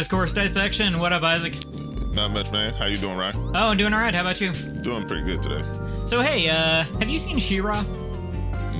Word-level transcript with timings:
Discourse 0.00 0.32
Dissection. 0.32 0.98
What 0.98 1.12
up, 1.12 1.22
Isaac? 1.22 1.52
Not 2.14 2.30
much, 2.30 2.50
man. 2.52 2.72
How 2.72 2.86
you 2.86 2.96
doing, 2.96 3.18
Ryan? 3.18 3.36
Oh, 3.54 3.68
I'm 3.68 3.76
doing 3.76 3.92
all 3.92 4.00
right. 4.00 4.14
How 4.14 4.22
about 4.22 4.40
you? 4.40 4.50
Doing 4.82 5.06
pretty 5.06 5.24
good 5.24 5.42
today. 5.42 5.62
So, 6.06 6.22
hey, 6.22 6.48
uh, 6.48 6.84
have 6.98 7.10
you 7.10 7.18
seen 7.18 7.38
She-Ra? 7.38 7.82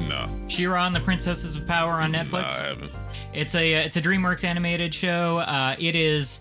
No, 0.09 0.31
She-Ra 0.49 0.87
and 0.87 0.95
the 0.95 1.01
Princesses 1.01 1.57
of 1.57 1.67
Power 1.67 1.93
on 1.93 2.15
Netflix? 2.15 2.63
no? 2.63 2.65
I 2.65 2.69
haven't. 2.69 2.93
It's 3.35 3.55
a 3.55 3.85
it's 3.85 3.99
a 3.99 4.01
DreamWorks 4.01 4.45
animated 4.45 4.95
show. 4.95 5.41
Uh, 5.41 5.77
it 5.79 5.95
is 5.95 6.41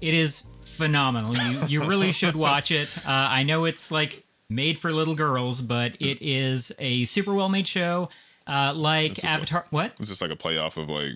it 0.00 0.14
is 0.14 0.46
phenomenal. 0.60 1.34
You 1.34 1.66
you 1.66 1.88
really 1.88 2.12
should 2.20 2.36
watch 2.36 2.70
it. 2.70 2.96
Uh, 2.98 3.02
I 3.08 3.42
know 3.42 3.64
it's 3.64 3.90
like 3.90 4.22
made 4.48 4.78
for 4.78 4.92
little 4.92 5.16
girls, 5.16 5.60
but 5.60 5.96
it 5.98 6.18
is 6.22 6.70
a 6.78 7.04
super 7.06 7.34
well 7.34 7.48
made 7.48 7.66
show. 7.66 8.08
Uh, 8.46 8.74
like 8.76 9.10
Avatar, 9.24 9.30
Avatar. 9.30 9.66
What? 9.70 9.98
Is 9.98 10.08
this 10.08 10.22
like 10.22 10.30
a 10.30 10.36
playoff 10.36 10.76
of 10.76 10.88
like 10.88 11.14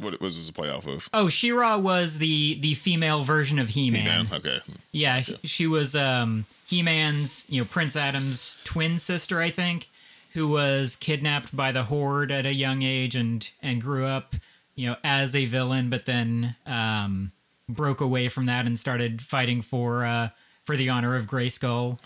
what 0.00 0.20
was 0.20 0.36
this 0.36 0.48
a 0.48 0.52
playoff 0.52 0.86
of? 0.86 1.08
Oh, 1.12 1.28
She-Ra 1.28 1.78
was 1.78 2.18
the 2.18 2.58
the 2.60 2.74
female 2.74 3.22
version 3.24 3.58
of 3.58 3.70
He-Man. 3.70 4.02
He-Man? 4.02 4.26
Okay. 4.32 4.58
Yeah, 4.92 5.20
sh- 5.20 5.32
she 5.44 5.66
was 5.66 5.94
um, 5.94 6.46
He-Man's, 6.66 7.46
you 7.48 7.60
know, 7.60 7.68
Prince 7.70 7.96
Adam's 7.96 8.58
twin 8.64 8.98
sister, 8.98 9.40
I 9.40 9.50
think, 9.50 9.88
who 10.34 10.48
was 10.48 10.96
kidnapped 10.96 11.54
by 11.54 11.72
the 11.72 11.84
Horde 11.84 12.30
at 12.32 12.46
a 12.46 12.54
young 12.54 12.82
age 12.82 13.14
and 13.16 13.50
and 13.62 13.80
grew 13.80 14.06
up, 14.06 14.34
you 14.74 14.88
know, 14.88 14.96
as 15.04 15.36
a 15.36 15.44
villain, 15.44 15.90
but 15.90 16.06
then 16.06 16.56
um, 16.66 17.32
broke 17.68 18.00
away 18.00 18.28
from 18.28 18.46
that 18.46 18.66
and 18.66 18.78
started 18.78 19.22
fighting 19.22 19.62
for 19.62 20.04
uh, 20.04 20.28
for 20.70 20.76
the 20.76 20.88
honor 20.88 21.16
of 21.16 21.26
Grayskull. 21.26 21.98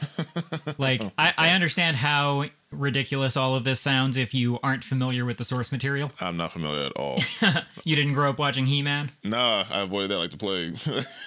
like, 0.78 1.02
I, 1.18 1.34
I 1.36 1.50
understand 1.50 1.98
how 1.98 2.46
ridiculous 2.70 3.36
all 3.36 3.54
of 3.54 3.64
this 3.64 3.78
sounds 3.78 4.16
if 4.16 4.32
you 4.32 4.58
aren't 4.62 4.82
familiar 4.82 5.26
with 5.26 5.36
the 5.36 5.44
source 5.44 5.70
material. 5.70 6.10
I'm 6.18 6.38
not 6.38 6.50
familiar 6.50 6.86
at 6.86 6.92
all. 6.92 7.20
You 7.84 7.96
didn't 7.96 8.14
grow 8.14 8.30
up 8.30 8.38
watching 8.38 8.64
He-Man. 8.64 9.10
nah, 9.22 9.66
I 9.70 9.82
avoided 9.82 10.10
that 10.12 10.16
like 10.16 10.30
the 10.30 10.38
plague. 10.38 10.78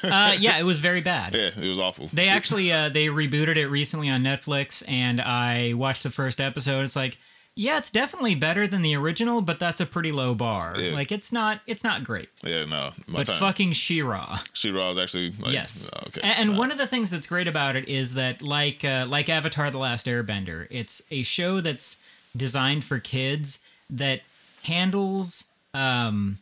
Uh, 0.04 0.36
yeah, 0.40 0.58
it 0.58 0.64
was 0.64 0.80
very 0.80 1.02
bad. 1.02 1.36
yeah, 1.36 1.52
it 1.56 1.70
was 1.70 1.78
awful. 1.78 2.08
They 2.12 2.30
actually 2.30 2.72
uh, 2.72 2.90
they 2.90 3.06
rebooted 3.06 3.58
it 3.58 3.68
recently 3.68 4.10
on 4.10 4.24
Netflix, 4.24 4.84
and 4.88 5.22
I 5.22 5.74
watched 5.74 6.02
the 6.02 6.10
first 6.10 6.42
episode. 6.42 6.82
It's 6.86 6.96
like, 6.96 7.20
yeah, 7.60 7.78
it's 7.80 7.90
definitely 7.90 8.36
better 8.36 8.68
than 8.68 8.84
the 8.84 8.96
original, 8.96 9.42
but 9.42 9.58
that's 9.60 9.82
a 9.82 9.86
pretty 9.86 10.12
low 10.12 10.36
bar. 10.36 10.76
Yeah. 10.80 10.94
Like, 10.94 11.12
it's 11.12 11.32
not 11.32 11.62
it's 11.66 11.84
not 11.84 12.04
great. 12.04 12.30
yeah, 12.46 12.66
no. 12.66 12.92
My 13.08 13.20
But 13.20 13.26
time. 13.28 13.40
fucking 13.40 13.72
She-Ra, 13.74 14.40
She-Ra 14.54 14.90
was 14.90 14.98
actually 15.00 15.34
like, 15.40 15.54
yes. 15.54 15.90
oh, 15.96 16.00
okay. 16.08 16.22
And, 16.24 16.40
and 16.40 16.52
Nah. 16.52 16.58
one 16.60 16.72
of 16.72 16.78
the 16.78 16.86
things 16.88 17.10
that's 17.12 17.26
great 17.28 17.48
about 17.48 17.76
it 17.76 17.90
is 17.90 18.14
that, 18.14 18.42
like 18.44 18.86
uh, 18.86 19.06
like 19.10 19.28
Avatar: 19.28 19.72
The 19.72 19.80
Last 19.80 20.06
Airbender, 20.06 20.68
it's 20.70 21.02
a 21.12 21.24
show 21.24 21.60
that's 21.60 21.98
designed 22.36 22.84
for 22.86 23.00
kids 23.00 23.60
that 23.90 24.22
handles 24.64 25.46
um, 25.74 26.38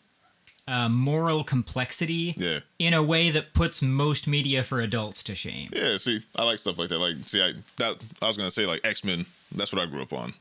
uh, 0.67 0.89
moral 0.89 1.44
complexity 1.44 2.33
Yeah. 2.38 2.59
in 2.79 2.94
a 2.94 3.03
way 3.03 3.29
that 3.31 3.53
puts 3.53 3.81
most 3.81 4.27
media 4.27 4.63
for 4.63 4.81
adults 4.81 5.23
to 5.23 5.35
shame. 5.35 5.69
Yeah, 5.72 5.97
see, 5.97 6.19
I 6.35 6.44
like 6.44 6.57
stuff 6.57 6.77
like 6.79 6.89
that. 6.89 6.97
Like, 7.00 7.16
see, 7.25 7.41
I 7.41 7.53
that 7.77 7.97
I 8.22 8.27
was 8.27 8.35
gonna 8.38 8.52
say 8.52 8.66
like 8.66 8.81
X 8.85 9.03
Men. 9.03 9.25
That's 9.56 9.73
what 9.73 9.81
I 9.81 9.86
grew 9.86 10.02
up 10.02 10.14
on, 10.14 10.34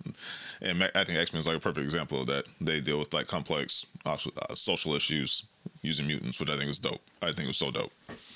and 0.61 0.91
I 0.95 1.05
think 1.05 1.19
X 1.19 1.33
Men 1.33 1.41
is 1.41 1.47
like 1.47 1.57
a 1.57 1.61
perfect 1.61 1.85
example 1.85 2.21
of 2.21 2.27
that. 2.27 2.47
They 2.61 2.81
deal 2.81 2.99
with 2.99 3.15
like 3.15 3.27
complex 3.27 3.87
uh, 4.05 4.17
social 4.55 4.95
issues 4.95 5.45
using 5.83 6.07
mutants, 6.07 6.41
which 6.41 6.51
I 6.51 6.57
think 6.57 6.71
is 6.71 6.79
dope. 6.79 7.01
I 7.23 7.27
think 7.27 7.41
it 7.41 7.49
was 7.49 7.57
so 7.57 7.71
dope. 7.71 7.93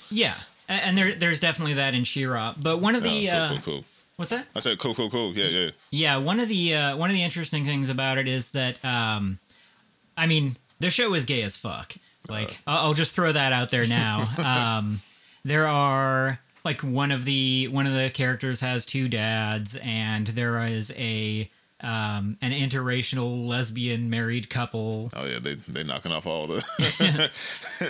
Yeah, 0.09 0.35
and 0.67 0.97
there, 0.97 1.13
there's 1.13 1.39
definitely 1.39 1.73
that 1.75 1.93
in 1.93 2.03
She-Ra. 2.03 2.55
But 2.61 2.77
one 2.77 2.95
of 2.95 3.03
the 3.03 3.29
uh, 3.29 3.49
cool, 3.49 3.57
cool, 3.57 3.73
cool. 3.73 3.83
what's 4.17 4.31
that? 4.31 4.47
I 4.55 4.59
said 4.59 4.79
cool, 4.79 4.93
cool, 4.93 5.09
cool. 5.09 5.33
Yeah, 5.33 5.47
yeah. 5.47 5.69
Yeah, 5.91 6.17
one 6.17 6.39
of 6.39 6.47
the 6.47 6.75
uh, 6.75 6.97
one 6.97 7.09
of 7.09 7.15
the 7.15 7.23
interesting 7.23 7.65
things 7.65 7.89
about 7.89 8.17
it 8.17 8.27
is 8.27 8.51
that, 8.51 8.83
um, 8.85 9.39
I 10.15 10.27
mean, 10.27 10.57
the 10.79 10.89
show 10.89 11.13
is 11.13 11.25
gay 11.25 11.41
as 11.41 11.57
fuck. 11.57 11.95
Like, 12.29 12.59
I'll, 12.67 12.87
I'll 12.87 12.93
just 12.93 13.13
throw 13.13 13.31
that 13.31 13.51
out 13.51 13.71
there 13.71 13.87
now. 13.87 14.25
um, 14.77 15.01
there 15.43 15.67
are 15.67 16.39
like 16.69 16.81
one 16.81 17.11
of 17.11 17.25
the 17.25 17.67
one 17.71 17.87
of 17.87 17.93
the 17.93 18.09
characters 18.11 18.59
has 18.59 18.85
two 18.85 19.09
dads, 19.09 19.75
and 19.83 20.27
there 20.27 20.63
is 20.65 20.93
a 20.97 21.49
um, 21.81 22.37
an 22.41 22.51
interracial 22.51 23.47
lesbian 23.47 24.09
married 24.09 24.49
couple. 24.51 25.09
Oh 25.15 25.25
yeah, 25.25 25.39
they 25.39 25.55
they 25.55 25.83
knocking 25.83 26.11
off 26.11 26.27
all 26.27 26.45
the 26.45 26.61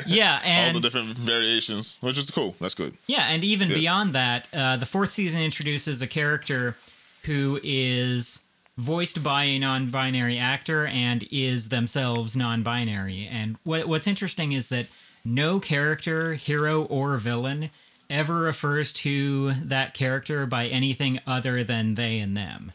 Yeah, 0.07 0.39
all 0.68 0.73
the 0.73 0.79
different 0.79 1.18
variations, 1.18 1.97
which 2.01 2.18
is 2.18 2.31
cool. 2.31 2.56
That's 2.62 2.73
good. 2.75 2.94
Yeah, 3.07 3.23
and 3.28 3.44
even 3.44 3.69
Yeah. 3.69 3.75
beyond 3.75 4.13
that, 4.16 4.47
uh, 4.53 4.78
the 4.78 4.85
fourth 4.85 5.12
season 5.12 5.41
introduces 5.41 6.01
a 6.01 6.07
character 6.07 6.78
who 7.23 7.59
is 7.63 8.41
voiced 8.78 9.22
by 9.23 9.44
a 9.44 9.59
non-binary 9.59 10.38
actor 10.38 10.85
and 10.85 11.28
is 11.31 11.68
themselves 11.68 12.34
non-binary. 12.35 13.28
And 13.29 13.57
what, 13.66 13.88
what's 13.89 14.07
interesting 14.07 14.53
is 14.53 14.69
that 14.69 14.85
no 15.25 15.59
character, 15.59 16.35
hero 16.35 16.84
or 16.85 17.18
villain, 17.18 17.72
ever 18.09 18.36
refers 18.40 18.92
to 18.94 19.53
that 19.53 19.94
character 19.94 20.46
by 20.46 20.68
anything 20.68 21.20
other 21.28 21.64
than 21.64 21.96
they 21.96 22.20
and 22.20 22.36
them. 22.36 22.72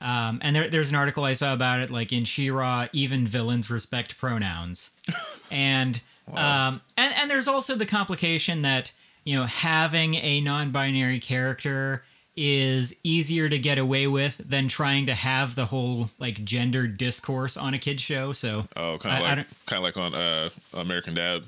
Um, 0.00 0.40
and 0.42 0.54
there, 0.54 0.68
there's 0.68 0.90
an 0.90 0.96
article 0.96 1.24
I 1.24 1.32
saw 1.32 1.54
about 1.54 1.80
it, 1.80 1.90
like 1.90 2.12
in 2.12 2.24
She-Ra, 2.24 2.88
even 2.92 3.26
villains 3.26 3.70
respect 3.70 4.18
pronouns, 4.18 4.90
and 5.50 6.00
um, 6.34 6.82
and 6.98 7.14
and 7.14 7.30
there's 7.30 7.48
also 7.48 7.74
the 7.74 7.86
complication 7.86 8.62
that 8.62 8.92
you 9.24 9.34
know 9.36 9.44
having 9.44 10.14
a 10.16 10.40
non-binary 10.42 11.20
character 11.20 12.04
is 12.36 12.94
easier 13.02 13.48
to 13.48 13.58
get 13.58 13.78
away 13.78 14.06
with 14.06 14.36
than 14.46 14.68
trying 14.68 15.06
to 15.06 15.14
have 15.14 15.54
the 15.54 15.64
whole 15.64 16.10
like 16.18 16.44
gender 16.44 16.86
discourse 16.86 17.56
on 17.56 17.72
a 17.72 17.78
kids 17.78 18.02
show. 18.02 18.32
So 18.32 18.66
Oh, 18.76 18.98
kind 18.98 19.16
of 19.16 19.38
like 19.38 19.46
kind 19.64 19.78
of 19.78 19.82
like 19.82 19.96
on 19.96 20.14
uh, 20.14 20.50
American 20.74 21.14
Dad. 21.14 21.44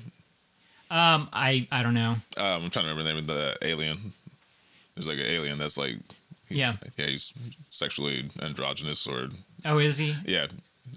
Um, 0.91 1.29
I 1.33 1.67
I 1.71 1.83
don't 1.83 1.93
know. 1.93 2.15
Um, 2.37 2.63
I'm 2.63 2.69
trying 2.69 2.85
to 2.85 2.91
remember 2.91 3.03
the 3.03 3.09
name 3.09 3.17
of 3.19 3.27
the 3.27 3.57
alien. 3.67 4.13
There's 4.95 5.07
like 5.07 5.19
an 5.19 5.25
alien 5.25 5.57
that's 5.59 5.77
like 5.77 5.97
Yeah. 6.49 6.73
yeah, 6.97 7.05
he's 7.05 7.33
sexually 7.69 8.29
androgynous 8.41 9.05
or 9.07 9.29
Oh, 9.65 9.77
is 9.77 9.97
he? 9.97 10.15
yeah, 10.25 10.47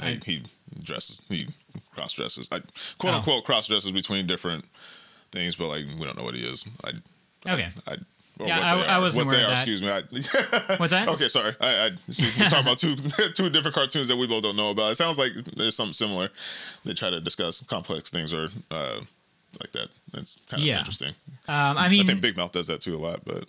I- 0.01 0.19
he, 0.25 0.33
he 0.39 0.43
dresses 0.83 1.21
he 1.29 1.49
cross 1.95 2.13
dresses. 2.15 2.49
I 2.51 2.61
quote 2.99 3.15
Oh. 3.15 3.17
unquote 3.19 3.45
cross 3.45 3.69
dresses 3.69 3.91
between 3.93 4.27
different 4.27 4.65
things, 5.31 5.57
but 5.57 5.69
like 5.69 5.85
we 5.99 6.05
don't 6.05 6.17
know 6.17 6.25
what 6.25 6.35
he 6.35 6.45
is. 6.47 6.65
I 6.85 6.93
Okay. 7.51 7.69
I 7.87 7.97
or 8.39 8.47
Yeah, 8.47 8.61
I- 8.61 8.95
I 8.97 8.99
wasn't 8.99 9.27
what 9.27 9.31
they 9.33 9.43
aware 9.43 9.49
are. 9.51 9.53
of 9.53 9.59
that. 9.59 9.69
Excuse 9.69 9.83
me. 9.83 9.91
I, 9.91 10.77
What's 10.79 10.91
that? 10.93 11.07
okay, 11.11 11.29
sorry. 11.29 11.55
I, 11.61 11.87
I 11.87 11.91
see. 12.11 12.41
We're 12.43 12.49
talking 12.49 12.65
about 12.67 12.79
two 12.79 12.97
two 13.35 13.51
different 13.51 13.75
cartoons 13.75 14.09
that 14.09 14.17
we 14.17 14.27
both 14.27 14.43
don't 14.43 14.57
know 14.57 14.71
about. 14.71 14.91
It 14.93 14.95
sounds 14.95 15.19
like 15.19 15.35
there's 15.35 15.77
something 15.77 15.93
similar. 15.93 16.31
They 16.85 16.95
try 16.95 17.11
to 17.11 17.21
discuss 17.21 17.61
complex 17.67 18.11
things 18.11 18.33
or 18.33 18.49
uh, 18.71 19.01
like 19.61 19.73
that. 19.73 19.89
That's 20.13 20.37
kind 20.49 20.63
of 20.63 20.67
Yeah. 20.67 20.79
interesting. 20.79 21.15
Um, 21.49 21.77
I 21.79 21.87
I 21.87 22.03
think 22.05 22.21
Big 22.21 22.37
Mouth 22.37 22.53
does 22.53 22.67
that 22.69 22.81
too 22.81 22.97
a 22.97 22.99
lot, 23.01 23.25
but 23.25 23.45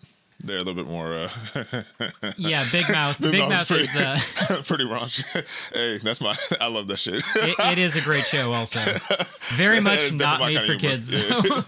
they're 0.45 0.57
a 0.57 0.63
little 0.63 0.73
bit 0.73 0.87
more 0.91 1.13
uh, 1.13 1.29
yeah, 2.37 2.65
Big 2.71 2.89
Mouth. 2.89 3.21
Big, 3.21 3.39
Mouth 3.39 3.49
Mouth 3.49 3.71
is 3.71 3.95
is. 3.95 3.95
Uh, 3.95 4.61
pretty 4.65 4.83
raunchy. 4.93 5.23
hey, 5.73 5.99
that's 6.03 6.19
my. 6.19 6.35
I 6.59 6.67
love 6.67 6.87
that 6.89 6.97
shit. 6.99 7.23
it, 7.35 7.55
it 7.59 7.77
is 7.77 7.95
a 7.95 8.01
great 8.01 8.25
show. 8.25 8.51
Also, 8.51 8.79
very 9.55 9.79
much 9.79 10.11
not 10.13 10.39
made 10.41 10.59
for 10.63 10.75
kids. 10.75 11.09
though. 11.11 11.17
Yeah. 11.19 11.61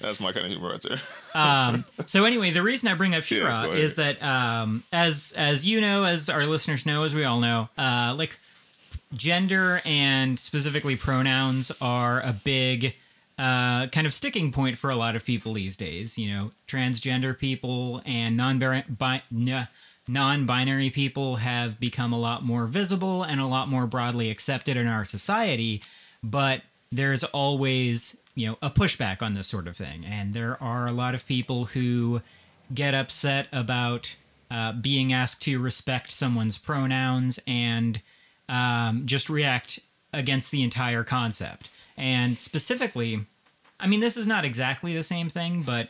that's 0.00 0.20
my 0.20 0.30
kind 0.32 0.46
of 0.46 0.52
humor 0.52 0.70
right 0.70 0.82
there. 0.82 1.00
um, 1.34 1.84
so 2.06 2.24
anyway, 2.24 2.50
the 2.50 2.62
reason 2.62 2.88
I 2.88 2.94
bring 2.94 3.14
up 3.14 3.22
Yeah, 3.22 3.38
She-Ra 3.38 3.64
ahead. 3.64 3.78
is 3.78 3.94
that 3.96 4.22
um, 4.22 4.84
as 4.92 5.32
as 5.36 5.66
you 5.66 5.80
know, 5.80 6.04
as 6.04 6.28
our 6.28 6.46
listeners 6.46 6.86
know, 6.86 7.02
as 7.04 7.14
we 7.14 7.24
all 7.24 7.40
know, 7.40 7.68
uh, 7.76 8.14
like 8.16 8.38
gender 9.14 9.80
and 9.84 10.38
specifically 10.38 10.96
pronouns 10.96 11.72
are 11.80 12.20
a 12.20 12.32
big 12.32 12.94
uh, 13.38 13.86
kind 13.88 14.06
of 14.06 14.14
sticking 14.14 14.52
point 14.52 14.76
for 14.76 14.90
a 14.90 14.96
lot 14.96 15.16
of 15.16 15.24
people 15.24 15.54
these 15.54 15.76
days. 15.76 16.18
You 16.18 16.34
know, 16.34 16.50
transgender 16.68 17.36
people 17.38 18.02
and 18.04 18.36
non 18.36 18.60
non-binary 20.06 20.90
people 20.90 21.36
have 21.36 21.80
become 21.80 22.12
a 22.12 22.18
lot 22.18 22.44
more 22.44 22.66
visible 22.66 23.22
and 23.22 23.40
a 23.40 23.46
lot 23.46 23.68
more 23.68 23.86
broadly 23.86 24.30
accepted 24.30 24.76
in 24.76 24.86
our 24.86 25.04
society, 25.04 25.82
but 26.22 26.62
there's 26.92 27.24
always 27.24 28.16
you 28.34 28.46
know 28.46 28.58
a 28.62 28.70
pushback 28.70 29.22
on 29.22 29.34
this 29.34 29.46
sort 29.46 29.66
of 29.66 29.76
thing, 29.76 30.04
and 30.04 30.34
there 30.34 30.62
are 30.62 30.86
a 30.86 30.92
lot 30.92 31.14
of 31.14 31.26
people 31.26 31.66
who 31.66 32.20
get 32.72 32.94
upset 32.94 33.48
about 33.52 34.16
uh, 34.50 34.72
being 34.72 35.12
asked 35.12 35.42
to 35.42 35.58
respect 35.58 36.10
someone's 36.10 36.58
pronouns 36.58 37.38
and 37.46 38.00
um, 38.48 39.02
just 39.04 39.28
react 39.28 39.80
against 40.12 40.50
the 40.50 40.62
entire 40.62 41.02
concept. 41.04 41.70
And 41.96 42.38
specifically, 42.38 43.20
I 43.78 43.86
mean, 43.86 44.00
this 44.00 44.16
is 44.16 44.26
not 44.26 44.44
exactly 44.44 44.94
the 44.94 45.02
same 45.02 45.28
thing, 45.28 45.62
but 45.62 45.88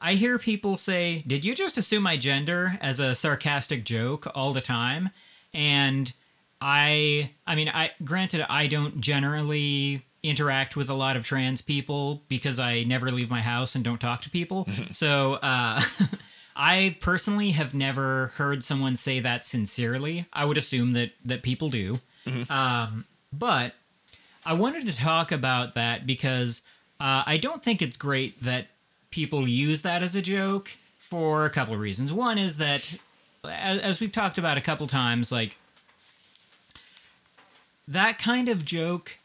I 0.00 0.14
hear 0.14 0.38
people 0.38 0.76
say, 0.76 1.22
Did 1.26 1.44
you 1.44 1.54
just 1.54 1.78
assume 1.78 2.02
my 2.02 2.16
gender 2.16 2.78
as 2.80 3.00
a 3.00 3.14
sarcastic 3.14 3.84
joke 3.84 4.26
all 4.34 4.52
the 4.52 4.60
time? 4.60 5.10
And 5.52 6.12
I, 6.60 7.30
I 7.46 7.54
mean, 7.54 7.68
I, 7.68 7.92
granted, 8.04 8.46
I 8.48 8.66
don't 8.66 9.00
generally 9.00 10.02
interact 10.22 10.76
with 10.76 10.90
a 10.90 10.94
lot 10.94 11.16
of 11.16 11.24
trans 11.24 11.60
people 11.60 12.22
because 12.28 12.58
I 12.58 12.82
never 12.82 13.10
leave 13.10 13.30
my 13.30 13.40
house 13.40 13.74
and 13.74 13.84
don't 13.84 14.00
talk 14.00 14.22
to 14.22 14.30
people. 14.30 14.68
so, 14.92 15.34
uh, 15.34 15.80
I 16.56 16.96
personally 17.00 17.52
have 17.52 17.72
never 17.72 18.32
heard 18.34 18.64
someone 18.64 18.96
say 18.96 19.20
that 19.20 19.46
sincerely. 19.46 20.26
I 20.32 20.44
would 20.44 20.56
assume 20.56 20.92
that 20.92 21.12
that 21.24 21.42
people 21.42 21.70
do. 21.70 22.00
Um, 22.50 23.04
but 23.32 23.74
I 24.48 24.54
wanted 24.54 24.86
to 24.86 24.96
talk 24.96 25.30
about 25.30 25.74
that 25.74 26.06
because 26.06 26.62
uh, 26.98 27.22
I 27.26 27.36
don't 27.36 27.62
think 27.62 27.82
it's 27.82 27.98
great 27.98 28.42
that 28.42 28.68
people 29.10 29.46
use 29.46 29.82
that 29.82 30.02
as 30.02 30.16
a 30.16 30.22
joke 30.22 30.70
for 30.98 31.44
a 31.44 31.50
couple 31.50 31.74
of 31.74 31.80
reasons. 31.80 32.14
One 32.14 32.38
is 32.38 32.56
that, 32.56 32.98
as, 33.44 33.78
as 33.78 34.00
we've 34.00 34.10
talked 34.10 34.38
about 34.38 34.56
a 34.56 34.62
couple 34.62 34.86
times, 34.86 35.30
like 35.30 35.58
that 37.86 38.18
kind 38.18 38.48
of 38.48 38.64
joke, 38.64 39.18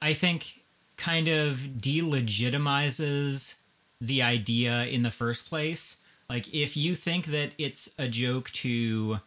I 0.00 0.14
think, 0.14 0.62
kind 0.96 1.28
of 1.28 1.58
delegitimizes 1.78 3.56
the 4.00 4.22
idea 4.22 4.86
in 4.86 5.02
the 5.02 5.10
first 5.10 5.46
place. 5.46 5.98
Like, 6.30 6.54
if 6.54 6.74
you 6.74 6.94
think 6.94 7.26
that 7.26 7.50
it's 7.58 7.90
a 7.98 8.08
joke 8.08 8.48
to, 8.52 9.20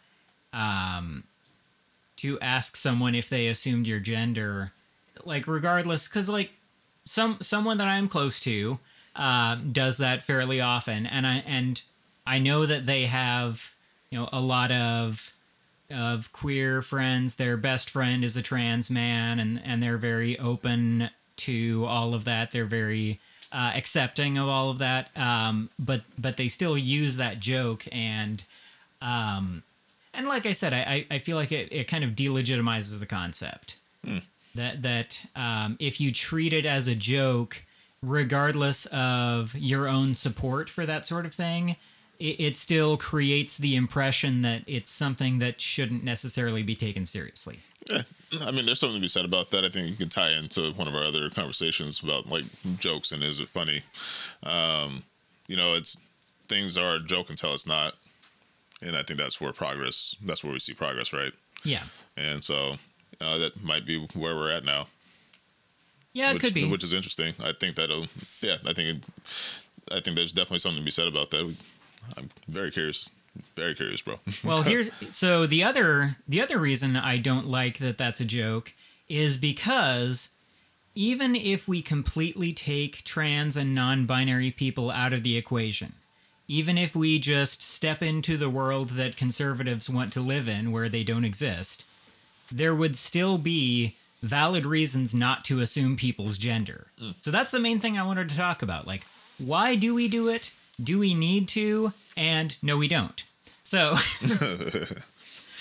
um, 0.51 1.25
to 2.17 2.39
ask 2.39 2.75
someone 2.75 3.13
if 3.13 3.29
they 3.29 3.45
assumed 3.45 3.85
your 3.85 3.99
gender, 3.99 4.71
like 5.25 5.47
regardless, 5.47 6.07
because 6.07 6.29
like 6.29 6.51
some 7.05 7.37
someone 7.41 7.77
that 7.77 7.87
I'm 7.87 8.07
close 8.07 8.39
to 8.41 8.79
uh, 9.15 9.55
does 9.55 9.97
that 9.97 10.23
fairly 10.23 10.61
often, 10.61 11.05
and 11.05 11.25
I 11.25 11.43
and 11.45 11.81
I 12.25 12.39
know 12.39 12.65
that 12.65 12.85
they 12.85 13.05
have 13.05 13.73
you 14.09 14.19
know 14.19 14.29
a 14.31 14.39
lot 14.39 14.71
of 14.71 15.33
of 15.91 16.31
queer 16.31 16.81
friends. 16.81 17.35
Their 17.35 17.57
best 17.57 17.89
friend 17.89 18.23
is 18.23 18.37
a 18.37 18.41
trans 18.41 18.89
man, 18.89 19.39
and 19.39 19.61
and 19.63 19.81
they're 19.81 19.97
very 19.97 20.37
open 20.39 21.09
to 21.37 21.85
all 21.85 22.13
of 22.13 22.25
that. 22.25 22.51
They're 22.51 22.65
very 22.65 23.19
uh, 23.51 23.73
accepting 23.75 24.37
of 24.37 24.47
all 24.47 24.69
of 24.69 24.79
that. 24.79 25.15
Um, 25.17 25.69
but 25.77 26.01
but 26.19 26.37
they 26.37 26.47
still 26.47 26.77
use 26.77 27.17
that 27.17 27.39
joke 27.39 27.87
and. 27.91 28.43
Um, 29.01 29.63
and 30.13 30.27
like 30.27 30.45
I 30.45 30.53
said, 30.53 30.71
I, 30.71 31.05
I 31.11 31.17
feel 31.17 31.35
like 31.35 31.51
it, 31.51 31.67
it 31.73 31.87
kind 31.89 32.05
of 32.05 32.11
delegitimizes 32.11 32.97
the 32.99 33.05
concept 33.05 33.75
that 34.55 34.81
that 34.81 35.25
um, 35.35 35.77
if 35.79 35.99
you 35.99 36.11
treat 36.11 36.53
it 36.53 36.65
as 36.65 36.87
a 36.87 36.95
joke, 36.95 37.63
regardless 38.01 38.85
of 38.87 39.55
your 39.55 39.87
own 39.87 40.15
support 40.15 40.69
for 40.69 40.85
that 40.85 41.05
sort 41.05 41.25
of 41.25 41.33
thing, 41.33 41.77
it, 42.19 42.39
it 42.39 42.57
still 42.57 42.97
creates 42.97 43.57
the 43.57 43.75
impression 43.75 44.41
that 44.41 44.63
it's 44.67 44.91
something 44.91 45.39
that 45.39 45.61
shouldn't 45.61 46.03
necessarily 46.03 46.63
be 46.63 46.75
taken 46.75 47.05
seriously. 47.05 47.59
Yeah, 47.89 48.03
I 48.41 48.51
mean, 48.51 48.65
there's 48.65 48.79
something 48.79 48.97
to 48.97 49.01
be 49.01 49.07
said 49.07 49.25
about 49.25 49.49
that. 49.51 49.63
I 49.65 49.69
think 49.69 49.89
you 49.89 49.95
can 49.95 50.09
tie 50.09 50.31
into 50.31 50.71
one 50.73 50.87
of 50.87 50.95
our 50.95 51.03
other 51.03 51.29
conversations 51.29 52.01
about 52.01 52.27
like 52.27 52.45
jokes 52.79 53.11
and 53.11 53.23
is 53.23 53.39
it 53.39 53.49
funny? 53.49 53.81
Um, 54.41 55.03
you 55.47 55.55
know, 55.55 55.73
it's 55.73 55.97
things 56.47 56.77
are 56.77 56.95
a 56.95 56.99
joke 56.99 57.29
until 57.29 57.53
it's 57.53 57.67
not, 57.67 57.93
and 58.81 58.95
I 58.95 59.03
think 59.03 59.19
that's 59.19 59.39
where 59.39 59.53
progress. 59.53 60.15
That's 60.23 60.43
where 60.43 60.53
we 60.53 60.59
see 60.59 60.73
progress, 60.73 61.13
right? 61.13 61.33
Yeah, 61.63 61.83
And 62.17 62.43
so 62.43 62.75
uh, 63.21 63.37
that 63.37 63.63
might 63.63 63.85
be 63.85 63.97
where 64.13 64.35
we're 64.35 64.51
at 64.51 64.65
now. 64.65 64.87
yeah, 66.13 66.29
it 66.29 66.35
which, 66.35 66.43
could 66.43 66.53
be. 66.53 66.69
which 66.69 66.83
is 66.83 66.93
interesting. 66.93 67.33
I 67.41 67.53
think 67.53 67.75
that'll, 67.75 68.05
yeah, 68.41 68.57
I 68.65 68.73
think, 68.73 69.03
I 69.91 69.99
think 69.99 70.15
there's 70.15 70.33
definitely 70.33 70.59
something 70.59 70.81
to 70.81 70.85
be 70.85 70.91
said 70.91 71.07
about 71.07 71.29
that. 71.31 71.55
I'm 72.17 72.29
very 72.47 72.71
curious, 72.71 73.11
very 73.55 73.75
curious, 73.75 74.01
bro. 74.01 74.19
well 74.43 74.61
here's 74.61 74.93
so 75.15 75.45
the 75.45 75.63
other 75.63 76.17
the 76.27 76.41
other 76.41 76.57
reason 76.57 76.95
i 76.95 77.17
don't 77.17 77.47
like 77.47 77.77
that 77.79 77.97
that's 77.97 78.19
a 78.19 78.25
joke 78.25 78.73
is 79.09 79.37
because 79.37 80.29
even 80.95 81.35
if 81.35 81.67
we 81.67 81.81
completely 81.81 82.51
take 82.51 83.03
trans 83.03 83.57
and 83.57 83.73
non-binary 83.73 84.51
people 84.51 84.91
out 84.91 85.13
of 85.13 85.23
the 85.23 85.37
equation 85.37 85.93
even 86.47 86.77
if 86.77 86.95
we 86.95 87.19
just 87.19 87.63
step 87.63 88.03
into 88.03 88.37
the 88.37 88.49
world 88.49 88.89
that 88.89 89.17
conservatives 89.17 89.89
want 89.89 90.11
to 90.13 90.21
live 90.21 90.47
in 90.47 90.71
where 90.71 90.89
they 90.89 91.03
don't 91.03 91.25
exist 91.25 91.85
there 92.51 92.75
would 92.75 92.95
still 92.95 93.37
be 93.37 93.95
valid 94.21 94.65
reasons 94.65 95.13
not 95.13 95.43
to 95.43 95.59
assume 95.59 95.95
people's 95.97 96.37
gender 96.37 96.87
so 97.21 97.29
that's 97.29 97.51
the 97.51 97.59
main 97.59 97.79
thing 97.79 97.97
i 97.97 98.03
wanted 98.05 98.29
to 98.29 98.37
talk 98.37 98.61
about 98.61 98.87
like 98.87 99.03
why 99.37 99.75
do 99.75 99.93
we 99.93 100.07
do 100.07 100.29
it 100.29 100.51
do 100.81 100.97
we 100.97 101.13
need 101.13 101.47
to 101.47 101.91
and 102.15 102.57
no 102.63 102.77
we 102.77 102.87
don't 102.87 103.25
so 103.63 103.95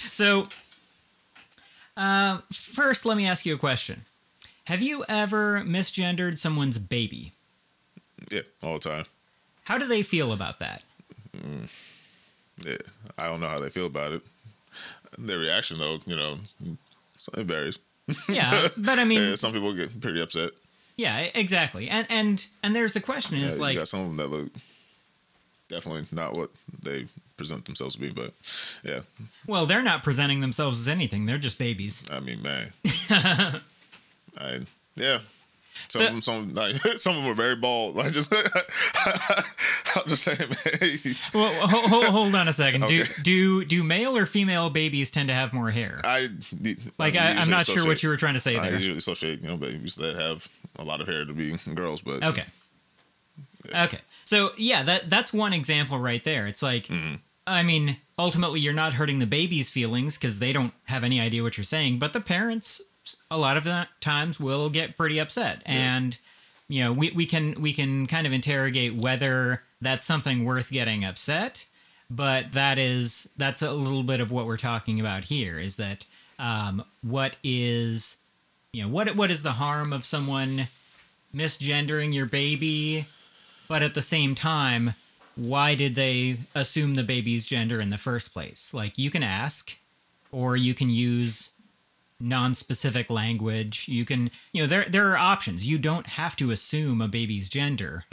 so, 0.10 0.48
uh, 1.96 2.40
first, 2.52 3.06
let 3.06 3.16
me 3.16 3.26
ask 3.26 3.46
you 3.46 3.54
a 3.54 3.58
question. 3.58 4.02
Have 4.66 4.82
you 4.82 5.04
ever 5.08 5.62
misgendered 5.64 6.38
someone's 6.38 6.78
baby? 6.78 7.32
yeah, 8.30 8.42
all 8.62 8.74
the 8.74 8.78
time. 8.78 9.04
How 9.64 9.78
do 9.78 9.86
they 9.86 10.02
feel 10.02 10.32
about 10.32 10.58
that? 10.58 10.82
Yeah, 12.64 12.76
I 13.18 13.26
don't 13.26 13.40
know 13.40 13.48
how 13.48 13.58
they 13.58 13.70
feel 13.70 13.86
about 13.86 14.12
it. 14.12 14.22
Their 15.18 15.38
reaction, 15.38 15.78
though, 15.78 15.98
you 16.06 16.16
know, 16.16 16.38
it 17.36 17.46
varies. 17.46 17.78
Yeah, 18.28 18.68
but 18.76 18.98
I 18.98 19.04
mean, 19.04 19.20
Yeah, 19.30 19.34
some 19.36 19.52
people 19.52 19.72
get 19.74 20.00
pretty 20.00 20.20
upset. 20.20 20.50
yeah, 20.96 21.18
exactly. 21.34 21.88
And 21.88 22.06
and 22.10 22.46
and 22.62 22.74
there's 22.74 22.92
the 22.94 23.00
question 23.00 23.38
Yeah, 23.38 23.46
is 23.46 23.56
you 23.56 23.62
like, 23.62 23.76
got 23.78 23.88
some 23.88 24.00
of 24.00 24.06
them 24.08 24.16
that 24.16 24.28
look 24.36 24.48
definitely 25.68 26.04
not 26.12 26.36
what 26.36 26.50
they 26.82 27.06
present 27.36 27.64
themselves 27.64 27.94
to 27.96 28.00
be. 28.00 28.10
But 28.10 28.32
yeah, 28.82 29.00
well, 29.46 29.66
they're 29.66 29.82
not 29.82 30.02
presenting 30.02 30.40
themselves 30.40 30.80
as 30.80 30.88
anything. 30.88 31.26
They're 31.26 31.38
just 31.38 31.58
babies. 31.58 32.08
I 32.12 32.20
mean, 32.20 32.42
man, 32.42 32.72
I 34.38 34.60
yeah. 34.96 35.18
Some 35.88 36.00
So- 36.00 36.06
of 36.06 36.12
them, 36.12 36.22
some 36.22 36.54
like, 36.54 36.76
some 36.98 37.16
of 37.16 37.22
them 37.24 37.32
are 37.32 37.34
very 37.34 37.56
bald. 37.56 37.98
I 38.00 38.08
just, 38.10 38.32
I'm 38.94 40.02
just 40.08 40.22
saying, 40.22 40.38
man. 40.38 41.14
Well, 41.34 41.68
ho- 41.68 41.88
ho- 41.88 42.10
hold 42.10 42.34
on 42.34 42.48
a 42.48 42.52
second. 42.52 42.86
Do 42.86 43.02
Okay. 43.02 43.12
do 43.22 43.64
do 43.64 43.82
male 43.82 44.16
or 44.16 44.26
female 44.26 44.70
babies 44.70 45.10
tend 45.10 45.28
to 45.28 45.34
have 45.34 45.52
more 45.52 45.70
hair? 45.70 46.00
I 46.04 46.28
Like, 46.98 47.16
I, 47.16 47.32
I'm 47.34 47.50
not 47.50 47.66
sure 47.66 47.86
what 47.86 48.02
you 48.02 48.08
were 48.08 48.16
trying 48.16 48.34
to 48.34 48.40
say 48.40 48.56
I 48.56 48.64
there. 48.70 48.78
usually 48.78 48.98
associate, 48.98 49.42
you 49.42 49.48
know, 49.48 49.56
babies 49.56 49.96
that 49.96 50.16
have 50.16 50.48
a 50.76 50.84
lot 50.84 51.00
of 51.00 51.08
hair 51.08 51.24
to 51.24 51.32
be 51.34 51.56
girls, 51.74 52.00
but 52.02 52.22
Okay. 52.22 52.44
Okay. 53.74 53.98
So 54.24 54.52
yeah, 54.56 54.82
that 54.84 55.10
that's 55.10 55.32
one 55.32 55.52
example 55.52 55.98
right 55.98 56.22
there. 56.24 56.46
It's 56.46 56.62
like, 56.62 56.84
mm-hmm. 56.84 57.16
I 57.46 57.62
mean, 57.62 57.96
ultimately, 58.18 58.60
you're 58.60 58.72
not 58.72 58.94
hurting 58.94 59.18
the 59.18 59.26
baby's 59.26 59.70
feelings 59.70 60.16
because 60.16 60.38
they 60.38 60.52
don't 60.52 60.72
have 60.84 61.04
any 61.04 61.20
idea 61.20 61.42
what 61.42 61.56
you're 61.56 61.64
saying, 61.64 61.98
but 61.98 62.12
the 62.12 62.20
parents, 62.20 62.80
a 63.30 63.38
lot 63.38 63.56
of 63.56 63.64
the 63.64 63.88
times, 64.00 64.38
will 64.40 64.70
get 64.70 64.96
pretty 64.96 65.18
upset, 65.18 65.62
and 65.66 66.18
you 66.68 66.82
know, 66.84 66.92
we, 66.92 67.10
we 67.10 67.26
can 67.26 67.60
we 67.60 67.72
can 67.72 68.06
kind 68.06 68.26
of 68.26 68.32
interrogate 68.32 68.94
whether 68.94 69.62
that's 69.80 70.04
something 70.04 70.44
worth 70.44 70.70
getting 70.70 71.04
upset, 71.04 71.66
but 72.08 72.52
that 72.52 72.78
is 72.78 73.28
that's 73.36 73.62
a 73.62 73.72
little 73.72 74.02
bit 74.02 74.20
of 74.20 74.30
what 74.30 74.46
we're 74.46 74.56
talking 74.56 75.00
about 75.00 75.24
here. 75.24 75.58
Is 75.58 75.76
that 75.76 76.06
um, 76.38 76.84
what 77.02 77.36
is 77.44 78.18
you 78.72 78.82
know 78.82 78.88
what 78.88 79.14
what 79.16 79.30
is 79.30 79.42
the 79.42 79.52
harm 79.52 79.92
of 79.92 80.04
someone 80.04 80.68
misgendering 81.34 82.12
your 82.12 82.26
baby 82.26 83.06
but 83.68 83.82
at 83.82 83.94
the 83.94 84.02
same 84.02 84.34
time 84.34 84.94
why 85.36 85.74
did 85.74 85.94
they 85.94 86.36
assume 86.54 86.94
the 86.94 87.02
baby's 87.02 87.46
gender 87.46 87.80
in 87.80 87.90
the 87.90 87.98
first 87.98 88.32
place 88.32 88.74
like 88.74 88.98
you 88.98 89.10
can 89.10 89.22
ask 89.22 89.76
or 90.30 90.56
you 90.56 90.74
can 90.74 90.90
use 90.90 91.50
non-specific 92.22 93.10
language 93.10 93.86
you 93.88 94.04
can 94.04 94.30
you 94.52 94.62
know 94.62 94.66
there 94.68 94.84
there 94.88 95.10
are 95.10 95.16
options 95.16 95.66
you 95.66 95.76
don't 95.76 96.06
have 96.06 96.36
to 96.36 96.50
assume 96.50 97.00
a 97.02 97.08
baby's 97.08 97.48
gender 97.48 98.04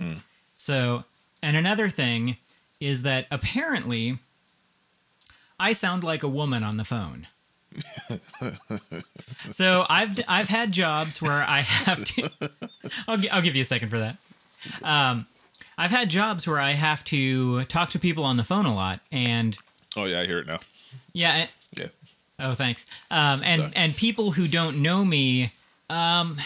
so 0.56 1.04
and 1.44 1.56
another 1.56 1.90
thing 1.90 2.38
is 2.80 3.04
that 3.04 3.28
apparently 3.30 4.18
i 5.60 5.72
sound 5.74 6.04
like 6.04 6.24
a 6.24 6.28
woman 6.28 6.64
on 6.64 6.78
the 6.78 6.84
phone 6.84 7.28
so 9.52 9.86
I've 9.90 10.20
I've 10.28 10.48
had 10.48 10.72
jobs 10.72 11.22
where 11.22 11.44
I 11.48 11.60
have 11.62 12.04
to. 12.04 12.30
I'll 13.08 13.18
I'll 13.32 13.42
give 13.42 13.56
you 13.56 13.62
a 13.62 13.66
second 13.66 13.90
for 13.90 14.00
that. 14.00 14.18
Um, 14.84 15.28
I've 15.78 15.92
had 15.92 16.10
jobs 16.10 16.48
where 16.48 16.60
I 16.60 16.72
have 16.72 17.04
to 17.06 17.64
talk 17.66 17.90
to 17.92 18.00
people 18.00 18.24
on 18.24 18.38
the 18.38 18.44
phone 18.44 18.66
a 18.66 18.74
lot, 18.74 19.02
and 19.12 19.58
oh 19.96 20.06
yeah, 20.06 20.22
I 20.22 20.26
hear 20.26 20.40
it 20.40 20.48
now. 20.48 20.60
yeah. 21.14 21.48
Oh, 22.40 22.54
thanks. 22.54 22.86
Um, 23.12 23.42
and 23.44 23.62
Sorry. 23.62 23.74
and 23.76 23.96
people 23.96 24.32
who 24.32 24.48
don't 24.48 24.82
know 24.82 25.04
me, 25.04 25.52
um, 25.90 26.38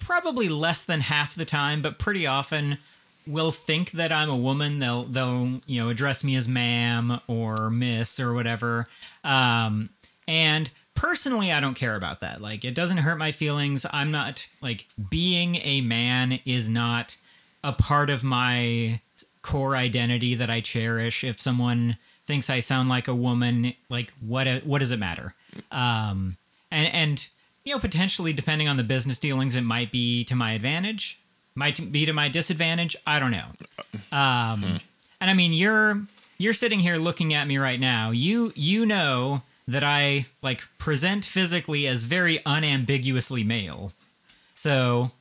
probably 0.00 0.48
less 0.48 0.84
than 0.84 1.00
half 1.00 1.34
the 1.34 1.44
time, 1.44 1.82
but 1.82 1.98
pretty 1.98 2.26
often 2.26 2.78
will 3.26 3.52
think 3.52 3.92
that 3.92 4.12
I'm 4.12 4.28
a 4.28 4.36
woman. 4.36 4.80
They'll 4.80 5.04
they'll 5.04 5.60
you 5.66 5.82
know 5.82 5.88
address 5.88 6.24
me 6.24 6.36
as 6.36 6.48
ma'am 6.48 7.20
or 7.28 7.70
miss 7.70 8.18
or 8.18 8.34
whatever. 8.34 8.84
Um, 9.22 9.90
and 10.26 10.70
personally, 10.94 11.52
I 11.52 11.60
don't 11.60 11.74
care 11.74 11.96
about 11.96 12.20
that. 12.20 12.40
Like, 12.40 12.64
it 12.64 12.74
doesn't 12.74 12.98
hurt 12.98 13.16
my 13.18 13.30
feelings. 13.30 13.86
I'm 13.92 14.10
not 14.10 14.48
like 14.60 14.86
being 15.10 15.56
a 15.56 15.80
man 15.80 16.40
is 16.44 16.68
not 16.68 17.16
a 17.62 17.72
part 17.72 18.10
of 18.10 18.24
my 18.24 19.00
core 19.42 19.76
identity 19.76 20.34
that 20.34 20.50
I 20.50 20.60
cherish. 20.60 21.24
If 21.24 21.40
someone 21.40 21.96
thinks 22.26 22.50
I 22.50 22.60
sound 22.60 22.88
like 22.88 23.08
a 23.08 23.14
woman, 23.14 23.74
like 23.88 24.12
what 24.20 24.46
what 24.64 24.78
does 24.78 24.90
it 24.90 24.98
matter? 24.98 25.34
Um, 25.70 26.36
and 26.70 26.92
and 26.92 27.26
you 27.64 27.74
know 27.74 27.80
potentially 27.80 28.32
depending 28.32 28.68
on 28.68 28.76
the 28.76 28.82
business 28.82 29.18
dealings, 29.18 29.54
it 29.54 29.62
might 29.62 29.92
be 29.92 30.24
to 30.24 30.34
my 30.34 30.52
advantage, 30.52 31.20
might 31.54 31.92
be 31.92 32.06
to 32.06 32.12
my 32.12 32.28
disadvantage. 32.28 32.96
I 33.06 33.18
don't 33.18 33.30
know. 33.30 33.46
Um, 34.12 34.80
and 35.20 35.30
I 35.30 35.34
mean 35.34 35.52
you're 35.52 36.02
you're 36.38 36.52
sitting 36.52 36.80
here 36.80 36.96
looking 36.96 37.34
at 37.34 37.46
me 37.46 37.58
right 37.58 37.80
now. 37.80 38.10
You 38.10 38.52
you 38.54 38.86
know 38.86 39.42
that 39.66 39.84
I 39.84 40.26
like 40.42 40.62
present 40.78 41.24
physically 41.24 41.86
as 41.86 42.04
very 42.04 42.40
unambiguously 42.44 43.44
male. 43.44 43.92
So 44.54 45.12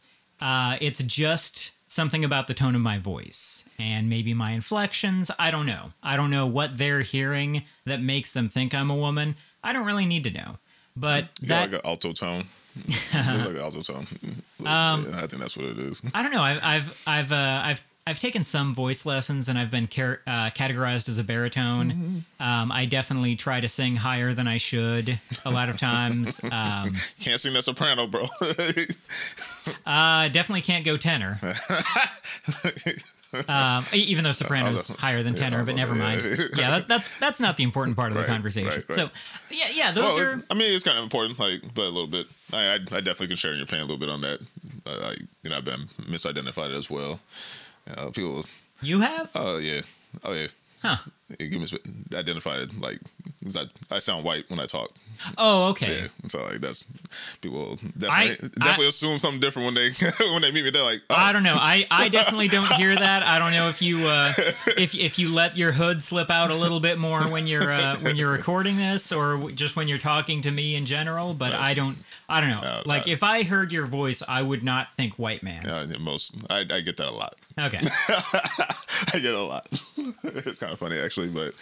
uh, 0.41 0.77
it's 0.81 1.01
just 1.03 1.71
something 1.93 2.25
about 2.25 2.47
the 2.47 2.53
tone 2.53 2.75
of 2.75 2.81
my 2.81 2.97
voice 2.97 3.65
and 3.79 4.09
maybe 4.09 4.33
my 4.33 4.51
inflections. 4.51 5.29
I 5.37 5.51
don't 5.51 5.65
know. 5.65 5.91
I 6.01 6.17
don't 6.17 6.29
know 6.31 6.47
what 6.47 6.77
they're 6.77 7.01
hearing 7.01 7.63
that 7.85 8.01
makes 8.01 8.33
them 8.33 8.49
think 8.49 8.73
I'm 8.73 8.89
a 8.89 8.95
woman. 8.95 9.35
I 9.63 9.73
don't 9.73 9.85
really 9.85 10.05
need 10.05 10.23
to 10.25 10.31
know. 10.31 10.57
But 10.95 11.25
You 11.41 11.47
that 11.49 11.71
got 11.71 11.71
like 11.71 11.83
an 11.83 11.89
alto 11.89 12.11
tone. 12.13 12.45
There's 13.13 13.45
like 13.45 13.55
an 13.55 13.61
alto 13.61 13.81
tone. 13.81 14.07
Um, 14.63 15.07
I 15.15 15.27
think 15.27 15.41
that's 15.41 15.57
what 15.57 15.65
it 15.65 15.77
is. 15.77 16.01
I 16.13 16.23
don't 16.23 16.31
know. 16.31 16.41
I've 16.41 16.63
I've 16.63 17.03
I've 17.05 17.31
uh, 17.33 17.61
I've 17.65 17.83
I've 18.05 18.19
taken 18.19 18.43
some 18.43 18.73
voice 18.73 19.05
lessons 19.05 19.47
and 19.47 19.57
I've 19.57 19.71
been 19.71 19.87
car- 19.87 20.19
uh, 20.27 20.49
categorized 20.49 21.07
as 21.07 21.17
a 21.17 21.23
baritone. 21.23 21.91
Mm-hmm. 21.91 22.43
Um, 22.43 22.69
I 22.71 22.85
definitely 22.85 23.35
try 23.37 23.61
to 23.61 23.69
sing 23.69 23.95
higher 23.95 24.33
than 24.33 24.45
I 24.47 24.57
should 24.57 25.19
a 25.45 25.49
lot 25.51 25.69
of 25.69 25.77
times. 25.77 26.41
Um, 26.53 26.93
Can't 27.21 27.39
sing 27.39 27.53
that 27.53 27.63
soprano, 27.63 28.05
bro. 28.07 28.27
uh, 29.85 30.27
definitely 30.29 30.61
can't 30.61 30.83
go 30.85 30.97
tenor. 30.97 31.39
Um, 33.47 33.83
even 33.93 34.23
though 34.23 34.31
soprano's 34.31 34.89
was- 34.89 34.97
higher 34.97 35.23
than 35.23 35.33
tenor, 35.33 35.57
I 35.57 35.59
was 35.61 35.69
but 35.69 35.75
never 35.75 35.95
mind. 35.95 36.21
yeah. 36.23 36.35
Yeah, 36.55 36.69
that, 36.71 36.87
that's 36.87 37.17
that's 37.17 37.39
not 37.39 37.57
the 37.57 37.63
important 37.63 37.97
part 37.97 38.11
of 38.11 38.17
Right, 38.17 38.27
the 38.27 38.31
conversation. 38.31 38.67
right, 38.69 38.85
right. 38.87 38.93
So, 38.93 39.09
yeah, 39.49 39.69
yeah, 39.73 39.91
those 39.91 40.13
well, 40.15 40.19
are. 40.35 40.43
I 40.51 40.53
mean, 40.53 40.71
it's 40.75 40.83
kind 40.83 40.99
of 40.99 41.03
important, 41.03 41.39
like, 41.39 41.61
but 41.73 41.81
a 41.85 41.89
little 41.89 42.05
bit. 42.05 42.27
I, 42.53 42.73
I, 42.73 42.73
I 42.73 42.77
definitely 42.77 43.27
can 43.29 43.37
share 43.37 43.51
in 43.51 43.57
your 43.57 43.65
pain 43.65 43.79
a 43.79 43.85
little 43.85 43.97
bit 43.97 44.09
on 44.09 44.21
that. 44.21 44.39
Uh, 44.85 44.99
like, 45.01 45.19
you 45.41 45.49
know, 45.49 45.57
I've 45.57 45.65
been 45.65 45.87
misidentified 46.03 46.77
as 46.77 46.91
well. 46.91 47.21
Uh, 47.89 48.09
people, 48.11 48.43
You 48.81 49.01
have? 49.01 49.31
oh 49.35 49.57
yeah, 49.57 49.81
oh 50.23 50.33
yeah, 50.33 50.47
Huh. 50.81 50.97
it 51.39 51.47
give 51.49 51.59
me 51.61 51.67
identified 52.15 52.73
like 52.79 52.99
I, 53.55 53.65
I 53.95 53.99
sound 53.99 54.23
white 54.23 54.49
when 54.49 54.59
I 54.59 54.65
talk. 54.65 54.91
Oh, 55.37 55.69
okay. 55.71 56.01
Yeah, 56.01 56.07
so 56.29 56.43
like 56.45 56.59
that's 56.61 56.83
people 57.41 57.75
definitely 57.97 58.31
I- 58.31 58.47
definitely 58.59 58.85
I- 58.85 58.89
assume 58.89 59.19
something 59.19 59.39
different 59.41 59.65
when 59.67 59.75
they 59.75 59.89
when 60.31 60.41
they 60.41 60.51
meet 60.51 60.63
me. 60.63 60.71
They're 60.71 60.83
like, 60.83 61.01
oh, 61.09 61.15
I 61.15 61.31
don't 61.33 61.43
know. 61.43 61.55
I, 61.57 61.85
I 61.91 62.09
definitely 62.09 62.47
don't 62.47 62.71
hear 62.73 62.95
that. 62.95 63.23
I 63.23 63.39
don't 63.39 63.51
know 63.53 63.67
if 63.69 63.81
you 63.81 63.97
uh, 64.07 64.33
if 64.77 64.95
if 64.95 65.19
you 65.19 65.33
let 65.33 65.55
your 65.57 65.71
hood 65.73 66.01
slip 66.03 66.29
out 66.31 66.51
a 66.51 66.55
little 66.55 66.79
bit 66.79 66.97
more 66.97 67.21
when 67.23 67.47
you're 67.47 67.71
uh, 67.71 67.97
when 67.99 68.15
you're 68.15 68.31
recording 68.31 68.77
this, 68.77 69.11
or 69.11 69.51
just 69.51 69.75
when 69.75 69.87
you're 69.87 69.97
talking 69.97 70.41
to 70.41 70.51
me 70.51 70.75
in 70.75 70.85
general. 70.85 71.33
But 71.33 71.53
I 71.53 71.73
don't 71.73 71.97
I 72.27 72.41
don't 72.41 72.49
know. 72.49 72.61
Uh, 72.61 72.83
like 72.85 73.07
if 73.07 73.23
I 73.23 73.43
heard 73.43 73.71
your 73.71 73.85
voice, 73.85 74.23
I 74.27 74.41
would 74.41 74.63
not 74.63 74.93
think 74.95 75.15
white 75.19 75.43
man. 75.43 75.63
most 75.99 76.35
I, 76.49 76.59
I 76.69 76.81
get 76.81 76.97
that 76.97 77.09
a 77.09 77.13
lot. 77.13 77.35
Okay. 77.59 77.79
I 79.13 79.19
get 79.19 79.35
a 79.35 79.41
lot. 79.41 79.67
it's 80.23 80.57
kind 80.57 80.73
of 80.73 80.79
funny 80.79 80.97
actually, 80.97 81.29
but 81.29 81.53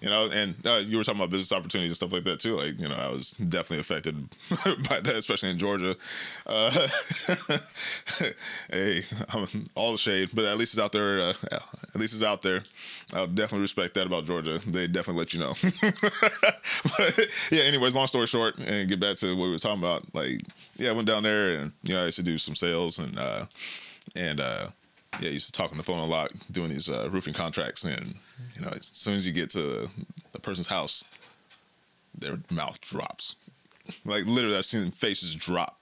you 0.00 0.08
know, 0.08 0.30
and 0.32 0.54
uh, 0.66 0.82
you 0.84 0.96
were 0.96 1.04
talking 1.04 1.20
about 1.20 1.30
business 1.30 1.52
opportunities 1.52 1.90
and 1.90 1.96
stuff 1.96 2.12
like 2.12 2.24
that 2.24 2.40
too. 2.40 2.56
Like 2.56 2.80
you 2.80 2.88
know, 2.88 2.94
I 2.94 3.10
was 3.10 3.32
definitely 3.32 3.80
affected 3.80 4.28
by 4.88 5.00
that, 5.00 5.16
especially 5.16 5.50
in 5.50 5.58
Georgia. 5.58 5.96
Uh, 6.46 6.88
hey, 8.70 9.02
I'm 9.30 9.64
all 9.74 9.92
the 9.92 9.98
shade, 9.98 10.30
but 10.32 10.44
at 10.46 10.56
least 10.56 10.74
it's 10.74 10.82
out 10.82 10.92
there. 10.92 11.20
Uh, 11.20 11.34
at 11.52 12.00
least 12.00 12.14
it's 12.14 12.24
out 12.24 12.42
there. 12.42 12.62
I'll 13.14 13.26
definitely 13.26 13.62
respect 13.62 13.94
that 13.94 14.06
about 14.06 14.24
Georgia. 14.24 14.58
They 14.66 14.86
definitely 14.86 15.20
let 15.20 15.34
you 15.34 15.40
know. 15.40 15.54
but 16.96 17.28
yeah, 17.50 17.64
anyways, 17.64 17.94
long 17.94 18.06
story 18.06 18.26
short, 18.26 18.58
and 18.58 18.88
get 18.88 19.00
back 19.00 19.16
to 19.18 19.36
what 19.36 19.44
we 19.44 19.50
were 19.50 19.58
talking 19.58 19.80
about. 19.82 20.02
Like, 20.14 20.40
yeah, 20.76 20.90
I 20.90 20.92
went 20.92 21.06
down 21.06 21.22
there 21.22 21.50
and 21.54 21.72
you 21.82 21.94
know, 21.94 22.02
I 22.02 22.06
used 22.06 22.18
to 22.18 22.24
do 22.24 22.38
some 22.38 22.54
sales 22.54 22.98
and 22.98 23.18
uh, 23.18 23.46
and 24.16 24.40
uh, 24.40 24.68
yeah, 25.20 25.30
used 25.30 25.52
to 25.52 25.52
talk 25.52 25.70
on 25.70 25.76
the 25.76 25.82
phone 25.82 25.98
a 25.98 26.06
lot, 26.06 26.30
doing 26.50 26.68
these 26.68 26.88
uh, 26.88 27.08
roofing 27.10 27.34
contracts, 27.34 27.84
and 27.84 28.14
you 28.56 28.62
know, 28.62 28.70
as 28.70 28.86
soon 28.86 29.14
as 29.14 29.26
you 29.26 29.32
get 29.32 29.50
to 29.50 29.88
a 30.34 30.38
person's 30.38 30.68
house, 30.68 31.04
their 32.16 32.38
mouth 32.50 32.80
drops. 32.80 33.36
Like 34.04 34.24
literally, 34.26 34.56
I've 34.56 34.64
seen 34.64 34.90
faces 34.90 35.34
drop. 35.34 35.78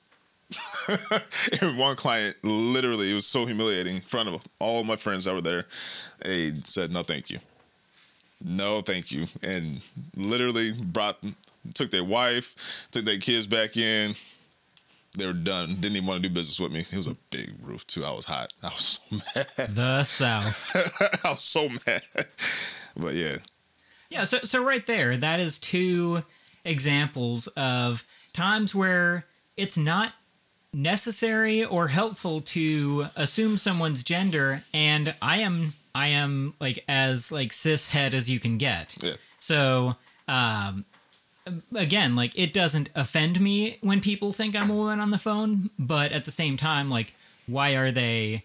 and 1.60 1.78
one 1.78 1.96
client, 1.96 2.36
literally, 2.42 3.10
it 3.10 3.14
was 3.14 3.26
so 3.26 3.46
humiliating 3.46 3.96
in 3.96 4.02
front 4.02 4.28
of 4.28 4.42
all 4.58 4.84
my 4.84 4.96
friends 4.96 5.24
that 5.24 5.34
were 5.34 5.40
there. 5.40 5.64
They 6.20 6.52
said, 6.66 6.92
"No, 6.92 7.02
thank 7.02 7.30
you." 7.30 7.38
No, 8.44 8.82
thank 8.82 9.12
you. 9.12 9.26
And 9.42 9.80
literally 10.16 10.72
brought, 10.72 11.18
took 11.74 11.90
their 11.90 12.04
wife, 12.04 12.88
took 12.90 13.04
their 13.04 13.18
kids 13.18 13.46
back 13.46 13.76
in. 13.76 14.14
They 15.16 15.26
were 15.26 15.32
done. 15.34 15.74
Didn't 15.80 15.96
even 15.96 16.06
want 16.06 16.22
to 16.22 16.28
do 16.28 16.34
business 16.34 16.58
with 16.58 16.72
me. 16.72 16.80
It 16.90 16.96
was 16.96 17.06
a 17.06 17.16
big 17.30 17.54
roof 17.62 17.86
too. 17.86 18.04
I 18.04 18.12
was 18.12 18.24
hot. 18.24 18.52
I 18.62 18.68
was 18.70 19.00
so 19.10 19.16
mad. 19.36 19.46
the 19.74 20.04
South. 20.04 20.74
I 21.24 21.30
was 21.32 21.42
so 21.42 21.68
mad. 21.86 22.02
But 22.96 23.14
yeah, 23.14 23.36
Yeah, 24.10 24.24
so 24.24 24.38
so 24.44 24.64
right 24.64 24.86
there, 24.86 25.16
that 25.18 25.38
is 25.40 25.58
two 25.58 26.22
examples 26.64 27.46
of 27.48 28.04
times 28.32 28.74
where 28.74 29.26
it's 29.56 29.76
not 29.76 30.14
necessary 30.72 31.62
or 31.64 31.88
helpful 31.88 32.40
to 32.40 33.06
assume 33.14 33.58
someone's 33.58 34.02
gender 34.02 34.62
and 34.72 35.14
I 35.20 35.38
am 35.38 35.74
I 35.94 36.06
am 36.08 36.54
like 36.60 36.82
as 36.88 37.30
like 37.30 37.52
cis 37.52 37.88
head 37.88 38.14
as 38.14 38.30
you 38.30 38.40
can 38.40 38.56
get. 38.56 38.96
yeah, 39.02 39.14
So 39.38 39.96
um 40.28 40.86
again, 41.74 42.14
like 42.16 42.32
it 42.38 42.52
doesn't 42.52 42.90
offend 42.94 43.40
me 43.40 43.78
when 43.80 44.00
people 44.00 44.32
think 44.32 44.54
I'm 44.54 44.70
a 44.70 44.74
woman 44.74 45.00
on 45.00 45.10
the 45.10 45.18
phone, 45.18 45.70
but 45.78 46.12
at 46.12 46.24
the 46.24 46.30
same 46.30 46.56
time 46.56 46.90
like 46.90 47.14
why 47.46 47.74
are 47.74 47.90
they 47.90 48.44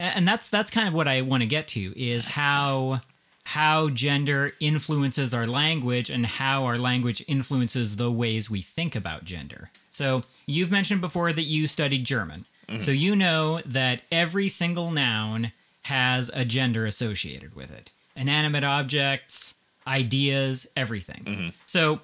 and 0.00 0.26
that's 0.28 0.48
that's 0.48 0.70
kind 0.70 0.86
of 0.88 0.94
what 0.94 1.08
I 1.08 1.22
want 1.22 1.42
to 1.42 1.46
get 1.46 1.68
to 1.68 1.98
is 2.00 2.26
how 2.26 3.00
how 3.48 3.88
gender 3.88 4.52
influences 4.60 5.32
our 5.32 5.46
language 5.46 6.10
and 6.10 6.26
how 6.26 6.66
our 6.66 6.76
language 6.76 7.24
influences 7.26 7.96
the 7.96 8.10
ways 8.10 8.50
we 8.50 8.60
think 8.60 8.94
about 8.94 9.24
gender. 9.24 9.70
So, 9.90 10.22
you've 10.44 10.70
mentioned 10.70 11.00
before 11.00 11.32
that 11.32 11.44
you 11.44 11.66
studied 11.66 12.04
German. 12.04 12.44
Mm-hmm. 12.68 12.82
So, 12.82 12.90
you 12.90 13.16
know 13.16 13.62
that 13.64 14.02
every 14.12 14.48
single 14.48 14.90
noun 14.90 15.52
has 15.84 16.30
a 16.34 16.44
gender 16.44 16.84
associated 16.84 17.56
with 17.56 17.70
it 17.70 17.90
inanimate 18.14 18.64
objects, 18.64 19.54
ideas, 19.86 20.68
everything. 20.76 21.22
Mm-hmm. 21.24 21.48
So, 21.64 22.00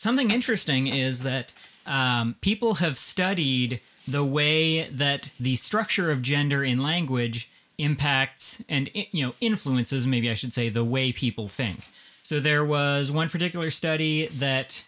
something 0.00 0.30
interesting 0.30 0.86
is 0.86 1.22
that 1.24 1.52
um, 1.86 2.34
people 2.40 2.76
have 2.76 2.96
studied 2.96 3.82
the 4.08 4.24
way 4.24 4.84
that 4.84 5.28
the 5.38 5.56
structure 5.56 6.10
of 6.10 6.22
gender 6.22 6.64
in 6.64 6.82
language 6.82 7.50
impacts 7.76 8.64
and 8.66 8.88
you 8.94 9.26
know 9.26 9.34
influences 9.40 10.06
maybe 10.06 10.30
i 10.30 10.34
should 10.34 10.52
say 10.52 10.68
the 10.68 10.84
way 10.84 11.12
people 11.12 11.48
think. 11.48 11.80
So 12.22 12.40
there 12.40 12.64
was 12.64 13.12
one 13.12 13.28
particular 13.28 13.70
study 13.70 14.26
that 14.28 14.84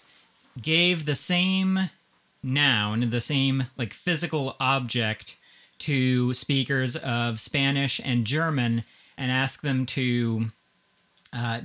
gave 0.61 1.05
the 1.05 1.15
same 1.15 1.91
noun 2.43 3.11
the 3.11 3.21
same 3.21 3.67
like 3.77 3.93
physical 3.93 4.57
object 4.59 5.37
to 5.79 6.33
speakers 6.35 6.97
of 6.97 7.39
spanish 7.39 8.01
and 8.05 8.25
german 8.25 8.85
and 9.17 9.31
asked 9.31 9.63
them 9.63 9.87
to 9.87 10.47
uh, 11.33 11.61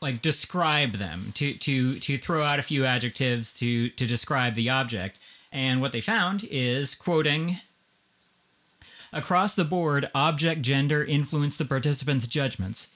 like 0.00 0.22
describe 0.22 0.92
them 0.92 1.32
to 1.34 1.52
to 1.54 1.98
to 2.00 2.16
throw 2.16 2.42
out 2.42 2.58
a 2.58 2.62
few 2.62 2.84
adjectives 2.84 3.52
to 3.58 3.90
to 3.90 4.06
describe 4.06 4.54
the 4.54 4.70
object. 4.70 5.18
And 5.52 5.80
what 5.80 5.92
they 5.92 6.00
found 6.00 6.46
is 6.50 6.94
quoting 6.94 7.58
across 9.12 9.54
the 9.54 9.64
board 9.64 10.08
object 10.14 10.62
gender 10.62 11.04
influenced 11.04 11.58
the 11.58 11.64
participants 11.64 12.26
judgments. 12.26 12.88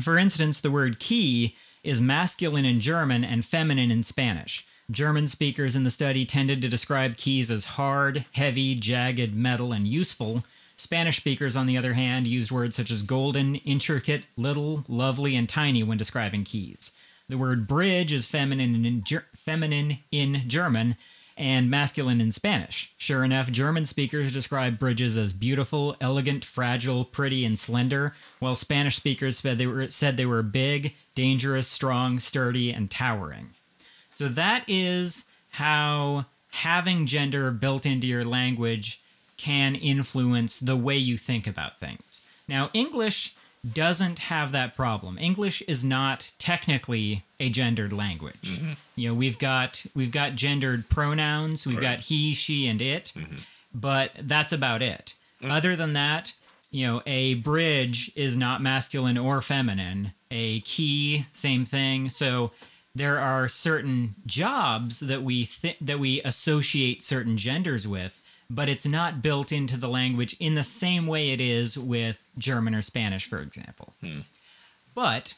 For 0.00 0.18
instance 0.18 0.60
the 0.60 0.70
word 0.70 0.98
key 0.98 1.54
is 1.84 2.00
masculine 2.00 2.64
in 2.64 2.80
german 2.80 3.22
and 3.22 3.44
feminine 3.44 3.90
in 3.90 4.02
spanish. 4.02 4.66
German 4.90 5.28
speakers 5.28 5.76
in 5.76 5.84
the 5.84 5.90
study 5.90 6.24
tended 6.24 6.62
to 6.62 6.68
describe 6.68 7.16
keys 7.16 7.50
as 7.50 7.66
hard 7.76 8.24
heavy 8.32 8.74
jagged 8.74 9.34
metal 9.34 9.72
and 9.72 9.86
useful 9.86 10.44
Spanish 10.78 11.16
speakers, 11.16 11.56
on 11.56 11.66
the 11.66 11.76
other 11.76 11.94
hand, 11.94 12.26
used 12.28 12.52
words 12.52 12.76
such 12.76 12.92
as 12.92 13.02
golden, 13.02 13.56
intricate, 13.56 14.24
little, 14.36 14.84
lovely, 14.88 15.34
and 15.34 15.48
tiny 15.48 15.82
when 15.82 15.98
describing 15.98 16.44
keys. 16.44 16.92
The 17.28 17.36
word 17.36 17.66
bridge 17.66 18.12
is 18.12 18.28
feminine 18.28 18.86
in, 18.86 19.02
Ger- 19.02 19.26
feminine 19.34 19.98
in 20.12 20.48
German 20.48 20.96
and 21.36 21.68
masculine 21.68 22.20
in 22.20 22.30
Spanish. 22.30 22.94
Sure 22.96 23.24
enough, 23.24 23.50
German 23.50 23.86
speakers 23.86 24.32
describe 24.32 24.78
bridges 24.78 25.18
as 25.18 25.32
beautiful, 25.32 25.96
elegant, 26.00 26.44
fragile, 26.44 27.04
pretty, 27.04 27.44
and 27.44 27.58
slender, 27.58 28.14
while 28.38 28.54
Spanish 28.54 28.96
speakers 28.96 29.38
said 29.38 29.58
they 29.58 29.66
were, 29.66 29.90
said 29.90 30.16
they 30.16 30.26
were 30.26 30.42
big, 30.42 30.94
dangerous, 31.16 31.66
strong, 31.66 32.20
sturdy, 32.20 32.72
and 32.72 32.88
towering. 32.88 33.50
So 34.10 34.28
that 34.28 34.64
is 34.68 35.24
how 35.50 36.26
having 36.50 37.04
gender 37.04 37.50
built 37.50 37.84
into 37.84 38.06
your 38.06 38.24
language 38.24 39.00
can 39.38 39.74
influence 39.74 40.60
the 40.60 40.76
way 40.76 40.96
you 40.96 41.16
think 41.16 41.46
about 41.46 41.80
things. 41.80 42.22
Now, 42.46 42.70
English 42.74 43.34
doesn't 43.74 44.18
have 44.20 44.52
that 44.52 44.76
problem. 44.76 45.18
English 45.18 45.62
is 45.62 45.82
not 45.84 46.32
technically 46.38 47.24
a 47.40 47.48
gendered 47.50 47.92
language. 47.92 48.58
Mm-hmm. 48.58 48.72
You 48.96 49.08
know, 49.08 49.14
we've 49.14 49.38
got 49.38 49.84
we've 49.94 50.12
got 50.12 50.34
gendered 50.34 50.88
pronouns, 50.88 51.66
we've 51.66 51.76
Right. 51.76 51.82
got 51.96 52.00
he, 52.02 52.34
she, 52.34 52.66
and 52.66 52.80
it, 52.80 53.12
mm-hmm. 53.16 53.36
but 53.74 54.12
that's 54.20 54.52
about 54.52 54.82
it. 54.82 55.14
Mm. 55.42 55.50
Other 55.50 55.76
than 55.76 55.92
that, 55.94 56.34
you 56.70 56.86
know, 56.86 57.02
a 57.06 57.34
bridge 57.34 58.12
is 58.14 58.36
not 58.36 58.60
masculine 58.62 59.18
or 59.18 59.40
feminine. 59.40 60.12
A 60.30 60.60
key, 60.60 61.24
same 61.32 61.64
thing. 61.64 62.08
So 62.10 62.52
there 62.94 63.18
are 63.18 63.48
certain 63.48 64.14
jobs 64.26 65.00
that 65.00 65.22
we 65.22 65.46
th- 65.46 65.78
that 65.80 65.98
we 65.98 66.22
associate 66.22 67.02
certain 67.02 67.36
genders 67.36 67.88
with 67.88 68.20
but 68.50 68.68
it's 68.68 68.86
not 68.86 69.22
built 69.22 69.52
into 69.52 69.76
the 69.76 69.88
language 69.88 70.36
in 70.40 70.54
the 70.54 70.62
same 70.62 71.06
way 71.06 71.30
it 71.30 71.40
is 71.40 71.78
with 71.78 72.26
German 72.38 72.74
or 72.74 72.82
Spanish, 72.82 73.26
for 73.26 73.38
example. 73.38 73.92
Hmm. 74.00 74.20
But 74.94 75.34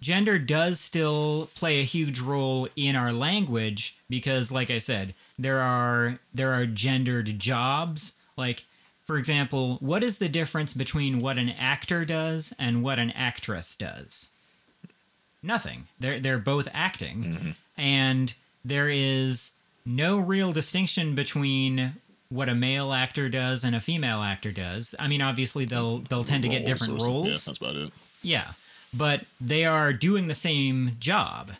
gender 0.00 0.38
does 0.38 0.80
still 0.80 1.48
play 1.54 1.80
a 1.80 1.84
huge 1.84 2.20
role 2.20 2.68
in 2.74 2.96
our 2.96 3.12
language 3.12 3.96
because 4.10 4.50
like 4.50 4.70
I 4.70 4.78
said, 4.78 5.14
there 5.38 5.60
are 5.60 6.18
there 6.34 6.52
are 6.52 6.66
gendered 6.66 7.38
jobs. 7.38 8.14
Like 8.36 8.64
for 9.04 9.18
example, 9.18 9.76
what 9.80 10.02
is 10.02 10.18
the 10.18 10.28
difference 10.28 10.72
between 10.72 11.18
what 11.18 11.38
an 11.38 11.50
actor 11.50 12.04
does 12.04 12.54
and 12.58 12.82
what 12.82 12.98
an 12.98 13.10
actress 13.12 13.76
does? 13.76 14.30
Nothing. 15.42 15.86
They're 16.00 16.18
they're 16.18 16.38
both 16.38 16.68
acting. 16.72 17.22
Mm-hmm. 17.22 17.50
And 17.76 18.34
there 18.64 18.88
is 18.88 19.52
no 19.84 20.18
real 20.18 20.52
distinction 20.52 21.14
between 21.14 21.94
what 22.32 22.48
a 22.48 22.54
male 22.54 22.92
actor 22.92 23.28
does 23.28 23.62
and 23.62 23.76
a 23.76 23.80
female 23.80 24.22
actor 24.22 24.50
does. 24.50 24.94
I 24.98 25.06
mean, 25.06 25.20
obviously 25.20 25.64
they'll 25.64 25.98
they'll 25.98 26.24
tend 26.24 26.42
to 26.44 26.48
get 26.48 26.64
different 26.64 27.02
roles. 27.02 27.26
Yeah, 27.26 27.32
that's 27.32 27.58
about 27.58 27.76
it. 27.76 27.90
Yeah, 28.22 28.52
but 28.96 29.24
they 29.40 29.64
are 29.64 29.92
doing 29.92 30.28
the 30.28 30.34
same 30.34 30.92
job 30.98 31.52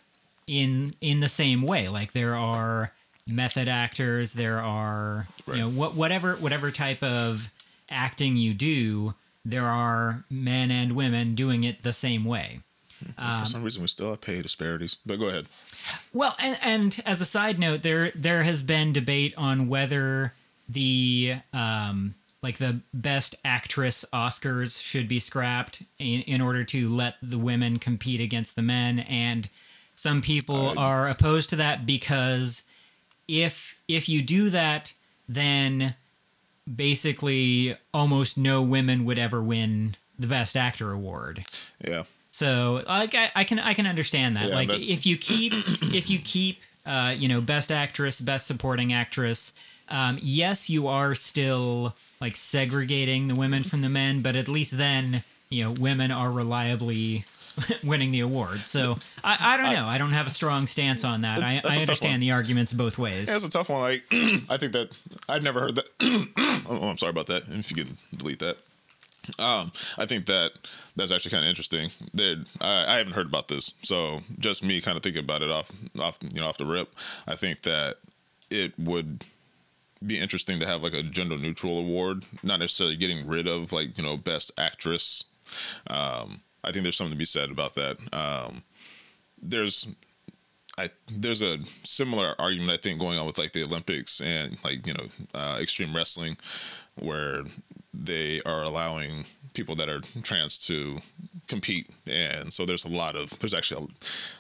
in 0.47 0.93
in 1.01 1.21
the 1.21 1.29
same 1.29 1.63
way. 1.63 1.89
Like 1.89 2.13
there 2.13 2.35
are 2.35 2.91
method 3.27 3.69
actors, 3.69 4.33
there 4.33 4.61
are 4.61 5.27
you 5.47 5.57
know 5.57 5.69
what 5.69 5.95
whatever 5.95 6.35
whatever 6.37 6.71
type 6.71 7.03
of 7.03 7.51
acting 7.91 8.37
you 8.37 8.55
do, 8.55 9.15
there 9.45 9.67
are 9.67 10.25
men 10.31 10.71
and 10.71 10.93
women 10.93 11.35
doing 11.35 11.65
it 11.65 11.83
the 11.83 11.93
same 11.93 12.25
way. 12.25 12.61
Um, 13.19 13.41
For 13.41 13.47
some 13.47 13.63
reason, 13.65 13.83
we 13.83 13.89
still 13.89 14.11
have 14.11 14.21
pay 14.21 14.41
disparities. 14.41 14.97
But 15.05 15.19
go 15.19 15.29
ahead. 15.29 15.47
Well, 16.13 16.37
and, 16.41 16.57
and 16.63 17.03
as 17.05 17.21
a 17.21 17.27
side 17.27 17.59
note, 17.59 17.83
there 17.83 18.11
there 18.15 18.45
has 18.45 18.63
been 18.63 18.93
debate 18.93 19.35
on 19.37 19.69
whether 19.69 20.33
the 20.69 21.37
um, 21.53 22.15
like 22.43 22.59
the 22.59 22.81
best 22.93 23.35
actress 23.45 24.05
Oscars 24.13 24.83
should 24.83 25.07
be 25.09 25.19
scrapped 25.19 25.83
in, 25.99 26.23
in 26.23 26.41
order 26.41 26.65
to 26.65 26.89
let 26.89 27.15
the 27.23 27.39
women 27.39 27.79
compete 27.79 28.21
against 28.21 28.57
the 28.57 28.63
men, 28.63 29.01
and 29.01 29.49
some 29.95 30.21
people 30.21 30.71
Uh, 30.71 30.75
are 30.77 31.09
opposed 31.09 31.51
to 31.51 31.57
that 31.57 31.87
because 31.87 32.63
if 33.29 33.79
if 33.89 34.09
you 34.09 34.23
do 34.23 34.51
that, 34.51 34.93
then 35.29 35.95
basically 36.77 37.77
almost 37.93 38.39
no 38.39 38.63
women 38.63 39.05
would 39.05 39.19
ever 39.19 39.43
win 39.43 39.95
the 40.19 40.27
best 40.27 40.57
actor 40.57 40.93
award. 40.93 41.45
Yeah. 41.87 42.05
So 42.31 42.83
like 42.87 43.15
I, 43.15 43.31
I 43.35 43.45
can 43.45 43.59
I 43.59 43.75
can 43.75 43.87
understand 43.87 44.37
that. 44.37 44.49
Yeah, 44.49 44.55
like 44.55 44.69
that's- 44.69 44.91
if 44.91 45.05
you 45.07 45.17
keep 45.17 45.53
if 45.95 46.09
you 46.11 46.19
keep 46.19 46.61
uh, 46.87 47.15
you 47.17 47.29
know 47.29 47.41
best 47.41 47.71
actress, 47.71 48.21
best 48.21 48.47
supporting 48.47 48.93
actress, 48.93 49.53
um, 49.93 50.19
yes, 50.23 50.69
you 50.71 50.89
are 50.89 51.15
still 51.15 51.95
like 52.21 52.35
segregating 52.37 53.29
the 53.29 53.35
women 53.35 53.63
from 53.63 53.83
the 53.83 53.89
men, 53.89 54.23
but 54.23 54.35
at 54.35 54.49
least 54.49 54.77
then 54.79 55.23
you 55.51 55.63
know 55.65 55.71
women 55.71 56.11
are 56.11 56.31
reliably 56.31 57.25
winning 57.85 58.11
the 58.11 58.21
award. 58.21 58.61
So 58.61 58.97
I, 59.23 59.37
I 59.41 59.57
don't 59.59 59.73
know. 59.75 59.87
I 59.87 59.99
don't 59.99 60.13
have 60.13 60.27
a 60.27 60.31
strong 60.31 60.67
stance 60.67 61.05
on 61.05 61.21
that. 61.23 61.39
I, 61.39 61.41
That's- 61.41 61.63
that's 61.63 61.77
I 61.77 61.81
understand 61.81 62.23
the 62.23 62.31
arguments 62.33 62.73
both 62.73 62.99
ways. 62.99 63.29
Yeah, 63.29 63.37
it's 63.37 63.45
a 63.45 63.51
tough 63.51 63.69
one. 63.69 63.81
Like, 63.83 64.05
I 64.49 64.57
think 64.57 64.73
that 64.73 64.91
I'd 65.29 65.43
never 65.43 65.61
heard 65.61 65.75
that. 65.77 65.87
oh, 66.69 66.89
I'm 66.89 66.99
sorry 66.99 67.11
about 67.11 67.27
that. 67.27 67.43
If 67.49 67.71
you 67.71 67.85
can 67.85 67.99
delete 68.17 68.39
that. 68.41 68.57
Um, 69.39 69.71
I 69.99 70.05
think 70.07 70.27
that 70.27 70.51
that's 70.97 71.13
actually 71.13 71.31
kind 71.31 71.45
of 71.45 71.49
interesting. 71.49 71.91
There, 72.13 72.37
I, 72.61 72.95
I 72.95 72.99
haven't 72.99 73.13
heard 73.13 73.27
about 73.27 73.47
this, 73.49 73.75
so 73.83 74.23
just 74.39 74.65
me 74.65 74.81
kind 74.81 74.97
of 74.97 75.03
thinking 75.05 75.23
about 75.23 75.43
it 75.43 75.51
off, 75.51 75.71
off, 76.01 76.19
you 76.35 76.41
know, 76.41 76.49
off 76.49 76.59
the 76.59 76.67
rip. 76.67 76.93
I 77.29 77.37
think 77.37 77.63
that 77.63 77.99
it 78.51 78.77
would 78.79 79.25
be 80.07 80.19
interesting 80.19 80.59
to 80.61 80.67
have 80.67 80.83
like 80.83 80.95
a 80.95 81.03
gender 81.03 81.37
neutral 81.37 81.79
award, 81.79 82.25
not 82.43 82.61
necessarily 82.61 82.97
getting 82.97 83.27
rid 83.27 83.47
of 83.47 83.73
like 83.73 83.97
you 83.97 84.05
know 84.05 84.17
best 84.17 84.51
actress. 84.59 85.25
Um, 85.87 86.41
I 86.65 86.73
think 86.73 86.85
there's 86.85 86.97
something 86.97 87.15
to 87.15 87.19
be 87.19 87.25
said 87.25 87.51
about 87.51 87.75
that. 87.75 87.99
Um, 88.13 88.63
there's 89.41 89.95
I 90.79 90.91
there's 91.11 91.43
a 91.43 91.59
similar 91.85 92.35
argument 92.39 92.71
I 92.71 92.77
think 92.77 92.99
going 92.99 93.19
on 93.19 93.27
with 93.27 93.39
like 93.39 93.53
the 93.53 93.65
Olympics 93.65 94.21
and 94.21 94.57
like 94.65 94.87
you 94.87 94.95
know 94.95 95.07
uh, 95.35 95.59
extreme 95.61 95.95
wrestling, 95.95 96.37
where 96.97 97.45
they 97.95 98.41
are 98.45 98.63
allowing 98.63 99.25
people 99.55 99.75
that 99.77 99.89
are 99.89 100.01
trans 100.23 100.59
to 100.67 100.99
compete, 101.49 101.89
and 102.07 102.53
so 102.53 102.65
there's 102.65 102.85
a 102.85 102.89
lot 102.89 103.17
of 103.17 103.39
there's 103.41 103.55
actually 103.55 103.89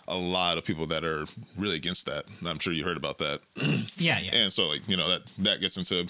a, 0.08 0.14
a 0.14 0.16
lot 0.16 0.58
of 0.58 0.64
people 0.64 0.86
that 0.86 1.04
are 1.04 1.26
really 1.56 1.76
against 1.76 2.06
that. 2.06 2.24
I'm 2.46 2.58
sure 2.58 2.72
you 2.72 2.84
heard 2.84 2.96
about 2.96 3.18
that, 3.18 3.40
yeah, 3.96 4.18
yeah. 4.20 4.34
and 4.34 4.52
so 4.52 4.68
like 4.68 4.88
you 4.88 4.96
know 4.96 5.08
that 5.08 5.22
that 5.38 5.60
gets 5.60 5.76
into 5.76 6.08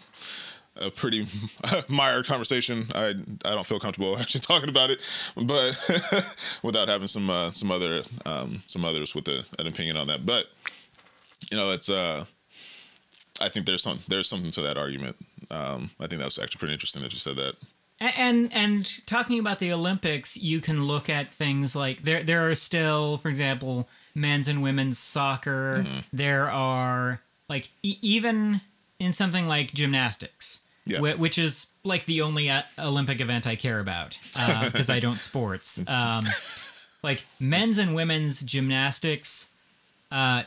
a 0.76 0.90
pretty 0.90 1.26
mired 1.88 2.26
conversation. 2.26 2.86
I 2.94 3.14
I 3.44 3.54
don't 3.54 3.66
feel 3.66 3.80
comfortable 3.80 4.18
actually 4.20 4.40
talking 4.40 4.68
about 4.68 4.90
it, 4.90 4.98
but 5.36 6.36
without 6.62 6.88
having 6.88 7.08
some 7.08 7.28
uh, 7.30 7.50
some 7.50 7.70
other 7.70 8.02
um, 8.26 8.62
some 8.66 8.84
others 8.84 9.14
with 9.14 9.28
a, 9.28 9.44
an 9.58 9.66
opinion 9.66 9.96
on 9.96 10.06
that. 10.08 10.24
But 10.24 10.46
you 11.50 11.56
know, 11.56 11.70
it's 11.70 11.90
uh, 11.90 12.24
I 13.42 13.48
think 13.48 13.66
there's 13.66 13.82
some 13.82 14.00
there's 14.08 14.28
something 14.28 14.50
to 14.52 14.60
that 14.62 14.76
argument. 14.78 15.16
Um, 15.50 15.90
I 16.00 16.06
think 16.06 16.20
that 16.20 16.24
was 16.26 16.38
actually 16.38 16.58
pretty 16.60 16.74
interesting 16.74 17.02
that 17.02 17.12
you 17.12 17.18
said 17.18 17.36
that. 17.36 17.54
And 18.00 18.52
and 18.52 19.06
talking 19.06 19.38
about 19.38 19.58
the 19.60 19.72
Olympics, 19.72 20.36
you 20.36 20.60
can 20.60 20.84
look 20.84 21.08
at 21.08 21.28
things 21.32 21.76
like 21.76 22.02
there 22.02 22.22
there 22.22 22.48
are 22.50 22.54
still, 22.54 23.18
for 23.18 23.28
example, 23.28 23.88
men's 24.14 24.48
and 24.48 24.62
women's 24.62 24.98
soccer. 24.98 25.84
Mm-hmm. 25.84 25.98
There 26.12 26.50
are 26.50 27.20
like 27.48 27.70
e- 27.82 27.98
even 28.02 28.60
in 28.98 29.12
something 29.12 29.46
like 29.46 29.72
gymnastics, 29.72 30.62
Yeah. 30.84 30.98
whi- 31.00 31.14
which 31.16 31.38
is 31.38 31.66
like 31.84 32.06
the 32.06 32.22
only 32.22 32.48
uh, 32.50 32.62
Olympic 32.78 33.20
event 33.20 33.46
I 33.46 33.56
care 33.56 33.78
about 33.80 34.18
because 34.64 34.90
I 34.90 34.98
don't 35.00 35.18
sports. 35.20 35.82
Um, 35.88 36.24
like 37.04 37.24
men's 37.40 37.78
and 37.78 37.94
women's 37.94 38.40
gymnastics 38.40 39.48
uh, 40.10 40.42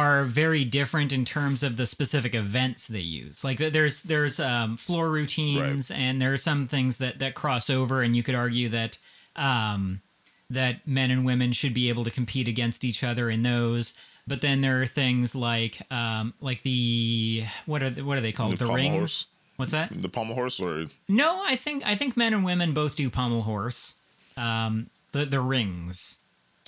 are 0.00 0.24
very 0.24 0.64
different 0.64 1.12
in 1.12 1.24
terms 1.24 1.62
of 1.62 1.76
the 1.76 1.86
specific 1.86 2.34
events 2.34 2.86
they 2.86 3.00
use. 3.22 3.44
Like 3.44 3.58
there's 3.58 4.02
there's 4.02 4.40
um, 4.40 4.76
floor 4.76 5.10
routines 5.10 5.90
and 5.90 6.20
there 6.20 6.32
are 6.32 6.38
some 6.50 6.66
things 6.66 6.96
that 6.96 7.18
that 7.18 7.34
cross 7.34 7.68
over, 7.68 8.00
and 8.02 8.16
you 8.16 8.22
could 8.22 8.34
argue 8.34 8.68
that 8.70 8.96
um, 9.36 10.00
that 10.48 10.86
men 10.86 11.10
and 11.10 11.24
women 11.24 11.52
should 11.52 11.74
be 11.74 11.88
able 11.90 12.04
to 12.04 12.10
compete 12.10 12.48
against 12.48 12.84
each 12.84 13.04
other 13.04 13.28
in 13.30 13.42
those. 13.42 13.92
But 14.26 14.40
then 14.40 14.60
there 14.60 14.80
are 14.80 14.86
things 14.86 15.34
like 15.34 15.82
um, 15.92 16.32
like 16.40 16.62
the 16.62 17.44
what 17.66 17.82
are 17.82 17.90
the, 17.90 18.02
what 18.02 18.16
are 18.18 18.22
they 18.22 18.32
called? 18.32 18.56
The 18.56 18.66
The, 18.66 18.72
rings. 18.72 18.92
horse. 18.94 19.26
What's 19.56 19.72
that? 19.72 19.90
The 19.92 20.08
pommel 20.08 20.34
horse, 20.34 20.58
or 20.60 20.86
No, 21.08 21.42
I 21.46 21.56
think 21.56 21.84
I 21.84 21.94
think 21.96 22.16
men 22.16 22.32
and 22.32 22.44
women 22.44 22.72
both 22.72 22.96
do 22.96 23.10
pommel 23.10 23.42
horse. 23.42 23.94
Um, 24.36 24.88
the 25.12 25.26
the 25.26 25.40
rings. 25.40 26.18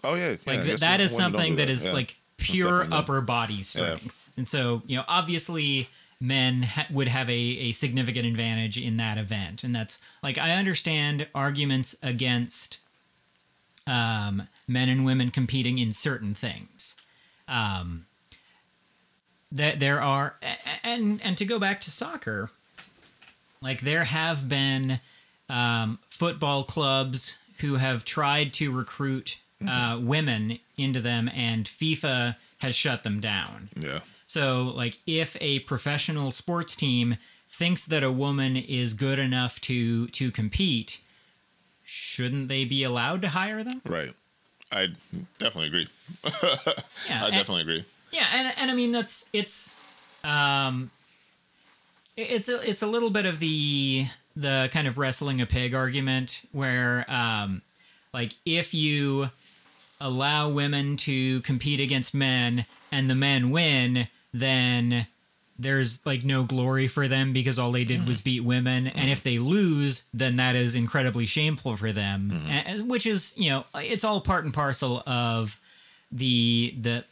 oh 0.02 0.14
yeah, 0.16 0.30
yeah, 0.32 0.36
Like 0.46 0.62
th- 0.62 0.80
that 0.80 1.00
is 1.00 1.16
something 1.16 1.52
do 1.52 1.56
that 1.56 1.70
is 1.70 1.86
Yeah. 1.86 1.92
like 1.92 2.16
pure 2.36 2.86
upper 2.92 3.20
body 3.20 3.62
strength. 3.62 4.30
And 4.36 4.48
so, 4.48 4.82
you 4.86 4.96
know, 4.96 5.04
obviously 5.08 5.88
men 6.20 6.62
ha- 6.62 6.86
would 6.90 7.08
have 7.08 7.28
a, 7.28 7.32
a 7.32 7.72
significant 7.72 8.26
advantage 8.26 8.78
in 8.78 8.96
that 8.96 9.16
event. 9.18 9.62
And 9.64 9.74
that's 9.74 10.00
like, 10.22 10.38
I 10.38 10.52
understand 10.52 11.26
arguments 11.34 11.94
against 12.02 12.78
um, 13.86 14.48
men 14.66 14.88
and 14.88 15.04
women 15.04 15.30
competing 15.30 15.78
in 15.78 15.92
certain 15.92 16.34
things. 16.34 16.96
Um, 17.46 18.06
that 19.52 19.78
there 19.78 20.00
are, 20.00 20.34
and, 20.82 21.20
and 21.22 21.36
to 21.38 21.44
go 21.44 21.58
back 21.58 21.80
to 21.82 21.90
soccer, 21.90 22.50
like 23.62 23.82
there 23.82 24.04
have 24.04 24.48
been 24.48 24.98
um, 25.48 25.98
football 26.08 26.64
clubs 26.64 27.36
who 27.58 27.76
have 27.76 28.04
tried 28.04 28.52
to 28.54 28.72
recruit 28.72 29.38
uh, 29.68 29.98
women 30.00 30.58
into 30.76 31.00
them, 31.00 31.28
and 31.34 31.64
FIFA 31.66 32.36
has 32.58 32.74
shut 32.74 33.02
them 33.04 33.20
down. 33.20 33.68
yeah, 33.76 34.00
So, 34.26 34.64
like, 34.74 34.98
if 35.06 35.36
a 35.40 35.60
professional 35.60 36.32
sports 36.32 36.76
team 36.76 37.16
thinks 37.48 37.84
that 37.86 38.02
a 38.02 38.10
woman 38.10 38.56
is 38.56 38.94
good 38.94 39.18
enough 39.18 39.60
to 39.62 40.06
to 40.08 40.30
compete, 40.30 41.00
shouldn't 41.84 42.48
they 42.48 42.64
be 42.64 42.82
allowed 42.82 43.22
to 43.22 43.28
hire 43.28 43.62
them? 43.62 43.80
right. 43.86 44.12
I 44.72 44.88
definitely 45.38 45.68
agree. 45.68 45.88
Yeah, 47.08 47.22
I 47.22 47.26
and- 47.26 47.32
definitely 47.34 47.62
agree. 47.62 47.84
Yeah, 48.12 48.26
and 48.32 48.54
and 48.58 48.70
I 48.70 48.74
mean 48.74 48.92
that's 48.92 49.26
it's 49.32 49.76
um 50.24 50.90
it's 52.16 52.48
a 52.48 52.60
it's 52.68 52.82
a 52.82 52.86
little 52.86 53.10
bit 53.10 53.26
of 53.26 53.40
the 53.40 54.06
the 54.36 54.68
kind 54.72 54.86
of 54.88 54.98
wrestling 54.98 55.40
a 55.40 55.46
pig 55.46 55.74
argument 55.74 56.42
where 56.52 57.04
um 57.08 57.62
like 58.12 58.32
if 58.46 58.72
you 58.74 59.30
allow 60.00 60.48
women 60.48 60.96
to 60.98 61.40
compete 61.42 61.80
against 61.80 62.14
men 62.14 62.66
and 62.92 63.08
the 63.08 63.14
men 63.14 63.50
win, 63.50 64.08
then 64.32 65.06
there's 65.58 66.04
like 66.04 66.24
no 66.24 66.42
glory 66.42 66.86
for 66.86 67.06
them 67.06 67.32
because 67.32 67.58
all 67.58 67.70
they 67.70 67.84
did 67.84 68.04
was 68.08 68.20
beat 68.20 68.42
women 68.42 68.88
and 68.88 69.08
if 69.08 69.22
they 69.22 69.38
lose 69.38 70.02
then 70.12 70.34
that 70.34 70.56
is 70.56 70.74
incredibly 70.74 71.24
shameful 71.26 71.76
for 71.76 71.92
them 71.92 72.28
mm-hmm. 72.32 72.80
a- 72.80 72.84
which 72.84 73.06
is 73.06 73.32
you 73.36 73.48
know 73.48 73.64
it's 73.76 74.02
all 74.02 74.20
part 74.20 74.44
and 74.44 74.52
parcel 74.52 75.04
of 75.06 75.56
the 76.10 76.74
the 76.80 77.04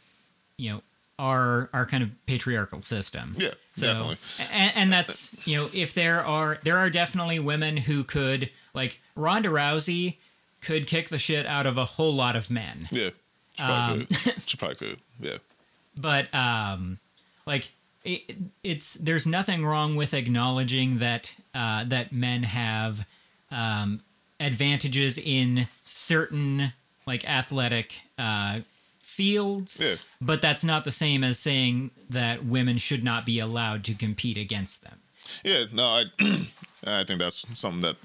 you 0.57 0.71
know 0.71 0.81
our 1.19 1.69
our 1.73 1.85
kind 1.85 2.03
of 2.03 2.09
patriarchal 2.25 2.81
system. 2.81 3.33
Yeah, 3.37 3.51
definitely. 3.77 4.17
And, 4.51 4.73
and 4.75 4.91
that's 4.91 5.47
you 5.47 5.57
know 5.57 5.69
if 5.73 5.93
there 5.93 6.21
are 6.25 6.59
there 6.63 6.77
are 6.77 6.89
definitely 6.89 7.39
women 7.39 7.77
who 7.77 8.03
could 8.03 8.49
like 8.73 8.99
Ronda 9.15 9.49
Rousey 9.49 10.17
could 10.63 10.87
kick 10.87 11.09
the 11.09 11.17
shit 11.17 11.45
out 11.45 11.65
of 11.65 11.77
a 11.77 11.85
whole 11.85 12.13
lot 12.13 12.35
of 12.35 12.49
men. 12.49 12.87
Yeah, 12.91 13.09
she 13.55 13.63
probably 13.63 14.01
Um, 14.01 14.07
could. 14.07 14.49
She 14.49 14.57
probably 14.57 14.75
could. 14.75 14.99
Yeah, 15.19 15.37
but 15.97 16.33
um 16.33 16.99
like 17.45 17.69
it, 18.03 18.35
it's 18.63 18.95
there's 18.95 19.25
nothing 19.27 19.65
wrong 19.65 19.95
with 19.95 20.13
acknowledging 20.13 20.99
that 20.99 21.35
uh 21.53 21.83
that 21.85 22.11
men 22.11 22.43
have 22.43 23.05
um 23.51 24.01
advantages 24.39 25.17
in 25.17 25.67
certain 25.83 26.73
like 27.05 27.27
athletic 27.29 28.01
uh 28.17 28.59
fields 28.99 29.79
Yeah. 29.81 29.95
but 30.19 30.41
that's 30.41 30.63
not 30.63 30.85
the 30.85 30.91
same 30.91 31.23
as 31.23 31.37
saying 31.39 31.91
that 32.09 32.43
women 32.43 32.77
should 32.77 33.03
not 33.03 33.25
be 33.25 33.37
allowed 33.39 33.83
to 33.85 33.93
compete 33.93 34.37
against 34.37 34.83
them 34.83 34.99
yeah. 35.43 35.63
No, 35.71 35.83
I 35.85 36.03
I 36.85 37.03
think 37.05 37.19
that's 37.19 37.45
something 37.57 37.81
that 37.81 37.95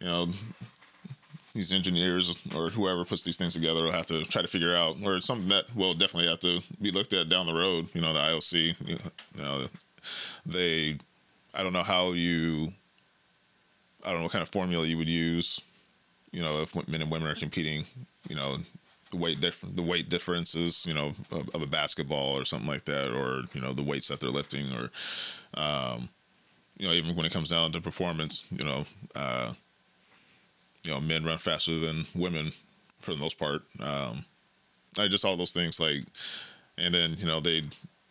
you 0.00 0.06
know 0.06 0.28
these 1.54 1.72
engineers 1.72 2.38
or 2.54 2.70
whoever 2.70 3.04
puts 3.04 3.24
these 3.24 3.36
things 3.36 3.54
together 3.54 3.84
will 3.84 3.92
have 3.92 4.06
to 4.06 4.22
try 4.24 4.42
to 4.42 4.48
figure 4.48 4.74
out, 4.74 4.96
or 5.04 5.16
it's 5.16 5.26
something 5.26 5.48
that 5.48 5.64
will 5.74 5.94
definitely 5.94 6.28
have 6.28 6.38
to 6.40 6.60
be 6.80 6.90
looked 6.90 7.12
at 7.12 7.28
down 7.28 7.46
the 7.46 7.54
road. 7.54 7.88
You 7.94 8.00
know, 8.00 8.12
the 8.12 8.20
IOC. 8.20 8.88
You 9.36 9.42
know, 9.42 9.66
they. 10.46 10.98
I 11.52 11.62
don't 11.62 11.72
know 11.72 11.82
how 11.82 12.12
you. 12.12 12.72
I 14.04 14.10
don't 14.10 14.18
know 14.18 14.24
what 14.24 14.32
kind 14.32 14.42
of 14.42 14.48
formula 14.48 14.86
you 14.86 14.96
would 14.96 15.08
use. 15.08 15.60
You 16.30 16.42
know, 16.42 16.62
if 16.62 16.74
men 16.88 17.02
and 17.02 17.10
women 17.10 17.28
are 17.28 17.34
competing, 17.34 17.84
you 18.28 18.36
know, 18.36 18.58
the 19.10 19.16
weight 19.16 19.40
diff- 19.40 19.64
the 19.66 19.82
weight 19.82 20.08
differences, 20.08 20.86
you 20.86 20.94
know, 20.94 21.12
of, 21.32 21.48
of 21.54 21.62
a 21.62 21.66
basketball 21.66 22.38
or 22.38 22.44
something 22.44 22.68
like 22.68 22.84
that, 22.84 23.10
or 23.12 23.42
you 23.52 23.60
know, 23.60 23.72
the 23.72 23.82
weights 23.82 24.08
that 24.08 24.20
they're 24.20 24.30
lifting, 24.30 24.66
or 24.72 24.90
um, 25.60 26.08
you 26.78 26.86
know, 26.86 26.94
even 26.94 27.16
when 27.16 27.26
it 27.26 27.32
comes 27.32 27.50
down 27.50 27.72
to 27.72 27.80
performance, 27.80 28.44
you 28.52 28.64
know, 28.64 28.86
uh, 29.16 29.52
you 30.82 30.90
know, 30.92 31.00
men 31.00 31.24
run 31.24 31.38
faster 31.38 31.78
than 31.78 32.06
women 32.14 32.52
for 33.00 33.12
the 33.12 33.20
most 33.20 33.38
part. 33.38 33.62
Um, 33.80 34.24
I 34.98 35.08
just 35.08 35.24
all 35.24 35.36
those 35.36 35.52
things 35.52 35.80
like, 35.80 36.04
and 36.78 36.94
then 36.94 37.16
you 37.18 37.26
know 37.26 37.40
they, 37.40 37.62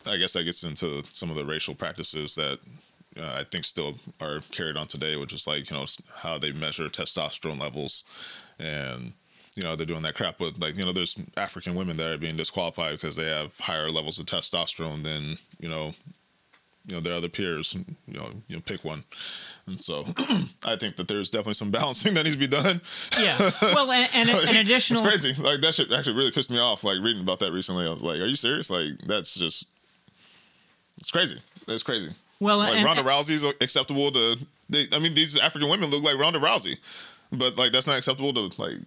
I 0.06 0.16
guess 0.16 0.32
that 0.32 0.44
gets 0.44 0.62
into 0.62 1.02
some 1.12 1.30
of 1.30 1.36
the 1.36 1.44
racial 1.44 1.74
practices 1.74 2.34
that 2.36 2.58
uh, 3.18 3.34
I 3.38 3.44
think 3.44 3.64
still 3.64 3.94
are 4.20 4.40
carried 4.50 4.76
on 4.76 4.86
today, 4.86 5.16
which 5.16 5.32
is 5.32 5.46
like 5.46 5.70
you 5.70 5.76
know 5.76 5.86
how 6.16 6.38
they 6.38 6.52
measure 6.52 6.88
testosterone 6.88 7.60
levels, 7.60 8.04
and 8.58 9.12
you 9.54 9.62
know 9.62 9.76
they're 9.76 9.86
doing 9.86 10.02
that 10.02 10.14
crap 10.14 10.40
with 10.40 10.58
like 10.60 10.76
you 10.76 10.84
know 10.84 10.92
there's 10.92 11.18
African 11.36 11.74
women 11.74 11.96
that 11.98 12.10
are 12.10 12.18
being 12.18 12.36
disqualified 12.36 12.92
because 12.92 13.16
they 13.16 13.28
have 13.28 13.58
higher 13.58 13.90
levels 13.90 14.18
of 14.18 14.26
testosterone 14.26 15.02
than 15.02 15.36
you 15.58 15.68
know 15.68 15.92
you 16.90 16.96
know 16.96 17.00
their 17.00 17.14
other 17.14 17.28
peers. 17.28 17.74
You 17.74 18.14
know, 18.18 18.30
you 18.48 18.56
know, 18.56 18.62
pick 18.62 18.84
one. 18.84 19.04
And 19.66 19.82
so 19.82 20.04
I 20.64 20.74
think 20.76 20.96
that 20.96 21.06
there's 21.06 21.30
definitely 21.30 21.54
some 21.54 21.70
balancing 21.80 22.14
that 22.14 22.24
needs 22.24 22.34
to 22.34 22.40
be 22.40 22.48
done. 22.48 22.80
yeah 23.20 23.50
well 23.62 23.90
and, 23.90 24.10
and 24.12 24.28
an 24.48 24.56
additional 24.56 25.04
It's 25.06 25.22
crazy. 25.22 25.40
Like 25.40 25.60
that 25.60 25.74
shit 25.74 25.92
actually 25.92 26.16
really 26.16 26.32
pissed 26.32 26.50
me 26.50 26.58
off. 26.58 26.82
Like 26.82 26.98
reading 27.00 27.22
about 27.22 27.38
that 27.40 27.52
recently, 27.52 27.86
I 27.86 27.90
was 27.90 28.02
like, 28.02 28.20
"Are 28.20 28.26
you 28.26 28.36
serious? 28.36 28.70
Like 28.70 28.98
that's 29.06 29.36
just 29.36 29.68
it's 30.98 31.10
crazy. 31.10 31.38
That's 31.66 31.82
crazy." 31.82 32.10
well 32.40 32.58
Like 32.58 32.74
and, 32.74 32.84
Ronda 32.84 33.02
Rousey's 33.02 33.44
acceptable 33.60 34.10
to. 34.12 34.36
They, 34.68 34.84
I 34.92 34.98
mean, 34.98 35.14
these 35.14 35.38
African 35.38 35.68
women 35.68 35.90
look 35.90 36.02
like 36.02 36.16
Ronda 36.16 36.40
Rousey, 36.40 36.78
but 37.32 37.56
like 37.56 37.72
that's 37.72 37.86
not 37.86 37.98
acceptable 37.98 38.32
to 38.34 38.60
like 38.60 38.78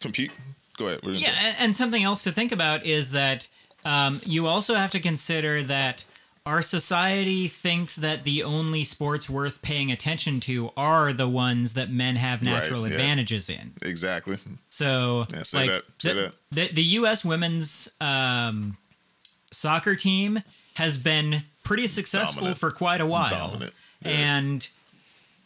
compete. 0.00 0.32
Go 0.76 0.86
ahead. 0.86 0.96
What 1.02 1.08
were 1.08 1.12
you 1.12 1.24
gonna 1.24 1.36
Yeah, 1.36 1.48
and, 1.48 1.56
and 1.60 1.76
something 1.76 2.02
else 2.02 2.24
to 2.24 2.32
think 2.32 2.52
about 2.52 2.84
is 2.84 3.12
that 3.12 3.48
um, 3.84 4.20
you 4.24 4.46
also 4.46 4.74
have 4.74 4.90
to 4.92 5.00
consider 5.00 5.62
that 5.62 6.04
our 6.44 6.60
society 6.62 7.46
thinks 7.48 7.94
that 7.96 8.24
the 8.24 8.42
only 8.42 8.82
sports 8.84 9.30
worth 9.30 9.62
paying 9.62 9.92
attention 9.92 10.40
to 10.40 10.70
are 10.76 11.12
the 11.12 11.28
ones 11.28 11.74
that 11.74 11.90
men 11.90 12.16
have 12.16 12.42
natural 12.42 12.82
Right, 12.82 12.90
yeah. 12.90 12.96
advantages 12.96 13.48
in. 13.48 13.72
Exactly. 13.82 14.38
So, 14.68 15.26
Yeah, 15.32 15.42
like 15.54 15.70
that, 15.70 15.84
the. 16.00 16.32
The, 16.50 16.68
the 16.72 16.82
U.S. 16.82 17.24
women's 17.24 17.88
um, 18.00 18.76
soccer 19.52 19.94
team 19.94 20.40
has 20.74 20.98
been 20.98 21.44
pretty 21.62 21.86
successful 21.86 22.40
Dominant. 22.40 22.58
for 22.58 22.70
quite 22.72 23.00
a 23.00 23.06
while. 23.06 23.58
Yeah. 23.60 23.68
and 24.02 24.68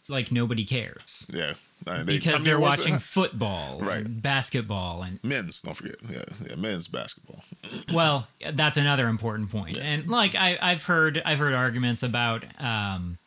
like 0.08 0.32
nobody 0.32 0.64
cares 0.64 1.26
Yeah. 1.30 1.54
I 1.88 1.98
mean, 1.98 2.06
they- 2.06 2.16
because 2.18 2.34
I 2.34 2.36
mean, 2.38 2.44
they're 2.44 2.58
watching 2.60 2.94
it- 2.94 3.02
football, 3.16 3.78
Right. 3.80 4.04
and 4.04 4.20
basketball, 4.22 5.02
and 5.02 5.18
men's. 5.22 5.62
Don't 5.62 5.74
forget. 5.74 5.96
Yeah, 6.08 6.24
yeah. 6.48 6.56
Men's 6.56 6.88
basketball. 6.88 7.42
well 7.94 8.28
that's 8.52 8.76
another 8.76 9.08
important 9.08 9.50
point. 9.50 9.74
point 9.74 9.84
and 9.86 10.06
like 10.08 10.34
I, 10.34 10.56
i've 10.62 10.84
heard 10.84 11.20
i've 11.24 11.38
heard 11.38 11.52
arguments 11.54 12.02
about 12.02 12.44
um 12.60 13.18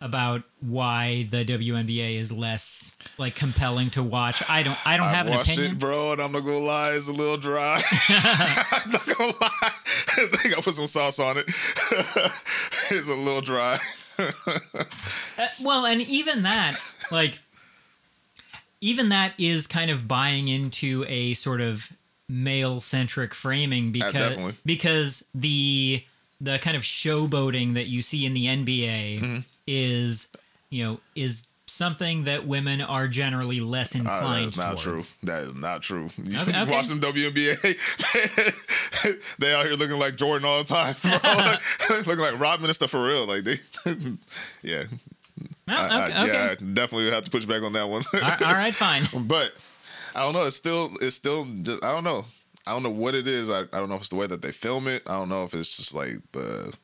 about 0.00 0.42
why 0.60 1.26
the 1.30 1.44
WNBA 1.46 2.16
is 2.18 2.30
less 2.30 2.98
like 3.16 3.34
compelling 3.34 3.88
to 3.90 4.02
watch. 4.02 4.42
I 4.50 4.62
don't 4.62 4.76
I 4.86 4.98
don't 4.98 5.08
have 5.08 5.26
an 5.28 5.32
opinion. 5.34 5.72
it, 5.72 5.78
bro, 5.78 6.12
and 6.12 6.20
I'm 6.20 6.32
not 6.32 6.40
gonna 6.44 6.58
lie, 6.58 6.92
it's 6.92 7.08
a 7.08 7.12
little 7.12 7.38
dry. 7.38 7.80
I'm 8.08 8.90
not 8.90 9.06
gonna 9.06 9.32
lie. 9.40 9.48
I 9.62 10.26
think 10.36 10.58
I 10.58 10.60
put 10.60 10.74
some 10.74 10.86
sauce 10.88 11.18
on 11.20 11.38
it. 11.38 11.44
it's 12.90 13.08
a 13.08 13.14
little 13.14 13.40
dry. 13.40 13.78
Uh, 15.38 15.46
well, 15.62 15.86
and 15.86 16.00
even 16.02 16.42
that 16.42 16.76
like 17.10 17.40
even 18.84 19.08
that 19.08 19.32
is 19.38 19.66
kind 19.66 19.90
of 19.90 20.06
buying 20.06 20.48
into 20.48 21.04
a 21.08 21.34
sort 21.34 21.60
of 21.60 21.90
male 22.28 22.80
centric 22.80 23.34
framing 23.34 23.90
because 23.90 24.12
definitely. 24.12 24.54
because 24.64 25.24
the 25.34 26.02
the 26.40 26.58
kind 26.58 26.76
of 26.76 26.82
showboating 26.82 27.74
that 27.74 27.86
you 27.86 28.02
see 28.02 28.26
in 28.26 28.34
the 28.34 28.46
NBA 28.46 29.20
Mm-hmm. 29.20 29.38
is 29.66 30.28
you 30.70 30.84
know 30.84 31.00
is 31.14 31.46
something 31.66 32.24
that 32.24 32.46
women 32.46 32.80
are 32.80 33.08
generally 33.08 33.58
less 33.58 33.94
Uh, 33.96 34.00
inclined 34.00 34.42
that 34.42 34.46
is 34.46 34.56
not 34.56 34.78
towards. 34.78 35.16
true. 35.16 35.28
That 35.28 35.42
is 35.44 35.54
not 35.54 35.82
true. 35.82 36.08
You 36.22 36.38
Okay, 36.40 36.62
okay. 36.62 36.70
watch 36.70 36.88
them 36.88 37.00
WNBA, 37.00 37.56
they 39.38 39.54
out 39.54 39.66
here 39.66 39.74
looking 39.74 39.98
like 39.98 40.16
Jordan 40.16 40.46
all 40.46 40.62
the 40.62 40.68
time, 40.68 40.94
looking 42.06 42.18
like 42.24 42.38
Rodman 42.38 42.66
and 42.70 42.74
stuff 42.76 42.90
for 42.90 43.04
real. 43.04 43.26
Like 43.26 43.44
they, 43.44 43.58
yeah, 44.62 44.84
Oh, 45.68 45.72
I- 45.72 45.86
I- 45.86 46.04
okay, 46.08 46.22
okay. 46.22 46.32
yeah. 46.32 46.50
I 46.50 46.54
definitely 46.74 47.10
have 47.10 47.24
to 47.24 47.30
push 47.30 47.46
back 47.46 47.62
on 47.62 47.72
that 47.72 47.88
one. 47.88 48.02
All 48.14 48.20
right, 48.20 48.42
all 48.42 48.54
right, 48.54 48.74
fine. 48.74 49.04
but 49.26 49.52
I 50.14 50.20
don't 50.24 50.34
know. 50.34 50.44
It's 50.44 50.56
still, 50.56 50.90
it's 51.00 51.16
still 51.16 51.44
just, 51.62 51.84
I 51.84 51.92
don't 51.92 52.04
know. 52.04 52.24
I 52.66 52.72
don't 52.72 52.82
know 52.82 52.90
what 52.90 53.14
it 53.14 53.26
is. 53.28 53.50
I, 53.50 53.60
I 53.60 53.64
don't 53.78 53.88
know 53.88 53.94
if 53.96 54.00
it's 54.02 54.10
the 54.10 54.16
way 54.16 54.26
that 54.26 54.40
they 54.42 54.52
film 54.52 54.88
it. 54.88 55.02
I 55.06 55.12
don't 55.18 55.28
know 55.28 55.42
if 55.44 55.52
it's 55.54 55.76
just 55.76 55.94
like 55.94 56.12
the, 56.32 56.74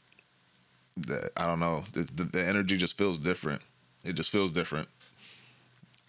the 0.97 1.31
I 1.37 1.47
don't 1.47 1.61
know. 1.61 1.85
The, 1.93 2.01
the, 2.15 2.25
the 2.25 2.47
energy 2.47 2.77
just 2.77 2.99
feels 2.99 3.19
different. 3.19 3.63
It 4.05 4.15
just 4.15 4.31
feels 4.31 4.53
different. 4.53 4.89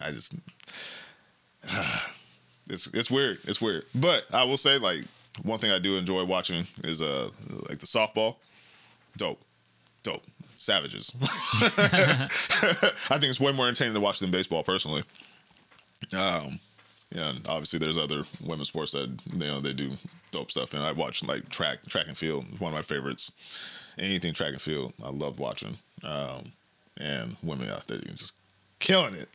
I 0.00 0.10
just, 0.10 0.34
it's 2.68 2.86
it's 2.94 3.10
weird. 3.10 3.38
It's 3.44 3.60
weird. 3.60 3.84
But 3.94 4.26
I 4.32 4.44
will 4.44 4.56
say, 4.56 4.78
like, 4.78 5.00
one 5.42 5.58
thing 5.58 5.70
I 5.70 5.78
do 5.78 5.96
enjoy 5.96 6.24
watching 6.24 6.66
is 6.84 7.00
uh 7.00 7.30
like 7.68 7.78
the 7.78 7.86
softball. 7.86 8.36
Dope, 9.16 9.40
dope, 10.02 10.22
savages. 10.62 11.14
I 11.22 12.28
think 13.18 13.24
it's 13.24 13.40
way 13.40 13.52
more 13.52 13.66
entertaining 13.66 13.94
to 13.94 14.00
watch 14.00 14.20
than 14.20 14.30
baseball, 14.30 14.62
personally. 14.62 15.04
Um, 16.12 16.60
yeah, 17.10 17.30
and 17.30 17.46
obviously 17.48 17.78
there's 17.78 17.98
other 17.98 18.24
women's 18.44 18.68
sports 18.68 18.92
that 18.92 19.10
you 19.32 19.38
know 19.38 19.60
they 19.60 19.72
do 19.72 19.92
dope 20.30 20.50
stuff, 20.50 20.74
and 20.74 20.82
I 20.82 20.92
watch 20.92 21.22
like 21.22 21.48
track 21.48 21.86
track 21.86 22.06
and 22.08 22.16
field. 22.16 22.60
One 22.60 22.72
of 22.72 22.74
my 22.74 22.82
favorites. 22.82 23.32
Anything 23.98 24.32
track 24.32 24.52
and 24.52 24.62
field, 24.62 24.94
I 25.04 25.10
love 25.10 25.38
watching. 25.38 25.76
Um, 26.02 26.52
and 26.98 27.36
women 27.42 27.68
out 27.68 27.88
there 27.88 27.98
just 27.98 28.34
killing 28.78 29.14
it. 29.14 29.28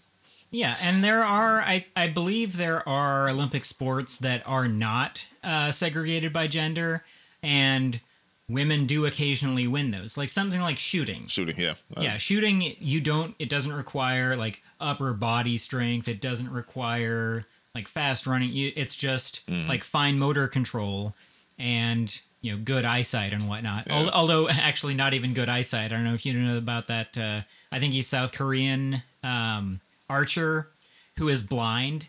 Yeah, 0.50 0.78
and 0.82 1.04
there 1.04 1.24
are, 1.24 1.60
I, 1.60 1.86
I 1.96 2.08
believe 2.08 2.56
there 2.58 2.88
are 2.88 3.30
Olympic 3.30 3.66
sports 3.66 4.18
that 4.20 4.48
are 4.48 4.68
not 4.68 5.28
uh, 5.44 5.72
segregated 5.72 6.32
by 6.32 6.48
gender, 6.48 7.04
and 7.44 8.00
women 8.49 8.86
do 8.86 9.05
occasionally 9.05 9.67
win 9.67 9.91
those. 9.91 10.15
Like 10.17 10.29
something 10.29 10.62
like 10.62 10.77
shooting. 10.77 11.27
Shooting, 11.27 11.55
yeah, 11.57 11.73
Uh, 11.95 12.01
Yeah, 12.01 12.17
shooting, 12.17 12.75
you 12.79 13.01
don't, 13.01 13.36
it 13.39 13.49
doesn't 13.49 13.73
require 13.73 14.36
like 14.36 14.62
upper 14.79 15.13
body 15.13 15.57
strength. 15.57 16.07
It 16.07 16.21
doesn't 16.21 16.49
require 16.51 17.45
like 17.75 17.88
fast 17.88 18.25
running. 18.25 18.51
It's 18.55 18.95
just 18.95 19.45
Mm. 19.47 19.67
like 19.67 19.83
fine 19.83 20.17
motor 20.17 20.47
control 20.47 21.13
and, 21.60 22.19
you 22.41 22.51
know, 22.53 22.57
good 22.63 22.86
eyesight 22.86 23.33
and 23.33 23.49
whatnot. 23.49 23.88
Yeah. 23.88 24.10
Although, 24.13 24.47
actually, 24.49 24.93
not 24.93 25.13
even 25.13 25.33
good 25.33 25.49
eyesight. 25.49 25.86
I 25.91 25.95
don't 25.95 26.03
know 26.05 26.13
if 26.13 26.25
you 26.25 26.33
know 26.33 26.57
about 26.57 26.88
that. 26.88 27.17
Uh, 27.17 27.41
I 27.71 27.79
think 27.79 27.93
he's 27.93 28.07
South 28.07 28.31
Korean 28.31 29.03
um, 29.23 29.81
archer 30.10 30.69
who 31.17 31.27
is 31.27 31.41
blind. 31.43 32.07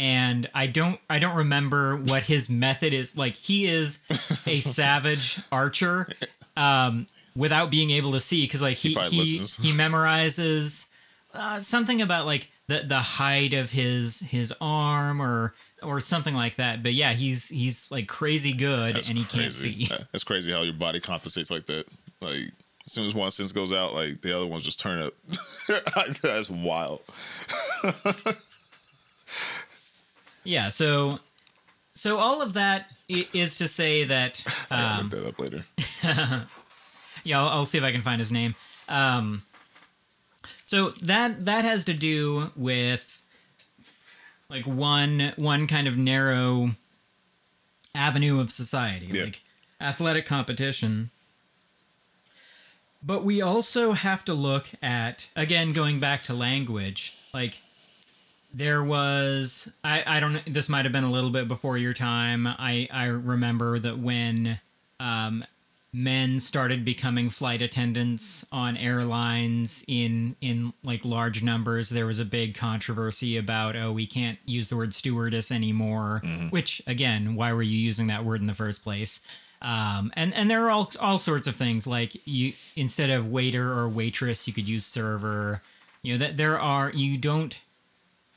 And 0.00 0.48
I 0.54 0.66
don't, 0.66 0.98
I 1.10 1.18
don't 1.18 1.36
remember 1.36 1.94
what 1.94 2.22
his 2.22 2.48
method 2.48 2.94
is. 2.94 3.18
Like 3.18 3.36
he 3.36 3.66
is 3.66 3.98
a 4.46 4.56
savage 4.60 5.38
archer, 5.52 6.08
um, 6.56 7.04
without 7.36 7.70
being 7.70 7.90
able 7.90 8.12
to 8.12 8.20
see 8.20 8.44
because 8.44 8.62
like 8.62 8.78
he 8.78 8.94
probably 8.94 9.18
he, 9.18 9.38
he 9.38 9.72
memorizes 9.76 10.88
uh, 11.34 11.60
something 11.60 12.00
about 12.00 12.24
like 12.24 12.50
the 12.66 12.80
the 12.80 12.98
height 12.98 13.52
of 13.52 13.70
his 13.72 14.20
his 14.20 14.54
arm 14.58 15.20
or 15.20 15.54
or 15.82 16.00
something 16.00 16.34
like 16.34 16.56
that. 16.56 16.82
But 16.82 16.94
yeah, 16.94 17.12
he's 17.12 17.50
he's 17.50 17.90
like 17.90 18.08
crazy 18.08 18.54
good, 18.54 18.94
That's 18.94 19.10
and 19.10 19.18
he 19.18 19.24
can't 19.24 19.52
see. 19.52 19.86
That's 20.12 20.24
crazy 20.24 20.50
how 20.50 20.62
your 20.62 20.72
body 20.72 21.00
compensates 21.00 21.50
like 21.50 21.66
that. 21.66 21.84
Like 22.22 22.52
as 22.86 22.92
soon 22.92 23.04
as 23.04 23.14
one 23.14 23.30
sense 23.32 23.52
goes 23.52 23.70
out, 23.70 23.92
like 23.92 24.22
the 24.22 24.34
other 24.34 24.46
ones 24.46 24.62
just 24.62 24.80
turn 24.80 25.00
up. 25.00 25.12
That's 26.22 26.48
wild. 26.48 27.02
Yeah, 30.44 30.68
so 30.70 31.18
so 31.92 32.18
all 32.18 32.40
of 32.42 32.54
that 32.54 32.90
is 33.08 33.58
to 33.58 33.68
say 33.68 34.04
that 34.04 34.44
um, 34.70 35.08
look 35.08 35.10
that 35.10 35.26
up 35.28 35.38
later. 35.38 35.64
yeah, 37.24 37.40
I'll, 37.40 37.48
I'll 37.48 37.64
see 37.66 37.78
if 37.78 37.84
I 37.84 37.92
can 37.92 38.02
find 38.02 38.18
his 38.18 38.32
name. 38.32 38.54
Um, 38.88 39.42
so 40.66 40.90
that 41.02 41.44
that 41.46 41.64
has 41.64 41.84
to 41.86 41.94
do 41.94 42.50
with 42.56 43.20
like 44.48 44.66
one 44.66 45.32
one 45.36 45.66
kind 45.66 45.86
of 45.88 45.96
narrow 45.96 46.70
avenue 47.94 48.40
of 48.40 48.50
society, 48.50 49.06
Yeah. 49.10 49.24
like 49.24 49.42
athletic 49.80 50.26
competition. 50.26 51.10
But 53.02 53.24
we 53.24 53.40
also 53.40 53.92
have 53.92 54.24
to 54.26 54.34
look 54.34 54.68
at 54.82 55.28
again 55.34 55.72
going 55.72 56.00
back 56.00 56.22
to 56.24 56.34
language, 56.34 57.14
like 57.32 57.60
there 58.52 58.82
was 58.82 59.72
I, 59.84 60.02
I 60.06 60.20
don't 60.20 60.44
this 60.44 60.68
might 60.68 60.84
have 60.84 60.92
been 60.92 61.04
a 61.04 61.10
little 61.10 61.30
bit 61.30 61.48
before 61.48 61.78
your 61.78 61.92
time. 61.92 62.46
I, 62.46 62.88
I 62.92 63.06
remember 63.06 63.78
that 63.78 63.98
when 63.98 64.58
um, 64.98 65.44
men 65.92 66.40
started 66.40 66.84
becoming 66.84 67.30
flight 67.30 67.62
attendants 67.62 68.44
on 68.52 68.76
airlines 68.76 69.84
in 69.88 70.36
in 70.40 70.72
like 70.84 71.04
large 71.04 71.42
numbers 71.42 71.90
there 71.90 72.06
was 72.06 72.20
a 72.20 72.24
big 72.24 72.54
controversy 72.54 73.36
about 73.36 73.74
oh 73.74 73.90
we 73.90 74.06
can't 74.06 74.38
use 74.46 74.68
the 74.68 74.76
word 74.76 74.94
stewardess 74.94 75.50
anymore 75.50 76.20
which 76.50 76.80
again 76.86 77.34
why 77.34 77.52
were 77.52 77.62
you 77.62 77.76
using 77.76 78.06
that 78.06 78.24
word 78.24 78.40
in 78.40 78.46
the 78.46 78.54
first 78.54 78.82
place? 78.82 79.20
Um, 79.62 80.10
and 80.16 80.32
and 80.34 80.50
there 80.50 80.64
are 80.64 80.70
all 80.70 80.90
all 81.00 81.18
sorts 81.18 81.46
of 81.46 81.54
things 81.56 81.86
like 81.86 82.16
you 82.26 82.52
instead 82.76 83.10
of 83.10 83.28
waiter 83.30 83.72
or 83.72 83.88
waitress 83.88 84.46
you 84.46 84.54
could 84.54 84.68
use 84.68 84.86
server. 84.86 85.60
You 86.02 86.14
know 86.14 86.18
that 86.18 86.36
there 86.38 86.58
are 86.58 86.90
you 86.90 87.18
don't 87.18 87.58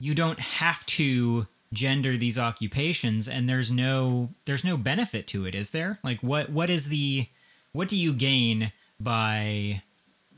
you 0.04 0.13
don't 0.13 0.39
have 0.39 0.86
to 0.86 1.48
gender 1.72 2.18
these 2.18 2.38
occupations 2.38 3.28
and 3.28 3.48
there's 3.50 3.72
no 3.72 4.30
there's 4.46 4.63
no 4.63 4.76
benefit 4.78 5.26
to 5.28 5.46
it 5.46 5.56
is 5.56 5.70
there 5.72 5.98
like 6.04 6.20
what 6.20 6.50
what 6.50 6.70
is 6.70 6.89
the 6.89 7.26
what 7.72 7.88
do 7.88 7.96
you 7.96 8.13
gain 8.13 8.72
by 9.00 9.82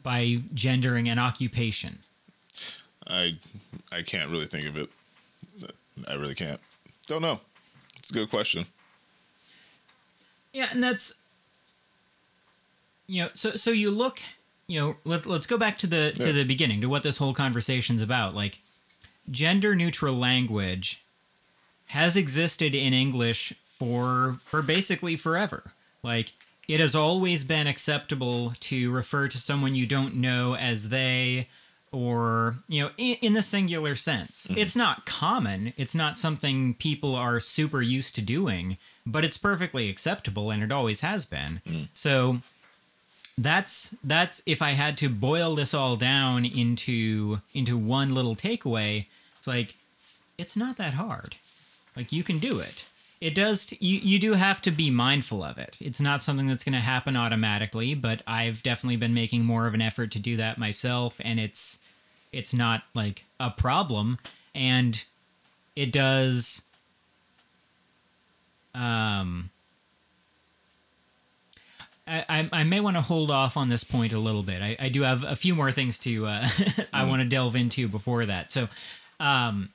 by 0.03 0.37
gendering 0.53 1.09
an 1.09 1.19
occupation 1.19 1.97
I 3.07 3.37
I 3.91 4.01
can't 4.01 4.31
really 4.31 4.45
think 4.47 4.65
of 4.67 4.77
it. 4.77 4.89
I 6.09 6.15
really 6.15 6.33
can't. 6.33 6.59
Don't 7.05 7.21
know. 7.21 7.39
It's 7.99 8.09
a 8.09 8.13
good 8.13 8.29
question. 8.31 8.65
yeah 10.53 10.69
and 10.71 10.83
that's 10.83 11.13
you 13.07 13.21
know 13.21 13.29
so 13.33 13.51
so 13.51 13.71
you 13.71 13.91
look 13.91 14.21
you 14.67 14.79
know 14.79 14.95
let, 15.05 15.25
let's 15.27 15.45
go 15.47 15.57
back 15.57 15.77
to 15.79 15.87
the 15.87 16.13
to 16.13 16.33
the 16.33 16.43
beginning 16.43 16.81
to 16.81 16.87
what 16.89 17.03
this 17.03 17.17
whole 17.17 17.33
conversation's 17.33 18.01
about 18.01 18.33
like 18.35 18.59
gender 19.29 19.75
neutral 19.75 20.15
language 20.15 21.01
has 21.87 22.17
existed 22.17 22.73
in 22.75 22.93
english 22.93 23.53
for 23.77 24.37
for 24.43 24.61
basically 24.61 25.15
forever. 25.15 25.71
Like 26.03 26.33
it 26.67 26.79
has 26.79 26.95
always 26.95 27.43
been 27.43 27.67
acceptable 27.67 28.53
to 28.59 28.91
refer 28.91 29.27
to 29.27 29.37
someone 29.37 29.75
you 29.75 29.85
don't 29.85 30.15
know 30.15 30.55
as 30.55 30.89
they 30.89 31.47
or 31.91 32.55
you 32.67 32.81
know 32.81 32.89
in, 32.97 33.17
in 33.21 33.33
the 33.33 33.41
singular 33.41 33.95
sense. 33.95 34.47
Mm-hmm. 34.47 34.59
It's 34.59 34.75
not 34.75 35.05
common. 35.05 35.73
It's 35.77 35.95
not 35.95 36.17
something 36.17 36.75
people 36.75 37.15
are 37.15 37.39
super 37.39 37.81
used 37.81 38.15
to 38.15 38.21
doing 38.21 38.77
but 39.07 39.23
it's 39.23 39.37
perfectly 39.37 39.87
acceptable 39.87 40.49
and 40.49 40.63
it 40.63 40.71
always 40.71 41.01
has 41.01 41.25
been. 41.25 41.61
Mm. 41.67 41.87
So 41.93 42.39
that's 43.37 43.93
that's 44.01 44.41
if 44.45 44.61
i 44.61 44.71
had 44.71 44.97
to 44.97 45.09
boil 45.09 45.55
this 45.55 45.73
all 45.73 45.97
down 45.97 46.45
into 46.45 47.41
into 47.53 47.77
one 47.77 48.07
little 48.07 48.33
takeaway 48.33 49.07
it's 49.45 49.47
like 49.47 49.75
it's 50.37 50.57
not 50.57 50.77
that 50.77 50.95
hard 50.95 51.35
like 51.95 52.11
you 52.11 52.23
can 52.23 52.39
do 52.39 52.59
it 52.59 52.85
it 53.21 53.33
does 53.35 53.67
t- 53.67 53.77
you, 53.79 53.99
you 53.99 54.19
do 54.19 54.33
have 54.33 54.61
to 54.61 54.71
be 54.71 54.89
mindful 54.89 55.43
of 55.43 55.57
it 55.57 55.77
it's 55.79 56.01
not 56.01 56.23
something 56.23 56.47
that's 56.47 56.63
going 56.63 56.73
to 56.73 56.79
happen 56.79 57.15
automatically 57.15 57.93
but 57.93 58.21
i've 58.27 58.63
definitely 58.63 58.95
been 58.95 59.13
making 59.13 59.45
more 59.45 59.67
of 59.67 59.73
an 59.73 59.81
effort 59.81 60.11
to 60.11 60.19
do 60.19 60.35
that 60.35 60.57
myself 60.57 61.21
and 61.23 61.39
it's 61.39 61.79
it's 62.31 62.53
not 62.53 62.83
like 62.95 63.23
a 63.39 63.51
problem 63.51 64.17
and 64.55 65.05
it 65.75 65.91
does 65.91 66.63
um 68.73 69.49
I, 72.07 72.23
I, 72.29 72.49
I 72.51 72.63
may 72.63 72.79
want 72.79 72.97
to 72.97 73.01
hold 73.01 73.31
off 73.31 73.57
on 73.57 73.69
this 73.69 73.83
point 73.83 74.13
a 74.13 74.19
little 74.19 74.43
bit. 74.43 74.61
I, 74.61 74.77
I 74.79 74.89
do 74.89 75.01
have 75.01 75.23
a 75.23 75.35
few 75.35 75.55
more 75.55 75.71
things 75.71 75.97
to 75.99 76.27
uh, 76.27 76.47
I 76.93 77.05
want 77.05 77.23
to 77.23 77.27
delve 77.27 77.55
into 77.55 77.87
before 77.87 78.27
that. 78.27 78.51
So, 78.51 78.67
um, 79.19 79.69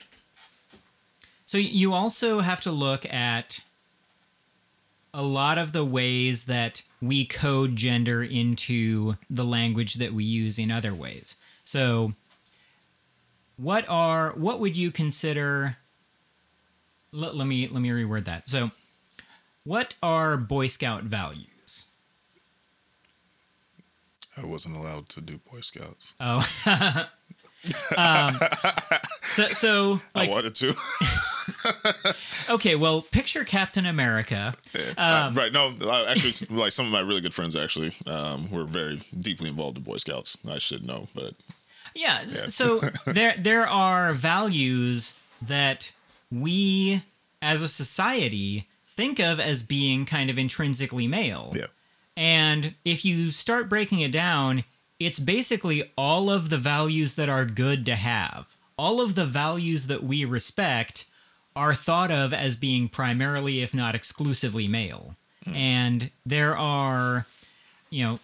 so 1.46 1.58
you 1.58 1.92
also 1.92 2.40
have 2.40 2.60
to 2.62 2.70
look 2.70 3.04
at 3.12 3.60
a 5.12 5.22
lot 5.22 5.58
of 5.58 5.72
the 5.72 5.84
ways 5.84 6.44
that 6.44 6.82
we 7.02 7.24
code 7.24 7.76
gender 7.76 8.22
into 8.22 9.16
the 9.28 9.44
language 9.44 9.94
that 9.94 10.12
we 10.12 10.24
use 10.24 10.58
in 10.58 10.70
other 10.70 10.94
ways. 10.94 11.36
So, 11.64 12.12
what 13.56 13.84
are 13.88 14.30
what 14.30 14.60
would 14.60 14.76
you 14.76 14.90
consider? 14.90 15.76
Let, 17.12 17.34
let 17.34 17.46
me 17.46 17.66
let 17.66 17.80
me 17.80 17.88
reword 17.90 18.24
that. 18.26 18.48
So, 18.48 18.70
what 19.64 19.94
are 20.02 20.36
Boy 20.36 20.68
Scout 20.68 21.02
values? 21.02 21.86
I 24.36 24.44
wasn't 24.46 24.76
allowed 24.76 25.08
to 25.10 25.20
do 25.20 25.38
Boy 25.50 25.60
Scouts. 25.60 26.14
Oh, 26.20 26.48
um, 27.96 28.34
so 29.22 29.48
so 29.50 30.00
I 30.14 30.28
wanted 30.28 30.54
to. 30.56 30.74
okay, 32.50 32.74
well, 32.74 33.02
picture 33.02 33.44
Captain 33.44 33.86
America. 33.86 34.54
Uh, 34.96 35.30
right. 35.34 35.52
No, 35.52 35.72
actually, 36.08 36.56
like 36.56 36.72
some 36.72 36.86
of 36.86 36.92
my 36.92 37.00
really 37.00 37.20
good 37.20 37.34
friends 37.34 37.56
actually 37.56 37.94
um, 38.06 38.50
were 38.50 38.64
very 38.64 39.00
deeply 39.18 39.48
involved 39.48 39.76
in 39.78 39.82
Boy 39.84 39.98
Scouts. 39.98 40.38
I 40.48 40.58
should 40.58 40.86
know, 40.86 41.08
but 41.14 41.34
Yeah. 41.94 42.22
Yeah. 42.26 42.46
So 42.48 42.80
there 43.06 43.34
there 43.36 43.66
are 43.66 44.14
values 44.14 45.14
that 45.42 45.92
we 46.30 47.02
as 47.42 47.62
a 47.62 47.68
society 47.68 48.66
think 48.86 49.18
of 49.18 49.40
as 49.40 49.62
being 49.62 50.04
kind 50.04 50.30
of 50.30 50.38
intrinsically 50.38 51.06
male. 51.06 51.52
yeah. 51.56 51.66
And 52.16 52.74
if 52.84 53.04
you 53.04 53.30
start 53.30 53.68
breaking 53.70 54.00
it 54.00 54.12
down, 54.12 54.64
it's 55.00 55.18
basically 55.18 55.82
all 55.96 56.30
of 56.30 56.50
the 56.50 56.58
values 56.58 57.14
that 57.14 57.28
are 57.28 57.44
good 57.46 57.84
to 57.86 57.96
have. 57.96 58.54
All 58.78 59.00
of 59.00 59.14
the 59.14 59.24
values 59.24 59.86
that 59.88 60.02
we 60.04 60.24
respect 60.24 61.06
are 61.56 61.74
thought 61.74 62.10
of 62.10 62.32
as 62.32 62.54
being 62.54 62.88
primarily, 62.88 63.60
if 63.62 63.74
not 63.74 63.94
exclusively, 63.94 64.68
male. 64.68 65.16
And 65.52 66.10
there 66.24 66.56
are, 66.56 67.26
you 67.88 68.04
know, 68.04 68.20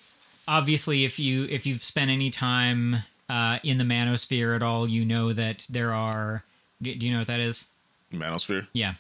obviously, 0.46 1.04
if 1.04 1.18
you 1.18 1.44
if 1.50 1.66
you've 1.66 1.82
spent 1.82 2.10
any 2.10 2.30
time 2.30 2.96
uh, 3.28 3.58
in 3.64 3.78
the 3.78 3.84
manosphere 3.84 4.54
at 4.54 4.62
all, 4.62 4.86
you 4.88 5.04
know 5.04 5.32
that 5.32 5.66
there 5.68 5.92
are. 5.92 6.42
Do, 6.80 6.94
do 6.94 7.06
you 7.06 7.12
know 7.12 7.18
what 7.20 7.26
that 7.28 7.40
is? 7.40 7.68
Manosphere. 8.12 8.66
Yeah. 8.74 8.94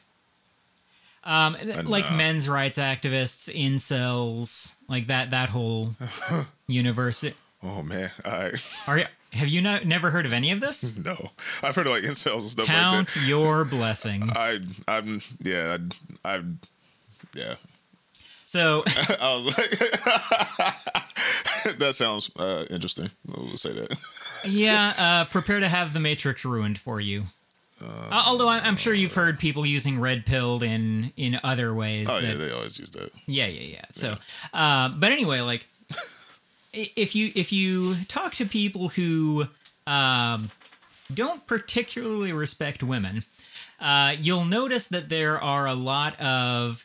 Um, 1.24 1.56
And, 1.56 1.88
like 1.88 2.10
uh, 2.10 2.14
men's 2.16 2.48
rights 2.48 2.78
activists, 2.78 3.52
incels, 3.54 4.74
like 4.88 5.08
that 5.08 5.30
that 5.30 5.50
whole 5.50 5.90
universe. 6.66 7.24
Oh 7.62 7.82
man, 7.82 8.10
I 8.24 8.52
Are 8.86 8.98
you, 8.98 9.04
have 9.32 9.48
you 9.48 9.60
not 9.62 9.84
never 9.86 10.10
heard 10.10 10.26
of 10.26 10.32
any 10.32 10.50
of 10.50 10.60
this? 10.60 10.96
no. 10.96 11.30
I've 11.62 11.74
heard 11.74 11.86
of 11.86 11.92
like 11.92 12.04
incels 12.04 12.32
and 12.42 12.42
stuff 12.42 12.68
like 12.68 12.76
Count 12.76 13.08
that. 13.08 13.26
your 13.26 13.64
blessings. 13.76 14.32
I 14.36 14.60
I'm 14.88 15.20
yeah 15.42 15.78
I 16.24 16.36
I 16.36 16.42
yeah. 17.34 17.54
so 18.44 18.82
I 19.20 19.34
was 19.34 19.46
like 19.46 19.70
that 21.78 21.94
sounds 21.94 22.30
uh, 22.38 22.64
interesting. 22.70 23.10
We'll 23.26 23.56
say 23.56 23.72
that. 23.72 23.96
yeah, 24.46 24.92
uh, 24.98 25.24
prepare 25.24 25.60
to 25.60 25.68
have 25.68 25.92
the 25.92 26.00
Matrix 26.00 26.44
ruined 26.44 26.78
for 26.78 27.00
you. 27.00 27.24
Uh, 27.84 28.22
although 28.26 28.48
I- 28.48 28.60
I'm 28.60 28.76
sure 28.76 28.94
you've 28.94 29.12
heard 29.14 29.38
people 29.38 29.66
using 29.66 30.00
red 30.00 30.24
pilled 30.24 30.62
in 30.62 31.12
in 31.16 31.38
other 31.44 31.74
ways. 31.74 32.08
Oh 32.08 32.20
that- 32.20 32.22
yeah, 32.26 32.34
they 32.34 32.50
always 32.52 32.78
use 32.78 32.90
that. 32.92 33.10
Yeah, 33.26 33.46
yeah, 33.48 33.60
yeah. 33.78 33.84
So, 33.90 34.14
Uh, 34.54 34.88
but 34.90 35.12
anyway, 35.12 35.40
like, 35.40 35.66
if 36.76 37.14
you 37.14 37.30
if 37.34 37.52
you 37.52 37.94
talk 38.08 38.34
to 38.34 38.46
people 38.46 38.90
who 38.90 39.48
um, 39.86 40.50
don't 41.12 41.46
particularly 41.46 42.32
respect 42.32 42.82
women, 42.82 43.22
uh, 43.80 44.14
you'll 44.18 44.44
notice 44.44 44.88
that 44.88 45.08
there 45.08 45.40
are 45.40 45.66
a 45.66 45.74
lot 45.74 46.18
of 46.20 46.84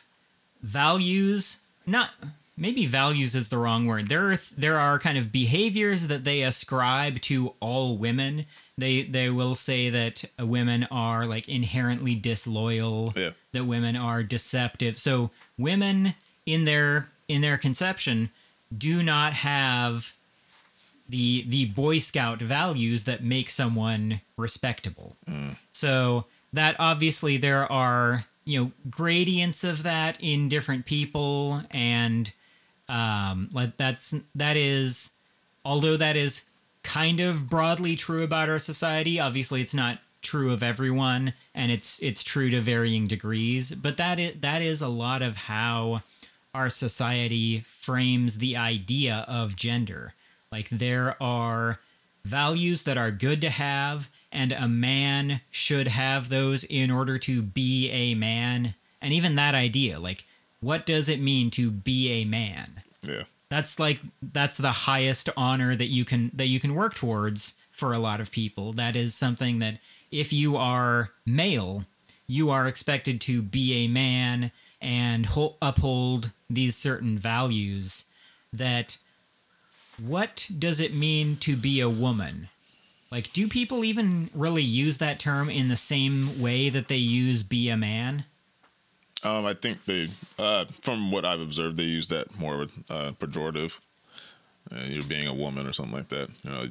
values. 0.62 1.58
Not 1.86 2.12
maybe 2.58 2.86
values 2.86 3.36
is 3.36 3.49
the 3.49 3.58
wrong 3.58 3.86
word. 3.86 4.08
There 4.08 4.32
are 4.32 4.39
there 4.58 4.77
are 4.77 4.99
kind 4.99 5.17
of 5.17 5.32
behaviors 5.32 6.08
that 6.08 6.23
they 6.23 6.43
ascribe 6.43 7.21
to 7.21 7.54
all 7.60 7.97
women. 7.97 8.45
They 8.77 9.04
they 9.04 9.30
will 9.30 9.56
say 9.56 9.89
that 9.89 10.23
women 10.39 10.88
are 10.89 11.25
like 11.25 11.49
inherently 11.49 12.15
disloyal. 12.15 13.13
Yeah. 13.15 13.32
That 13.51 13.65
women 13.65 13.95
are 13.95 14.23
deceptive. 14.23 14.97
So 14.97 15.32
women 15.58 16.15
in 16.45 16.65
their 16.65 17.10
in 17.27 17.41
their 17.41 17.58
conception 17.58 18.30
do 18.76 19.04
not 19.04 19.34
have 19.34 20.14
the 21.10 21.44
the 21.48 21.66
Boy 21.66 22.00
Scout 22.00 22.42
values 22.42 23.04
that 23.04 23.24
make 23.24 23.50
someone 23.50 24.22
respectable. 24.38 25.16
So 25.72 26.26
that 26.54 26.76
obviously 26.80 27.38
there 27.38 27.70
are 27.72 28.26
you 28.46 28.60
know 28.60 28.72
gradients 28.90 29.64
of 29.64 29.84
that 29.84 30.18
in 30.22 30.50
different 30.50 30.86
people, 30.86 31.64
and 31.72 32.32
um, 32.90 33.50
like 33.54 33.78
that's 33.78 34.16
that 34.36 34.58
is 34.58 35.12
although 35.66 35.98
that 35.98 36.16
is 36.16 36.44
kind 36.84 37.20
of 37.20 37.50
broadly 37.50 37.96
true 37.96 38.24
about 38.24 38.50
our 38.50 38.60
society. 38.60 39.20
Obviously, 39.20 39.62
it's 39.62 39.74
not 39.74 40.00
true 40.22 40.52
of 40.54 40.64
everyone, 40.64 41.34
and 41.54 41.72
it's 41.72 42.00
it's 42.02 42.24
true 42.24 42.50
to 42.50 42.62
varying 42.62 43.08
degrees. 43.08 43.72
But 43.72 43.98
that 43.98 44.20
is 44.20 44.34
that 44.42 44.62
is 44.62 44.82
a 44.82 44.88
lot 44.88 45.22
of 45.22 45.36
how 45.36 46.04
our 46.54 46.70
society 46.70 47.60
frames 47.60 48.38
the 48.38 48.58
idea 48.58 49.26
of 49.28 49.56
gender. 49.56 50.14
Like 50.52 50.70
there 50.70 51.22
are 51.22 51.80
values 52.24 52.84
that 52.84 52.98
are 52.98 53.12
good 53.12 53.42
to 53.42 53.50
have, 53.50 54.10
and 54.32 54.52
a 54.52 54.68
man 54.68 55.42
should 55.50 55.88
have 55.88 56.30
those 56.30 56.64
in 56.66 56.92
order 56.92 57.18
to 57.20 57.42
be 57.42 57.90
a 57.90 58.16
man. 58.16 58.74
And 59.02 59.14
even 59.14 59.36
that 59.36 59.56
idea, 59.56 60.00
like, 60.00 60.26
what 60.60 60.86
does 60.86 61.10
it 61.10 61.22
mean 61.22 61.50
to 61.52 61.72
be 61.72 62.12
a 62.12 62.26
man? 62.26 62.82
Yeah. 63.02 63.24
That's 63.50 63.80
like 63.80 64.00
that's 64.22 64.58
the 64.58 64.72
highest 64.72 65.30
honor 65.36 65.76
that 65.76 65.88
you 65.88 66.06
can 66.06 66.32
that 66.34 66.48
you 66.48 66.60
can 66.60 66.74
work 66.74 66.94
towards 66.94 67.56
for 67.72 67.92
a 67.92 68.00
lot 68.00 68.22
of 68.22 68.32
people. 68.32 68.72
That 68.72 68.96
is 68.96 69.14
something 69.14 69.60
that 69.60 69.80
if 70.12 70.32
you 70.32 70.56
are 70.56 71.12
male, 71.26 71.86
you 72.28 72.50
are 72.50 72.68
expected 72.68 73.20
to 73.22 73.42
be 73.42 73.84
a 73.84 73.88
man 73.90 74.52
and 74.82 75.28
hol- 75.28 75.58
uphold 75.62 76.32
these 76.50 76.76
certain 76.76 77.17
values 77.17 78.06
that 78.52 78.98
what 80.02 80.50
does 80.58 80.80
it 80.80 80.98
mean 80.98 81.38
to 81.38 81.56
be 81.56 81.80
a 81.80 81.89
woman? 81.89 82.50
Like, 83.12 83.34
do 83.34 83.48
people 83.48 83.84
even 83.84 84.30
really 84.34 84.63
use 84.63 84.98
that 85.00 85.20
term 85.20 85.50
in 85.50 85.67
the 85.67 85.76
same 85.76 86.41
way 86.41 86.70
that 86.70 86.88
they 86.88 86.96
use 86.98 87.44
be 87.44 87.70
a 87.70 87.78
man? 87.78 88.26
Um, 89.24 89.46
I 89.46 89.54
think 89.54 89.86
they, 89.86 90.08
uh, 90.39 90.65
from 90.80 91.12
what 91.12 91.26
I've 91.26 91.41
observed, 91.41 91.78
they 91.78 91.84
use 91.84 92.08
that 92.08 92.39
more 92.39 92.63
uh, 92.89 93.12
pejorative. 93.20 93.80
Uh, 94.72 94.80
you're 94.88 95.04
being 95.04 95.28
a 95.28 95.34
woman 95.34 95.67
or 95.67 95.74
something 95.74 95.94
like 95.96 96.08
that. 96.10 96.30
You 96.44 96.50
know, 96.50 96.63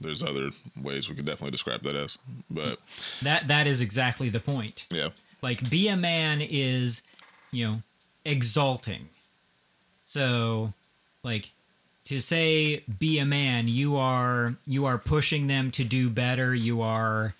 there's 0.00 0.22
other 0.22 0.50
ways 0.80 1.08
we 1.08 1.16
could 1.16 1.24
definitely 1.24 1.50
describe 1.52 1.82
that 1.82 1.96
as, 1.96 2.18
but 2.50 2.78
That 3.22 3.48
that 3.48 3.66
is 3.66 3.80
exactly 3.80 4.28
the 4.28 4.38
point. 4.40 4.86
yeah, 4.90 5.08
Like, 5.42 5.68
be 5.70 5.88
a 5.88 5.96
man 5.96 6.40
is, 6.40 7.02
you 7.50 7.66
know, 7.66 7.82
exalting. 8.24 9.08
So, 10.06 10.72
like, 11.22 11.50
to 12.04 12.20
say 12.20 12.84
be 12.98 13.18
a 13.18 13.24
man, 13.24 13.68
you 13.68 13.96
are 13.96 14.54
you 14.66 14.86
are 14.86 14.98
pushing 14.98 15.46
them 15.46 15.70
to 15.72 15.84
do 15.84 16.08
better. 16.08 16.54
You 16.54 16.80
are 16.80 17.34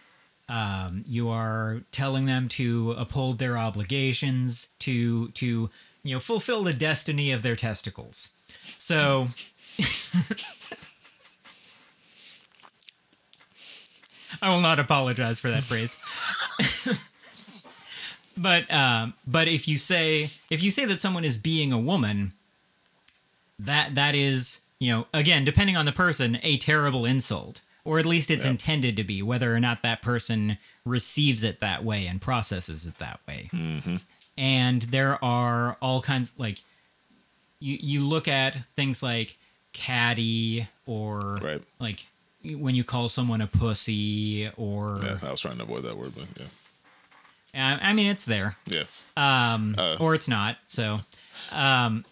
um, 0.49 1.05
you 1.09 1.29
are 1.31 1.81
telling 1.93 2.27
them 2.27 2.49
to 2.51 2.93
uphold 2.93 3.39
their 3.39 3.57
obligations, 3.57 4.69
to 4.81 5.29
to 5.29 5.71
you 6.03 6.15
know 6.15 6.21
fulfill 6.21 6.63
the 6.63 6.73
destiny 6.73 7.31
of 7.31 7.43
their 7.43 7.57
testicles. 7.57 8.31
So. 8.77 9.29
I 14.41 14.51
will 14.51 14.61
not 14.61 14.79
apologize 14.79 15.41
for 15.41 15.49
that 15.49 15.63
phrase. 15.63 15.97
but 18.39 18.71
um, 18.73 19.15
but 19.27 19.49
if 19.49 19.67
you 19.69 19.79
say 19.79 20.29
if 20.51 20.63
you 20.63 20.71
say 20.71 20.85
that 20.87 21.01
someone 21.01 21.25
is 21.25 21.37
being 21.37 21.73
a 21.73 21.79
woman, 21.79 22.33
that 23.59 23.95
that 23.95 24.15
is 24.15 24.61
you 24.79 24.93
know 24.93 25.07
again 25.13 25.45
depending 25.45 25.77
on 25.77 25.85
the 25.87 25.93
person 25.93 26.39
a 26.43 26.57
terrible 26.59 27.05
insult, 27.05 27.61
or 27.85 27.99
at 27.99 28.07
least 28.07 28.31
it's 28.31 28.45
Yeah. 28.45 28.53
intended 28.53 28.97
to 28.97 29.05
be, 29.05 29.23
whether 29.23 29.55
or 29.55 29.61
not 29.61 29.83
that 29.83 30.03
person 30.03 30.59
receives 30.85 31.45
it 31.45 31.61
that 31.61 31.85
way 31.85 32.07
and 32.07 32.21
processes 32.21 32.87
it 32.87 32.99
that 32.99 33.21
way. 33.27 33.51
And 34.37 34.83
there 34.83 35.23
are 35.25 35.77
all 35.83 36.01
kinds 36.01 36.33
like 36.39 36.59
you 37.61 37.77
you 37.81 38.01
look 38.03 38.29
at 38.29 38.57
things 38.77 39.03
like 39.03 39.37
catty 39.73 40.67
or 40.87 41.19
right. 41.43 41.63
like 41.81 42.07
when 42.45 42.75
you 42.77 42.85
call 42.85 43.09
someone 43.09 43.41
a 43.41 43.47
pussy 43.49 44.49
or 44.57 44.99
Yeah, 45.03 45.19
I 45.23 45.31
was 45.33 45.41
trying 45.41 45.57
to 45.59 45.65
avoid 45.65 45.83
that 45.83 45.97
word, 45.99 46.13
but 46.17 46.29
yeah, 46.39 46.47
I 47.59 47.79
I 47.91 47.93
mean 47.93 48.07
it's 48.07 48.25
there 48.25 48.57
yeah. 48.67 48.85
um, 49.17 49.75
Uh. 49.79 49.97
or 50.01 50.15
it's 50.15 50.29
not. 50.29 50.57
So, 50.69 50.99
um, 51.53 52.05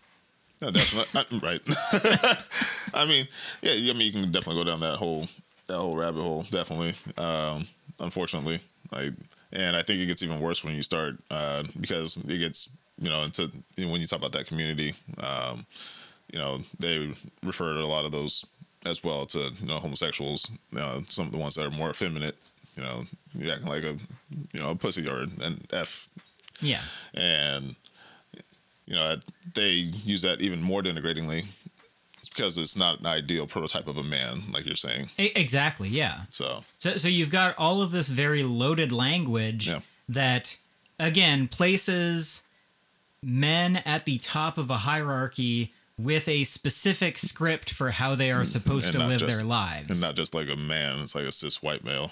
No, 0.61 0.71
definitely 0.71 1.39
right. 1.41 1.61
I 2.95 3.05
mean, 3.07 3.27
yeah, 3.63 3.91
I 3.91 3.95
mean, 3.95 4.07
you 4.07 4.13
can 4.13 4.33
definitely 4.33 4.63
go 4.63 4.71
down 4.71 4.81
that 4.81 4.97
whole 4.97 5.29
that 5.67 5.77
whole 5.77 5.97
rabbit 5.97 6.23
hole. 6.23 6.43
Definitely. 6.51 6.95
Um, 7.19 7.67
unfortunately, 8.01 8.61
like, 8.93 9.13
and 9.53 9.77
I 9.77 9.83
think 9.83 10.01
it 10.01 10.07
gets 10.07 10.23
even 10.23 10.41
worse 10.41 10.65
when 10.65 10.75
you 10.75 10.83
start 10.83 11.17
uh, 11.31 11.65
because 11.81 12.17
it 12.17 12.39
gets 12.39 12.71
you 13.01 13.11
know 13.11 13.23
into 13.23 13.51
you 13.77 13.85
know, 13.87 13.93
when 13.93 14.01
you 14.01 14.07
talk 14.07 14.19
about 14.21 14.33
that 14.33 14.47
community. 14.47 14.95
Um, 15.23 15.67
you 16.33 16.39
know, 16.41 16.61
they 16.81 17.15
refer 17.43 17.75
to 17.75 17.81
a 17.81 17.87
lot 17.87 18.05
of 18.05 18.11
those 18.13 18.45
as 18.85 19.03
well 19.05 19.27
to 19.27 19.39
you 19.61 19.67
know 19.67 19.79
homosexuals. 19.79 20.51
Uh, 20.77 21.01
some 21.09 21.27
of 21.27 21.33
the 21.33 21.39
ones 21.39 21.55
that 21.57 21.67
are 21.67 21.71
more 21.71 21.91
effeminate. 21.91 22.37
You 22.77 22.83
know, 22.83 23.05
you 23.35 23.51
acting 23.51 23.69
like 23.69 23.85
a 23.85 23.97
you 24.53 24.61
know 24.61 24.71
a 24.71 24.77
pussy 24.77 25.09
or 25.09 25.21
an 25.41 25.61
F 25.73 26.09
yeah, 26.61 26.81
and 27.15 27.75
you 28.87 28.95
know 28.95 29.17
they 29.55 29.71
use 29.71 30.23
that 30.23 30.41
even 30.41 30.63
more 30.63 30.83
denigratingly 30.83 31.47
because 32.29 32.59
it's 32.59 32.77
not 32.77 33.01
an 33.01 33.07
ideal 33.07 33.47
prototype 33.47 33.87
of 33.89 33.97
a 33.97 34.03
man 34.03 34.43
like 34.53 34.67
you're 34.67 34.77
saying 34.77 35.09
exactly. 35.17 35.89
Yeah. 35.89 36.23
so 36.31 36.65
So, 36.79 36.97
so 36.99 37.09
you've 37.09 37.31
got 37.31 37.57
all 37.57 37.81
of 37.81 37.93
this 37.93 38.09
very 38.09 38.43
loaded 38.43 38.93
language 38.93 39.69
Yeah. 39.69 39.81
that, 40.11 40.59
again, 40.99 41.49
places 41.49 42.43
men 43.23 43.79
at 43.87 44.05
the 44.05 44.19
top 44.19 44.59
of 44.59 44.69
a 44.71 44.79
hierarchy 44.79 45.73
with 45.99 46.29
a 46.29 46.45
specific 46.45 47.17
script 47.17 47.71
for 47.73 47.91
how 47.93 48.15
they 48.15 48.31
are 48.31 48.43
mm-hmm. 48.43 48.45
supposed 48.45 48.87
And 48.87 48.97
to 48.97 49.07
live 49.07 49.21
just- 49.21 49.39
their 49.39 49.47
lives. 49.47 49.91
and 49.91 50.01
not 50.03 50.15
just 50.15 50.35
like 50.35 50.51
a 50.51 50.57
man 50.57 50.99
it's 50.99 51.15
like 51.15 51.25
a 51.25 51.33
cis 51.33 51.63
white 51.63 51.85
male 51.85 52.11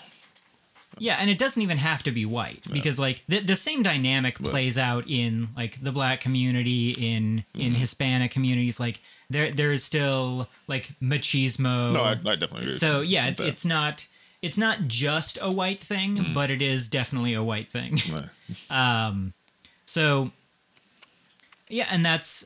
Yeah, 0.99 1.17
and 1.19 1.29
it 1.31 1.39
doesn't 1.39 1.61
even 1.63 1.79
have 1.79 2.03
to 2.05 2.11
be 2.13 2.25
white 2.27 2.63
because 2.73 2.99
like 2.99 3.23
the, 3.29 3.41
the 3.41 3.57
same 3.57 3.83
dynamic 3.83 4.37
plays 4.39 4.79
out 4.79 5.05
in 5.09 5.49
like 5.57 5.83
the 5.83 5.93
black 5.93 6.21
community 6.21 6.91
in 6.93 7.45
in 7.55 7.73
Mm-hmm. 7.73 7.75
Hispanic 7.75 8.31
communities 8.31 8.79
like 8.79 9.01
there 9.31 9.51
there 9.51 9.73
is 9.73 9.83
still 9.85 10.49
like 10.69 10.93
machismo. 11.03 11.93
no 11.93 12.03
I, 12.03 12.11
I 12.13 12.15
definitely 12.37 12.61
agree 12.63 12.73
so 12.75 13.01
yeah, 13.01 13.27
it's, 13.29 13.41
it's 13.41 13.65
not 13.65 14.07
it's 14.43 14.59
not 14.59 14.87
just 14.89 15.39
a 15.41 15.51
white 15.51 15.83
thing, 15.83 16.17
Mm-hmm. 16.17 16.35
but 16.35 16.51
it 16.51 16.61
is 16.63 16.87
definitely 16.89 17.35
a 17.35 17.43
white 17.43 17.71
thing. 17.71 17.99
Um, 18.71 19.33
so 19.87 20.31
yeah, 21.69 21.87
and 21.91 22.05
that's 22.05 22.45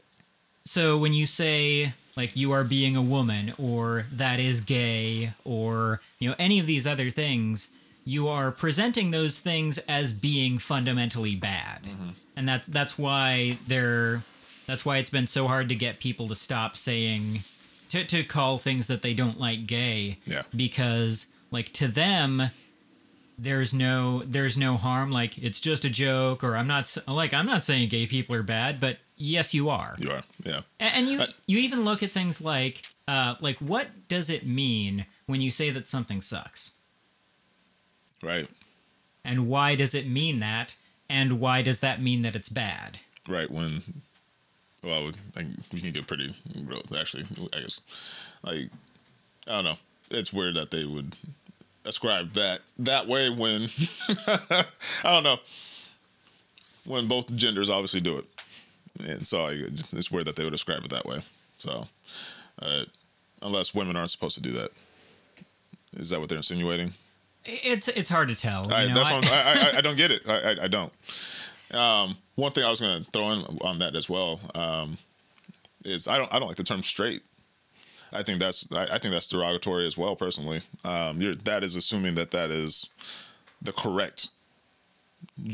so 0.64 0.96
when 0.98 1.12
you 1.12 1.26
say 1.26 1.92
like 2.16 2.36
you 2.36 2.52
are 2.52 2.64
being 2.64 2.94
a 2.96 3.02
woman 3.02 3.52
or 3.58 4.06
that 4.12 4.38
is 4.40 4.60
gay 4.60 5.32
or 5.44 6.00
you 6.18 6.28
know 6.28 6.34
any 6.38 6.58
of 6.60 6.66
these 6.66 6.86
other 6.86 7.10
things, 7.10 7.68
you 8.08 8.26
are 8.26 8.50
presenting 8.50 9.10
those 9.10 9.38
things 9.40 9.76
as 9.86 10.14
being 10.14 10.58
fundamentally 10.58 11.36
bad, 11.36 11.80
and 12.36 12.48
that's 12.48 12.66
that's 12.66 12.98
why 12.98 13.58
they're 13.66 14.22
that's 14.66 14.84
why 14.86 14.96
it's 14.96 15.10
been 15.10 15.26
so 15.26 15.46
hard 15.46 15.68
to 15.68 15.74
get 15.74 15.98
people 15.98 16.26
to 16.28 16.34
stop 16.34 16.74
saying 16.76 17.40
to 17.90 18.04
to 18.04 18.22
call 18.22 18.56
things 18.56 18.86
that 18.86 19.02
they 19.02 19.12
don't 19.12 19.38
like 19.38 19.66
gay 19.66 20.18
yeah. 20.26 20.42
because 20.56 21.26
like 21.50 21.72
to 21.74 21.86
them 21.88 22.50
there's 23.38 23.72
no 23.74 24.22
there's 24.24 24.56
no 24.56 24.76
harm. 24.76 25.10
Like 25.10 25.36
it's 25.38 25.60
just 25.60 25.84
a 25.84 25.90
joke 25.90 26.42
or 26.42 26.56
i'm 26.56 26.66
not 26.66 26.94
like 27.06 27.32
i'm 27.32 27.46
not 27.46 27.62
saying 27.64 27.88
gay 27.88 28.06
people 28.06 28.34
are 28.34 28.42
bad 28.42 28.80
but 28.80 28.98
yes 29.16 29.54
you 29.54 29.68
are. 29.68 29.94
You 29.98 30.12
are. 30.12 30.22
Yeah. 30.44 30.60
A- 30.80 30.94
and 30.96 31.08
you 31.08 31.20
I- 31.20 31.28
you 31.46 31.58
even 31.58 31.84
look 31.84 32.02
at 32.02 32.10
things 32.10 32.40
like 32.40 32.82
uh 33.06 33.34
like 33.40 33.58
what 33.58 33.86
does 34.08 34.28
it 34.30 34.46
mean 34.46 35.06
when 35.26 35.40
you 35.40 35.50
say 35.50 35.70
that 35.70 35.86
something 35.86 36.20
sucks 36.20 36.72
right. 38.22 38.48
And 39.24 39.48
why 39.48 39.74
does 39.74 39.94
it 39.94 40.06
mean 40.06 40.38
that? 40.38 40.76
And 41.10 41.40
why 41.40 41.62
does 41.62 41.80
that 41.80 42.00
mean 42.02 42.22
that 42.22 42.36
it's 42.36 42.48
bad? 42.48 42.98
Right 43.28 43.50
when 43.50 43.82
well 44.82 45.10
I, 45.36 45.44
we 45.72 45.80
can 45.80 45.90
get 45.90 46.06
pretty 46.06 46.34
real 46.64 46.82
actually 46.98 47.24
i 47.52 47.60
guess. 47.60 47.80
Like 48.42 48.70
i 49.46 49.50
don't 49.52 49.64
know. 49.64 49.78
It's 50.10 50.32
weird 50.32 50.56
that 50.56 50.70
they 50.70 50.84
would 50.84 51.16
ascribe 51.84 52.32
that 52.32 52.60
that 52.78 53.06
way 53.06 53.30
when 53.30 53.68
i 54.28 54.64
don't 55.04 55.24
know. 55.24 55.38
When 56.84 57.06
both 57.06 57.34
genders 57.36 57.68
obviously 57.68 58.00
do 58.00 58.18
it. 58.18 58.24
And 59.06 59.26
so 59.26 59.46
I, 59.46 59.64
it's 59.92 60.10
weird 60.10 60.26
that 60.26 60.36
they 60.36 60.44
would 60.44 60.52
describe 60.52 60.84
it 60.84 60.90
that 60.90 61.06
way. 61.06 61.20
So, 61.56 61.88
uh, 62.60 62.84
unless 63.42 63.74
women 63.74 63.96
aren't 63.96 64.10
supposed 64.10 64.36
to 64.36 64.42
do 64.42 64.52
that, 64.52 64.70
is 65.96 66.10
that 66.10 66.20
what 66.20 66.28
they're 66.28 66.38
insinuating? 66.38 66.92
It's 67.44 67.88
it's 67.88 68.08
hard 68.08 68.28
to 68.28 68.36
tell. 68.36 68.72
I, 68.72 68.82
you 68.82 68.88
know, 68.88 68.94
that's 68.96 69.10
I- 69.10 69.72
I, 69.74 69.78
I, 69.78 69.80
don't 69.80 69.96
get 69.96 70.10
it. 70.10 70.28
I, 70.28 70.64
I, 70.64 70.68
don't. 70.68 70.92
Um, 71.70 72.16
one 72.34 72.52
thing 72.52 72.64
I 72.64 72.70
was 72.70 72.80
going 72.80 73.04
to 73.04 73.10
throw 73.10 73.32
in 73.32 73.58
on 73.62 73.78
that 73.78 73.96
as 73.96 74.08
well 74.08 74.40
um, 74.54 74.98
is 75.84 76.08
I 76.08 76.18
don't 76.18 76.32
I 76.32 76.38
don't 76.38 76.48
like 76.48 76.56
the 76.56 76.64
term 76.64 76.82
straight. 76.82 77.22
I 78.12 78.22
think 78.22 78.40
that's 78.40 78.70
I, 78.72 78.98
think 78.98 79.12
that's 79.12 79.28
derogatory 79.28 79.86
as 79.86 79.96
well. 79.96 80.16
Personally, 80.16 80.62
um, 80.84 81.20
you're, 81.20 81.34
that 81.34 81.62
is 81.62 81.76
assuming 81.76 82.14
that 82.16 82.30
that 82.30 82.50
is 82.50 82.88
the 83.60 83.72
correct 83.72 84.28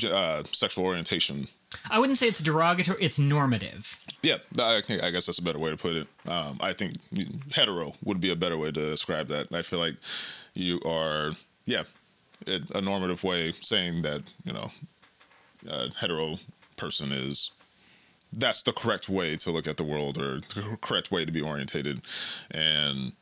uh, 0.09 0.45
sexual 0.53 0.85
orientation. 0.85 1.49
I 1.91 1.99
wouldn't 1.99 2.19
say 2.19 2.29
it's 2.29 2.41
derogatory. 2.41 2.99
It's 3.01 3.19
normative. 3.19 4.01
Yeah, 4.23 4.37
I, 4.59 4.83
I 5.03 5.11
guess 5.11 5.27
that's 5.27 5.39
a 5.39 5.43
better 5.43 5.59
way 5.59 5.71
to 5.71 5.77
put 5.77 5.97
it. 5.97 6.07
Um, 6.27 6.59
I 6.61 6.73
think 6.73 6.95
hetero 7.53 7.95
would 8.05 8.21
be 8.21 8.31
a 8.31 8.37
better 8.37 8.57
way 8.57 8.71
to 8.71 8.91
describe 8.91 9.29
that. 9.29 9.53
I 9.53 9.63
feel 9.63 9.79
like 9.79 9.97
you 10.55 10.81
are, 10.87 11.33
yeah, 11.65 11.85
a 12.47 12.61
a 12.75 12.81
normative 12.81 13.25
way 13.25 13.53
saying 13.61 14.03
that 14.03 14.23
you 14.45 14.53
know, 14.53 14.71
a 15.69 15.91
hetero 16.01 16.39
person 16.77 17.13
is. 17.13 17.51
That's 18.37 18.63
the 18.63 18.73
correct 18.73 19.09
way 19.09 19.37
to 19.37 19.53
look 19.53 19.69
at 19.69 19.77
the 19.77 19.85
world, 19.85 20.19
or 20.19 20.41
the 20.41 20.77
correct 20.81 21.13
way 21.13 21.25
to 21.25 21.31
be 21.31 21.41
orientated, 21.41 22.03
and 22.51 23.13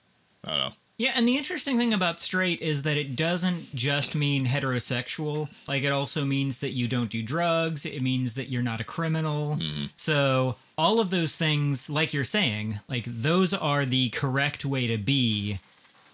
I 0.42 0.50
don't 0.50 0.58
know. 0.58 0.72
Yeah, 1.02 1.12
and 1.16 1.26
the 1.26 1.36
interesting 1.36 1.78
thing 1.78 1.92
about 1.92 2.20
straight 2.20 2.60
is 2.60 2.82
that 2.82 2.96
it 2.96 3.16
doesn't 3.16 3.74
just 3.74 4.14
mean 4.14 4.46
heterosexual. 4.46 5.48
Like, 5.66 5.82
it 5.82 5.90
also 5.90 6.24
means 6.24 6.58
that 6.58 6.70
you 6.70 6.86
don't 6.86 7.10
do 7.10 7.22
drugs. 7.22 7.84
It 7.84 8.02
means 8.02 8.34
that 8.34 8.50
you're 8.50 8.62
not 8.62 8.80
a 8.80 8.84
criminal. 8.84 9.56
Mm-hmm. 9.56 9.86
So, 9.96 10.56
all 10.78 11.00
of 11.00 11.10
those 11.10 11.36
things, 11.36 11.90
like 11.90 12.12
you're 12.12 12.22
saying, 12.22 12.80
like, 12.88 13.04
those 13.06 13.52
are 13.52 13.84
the 13.84 14.10
correct 14.10 14.64
way 14.64 14.86
to 14.86 14.96
be 14.96 15.58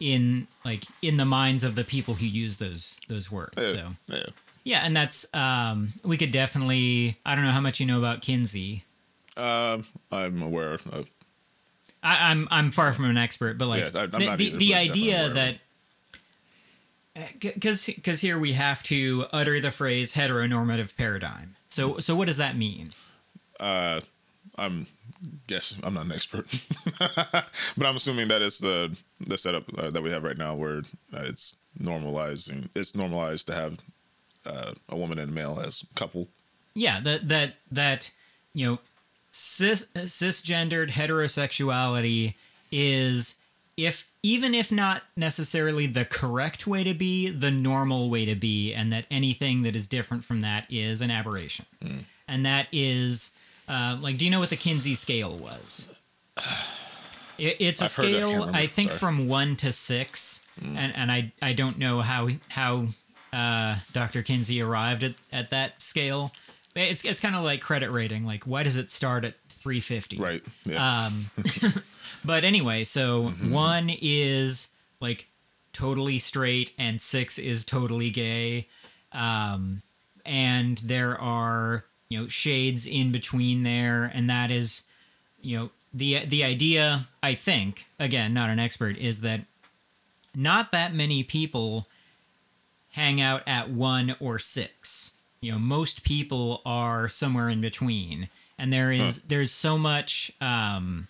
in, 0.01 0.47
like, 0.65 0.85
in 1.03 1.17
the 1.17 1.25
minds 1.25 1.65
of 1.65 1.75
the 1.75 1.85
people 1.85 2.15
who 2.15 2.27
use 2.27 2.59
those 2.59 3.01
those 3.09 3.31
words. 3.31 3.55
Yeah, 3.57 3.73
So, 3.73 3.91
yeah. 4.09 4.23
yeah, 4.65 4.81
and 4.85 4.97
that's, 4.97 5.27
um, 5.35 5.89
we 6.05 6.17
could 6.17 6.31
definitely, 6.31 7.19
I 7.25 7.35
don't 7.35 7.45
know 7.45 7.53
how 7.53 7.61
much 7.61 7.81
you 7.81 7.87
know 7.87 7.99
about 7.99 8.23
Kinsey. 8.23 8.85
Um, 9.37 9.85
I'm 10.11 10.43
aware 10.43 10.75
of. 10.75 11.11
I, 12.03 12.31
I'm 12.31 12.47
I'm 12.51 12.71
far 12.71 12.93
from 12.93 13.07
an 13.07 13.17
expert, 13.17 13.59
but 13.59 13.67
like 13.67 13.93
Yeah, 13.93 14.07
the, 14.07 14.37
the, 14.37 14.57
the 14.57 14.75
idea 14.75 15.29
that 15.31 15.59
because 17.41 17.87
because 17.87 18.21
here 18.21 18.39
we 18.39 18.53
have 18.53 18.83
to 18.85 19.27
utter 19.33 19.61
the 19.61 19.71
phrase 19.71 20.15
heteronormative 20.15 20.97
paradigm. 20.97 21.57
So 21.69 21.99
so 21.99 22.15
what 22.15 22.27
does 22.27 22.37
that 22.37 22.57
mean? 22.57 22.89
Uh, 23.59 24.01
I'm 24.59 24.87
guess 25.47 25.79
I'm 25.83 25.95
not 25.95 26.07
an 26.07 26.13
expert, 26.13 26.47
but 26.99 27.87
I'm 27.87 27.97
assuming 27.97 28.29
that 28.29 28.43
it's 28.43 28.59
the 28.59 28.97
the 29.21 29.39
setup 29.39 29.65
uh, 29.79 29.91
that 29.91 30.03
we 30.03 30.11
have 30.11 30.25
right 30.25 30.39
now, 30.39 30.55
where 30.55 30.79
uh, 31.13 31.25
it's 31.25 31.57
normalizing. 31.81 32.69
It's 32.75 32.95
normalized 32.95 33.47
to 33.49 33.55
have 33.55 33.79
uh, 34.47 34.73
a 34.89 34.97
woman 34.97 35.19
and 35.19 35.31
a 35.31 35.35
male 35.35 35.61
as 35.65 35.85
couple. 35.95 36.29
Yeah, 36.75 37.01
that 37.01 37.29
that 37.29 37.55
that 37.71 38.11
you 38.55 38.67
know 38.67 38.79
cis 39.33 39.87
cisgendered 39.95 40.91
heterosexuality 40.91 42.35
is 42.71 43.37
if 43.77 44.11
even 44.23 44.55
if 44.55 44.73
not 44.73 45.03
necessarily 45.17 45.87
the 45.87 46.05
correct 46.05 46.67
way 46.67 46.83
to 46.85 46.95
be, 46.95 47.31
the 47.31 47.51
normal 47.51 48.11
way 48.11 48.25
to 48.25 48.35
be, 48.35 48.75
and 48.75 48.93
that 48.93 49.07
anything 49.11 49.63
that 49.63 49.77
is 49.77 49.87
different 49.87 50.25
from 50.25 50.41
that 50.41 50.67
is 50.69 51.01
an 51.01 51.11
aberration. 51.11 51.67
And 52.27 52.45
that 52.45 52.67
is 52.73 53.33
uh, 53.69 53.99
like, 54.01 54.19
do 54.19 54.25
you 54.25 54.31
know 54.31 54.41
what 54.41 54.51
the 54.51 54.57
Kinsey 54.57 54.95
scale 54.95 55.37
was? 55.37 55.97
It, 57.39 57.59
it's 57.61 57.81
a 57.81 57.85
I've 57.85 57.95
heard 57.95 58.07
I 58.07 58.11
scale, 58.11 58.51
I 58.53 58.67
think, 58.67 58.89
sorry. 58.89 58.99
from 58.99 59.29
one 59.29 59.55
to 59.59 59.71
six, 59.71 60.45
and 60.61 60.93
and 60.97 61.13
I 61.13 61.31
I 61.41 61.53
don't 61.53 61.79
know 61.79 62.01
how 62.01 62.29
how 62.49 62.89
uh, 63.33 63.77
Dr. 63.93 64.23
Kinsey 64.23 64.61
arrived 64.61 65.05
at, 65.05 65.13
at 65.33 65.51
that 65.51 65.81
scale. 65.81 66.33
It's 66.75 67.05
it's 67.05 67.21
kind 67.21 67.37
of 67.37 67.45
like 67.45 67.61
credit 67.61 67.93
rating. 67.93 68.25
Like, 68.25 68.45
why 68.45 68.65
does 68.65 68.77
it 68.77 68.91
start 68.91 69.25
at 69.25 69.35
350? 69.51 70.19
Right. 70.19 70.43
Yeah. 70.65 71.07
Um, 71.07 71.27
but 72.25 72.43
anyway, 72.43 72.83
so 72.83 73.29
one 73.29 73.89
is 73.89 74.69
like 75.01 75.29
totally 75.73 76.19
straight, 76.19 76.73
and 76.79 77.01
six 77.01 77.39
is 77.39 77.65
totally 77.65 78.11
gay. 78.11 78.67
Um, 79.13 79.83
and 80.25 80.79
there 80.79 81.19
are 81.21 81.85
you 82.09 82.19
know 82.19 82.29
shades 82.29 82.87
in 82.87 83.13
between 83.13 83.63
there, 83.63 84.11
and 84.13 84.29
that 84.31 84.51
is 84.51 84.85
you 85.41 85.57
know 85.57 85.71
the 85.93 86.25
the 86.25 86.45
idea. 86.45 87.07
I 87.23 87.35
think 87.35 87.87
again, 87.99 88.33
not 88.35 88.51
an 88.51 88.59
expert, 88.59 88.97
is 88.97 89.21
that 89.21 89.43
not 90.35 90.73
that 90.73 90.95
many 90.95 91.23
people 91.23 91.87
hang 92.93 93.21
out 93.21 93.43
at 93.47 93.71
one 93.71 94.17
or 94.21 94.39
six. 94.39 95.13
You 95.41 95.53
know, 95.53 95.59
most 95.59 96.03
people 96.03 96.63
are 96.67 97.09
somewhere 97.09 97.49
in 97.49 97.61
between, 97.61 98.29
and 98.59 98.73
there 98.73 98.91
is 98.91 99.19
there's 99.23 99.53
so 99.53 99.79
much 99.79 100.33
um, 100.41 101.09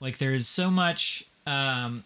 like 0.00 0.18
there's 0.18 0.46
so 0.46 0.70
much 0.70 1.24
um, 1.46 2.04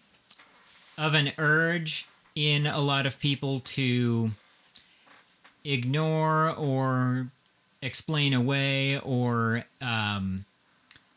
of 0.97 1.13
an 1.13 1.33
urge 1.37 2.07
in 2.35 2.65
a 2.65 2.79
lot 2.79 3.05
of 3.05 3.19
people 3.19 3.59
to 3.59 4.31
ignore 5.63 6.49
or 6.51 7.27
explain 7.81 8.33
away 8.33 8.99
or 8.99 9.65
um, 9.81 10.45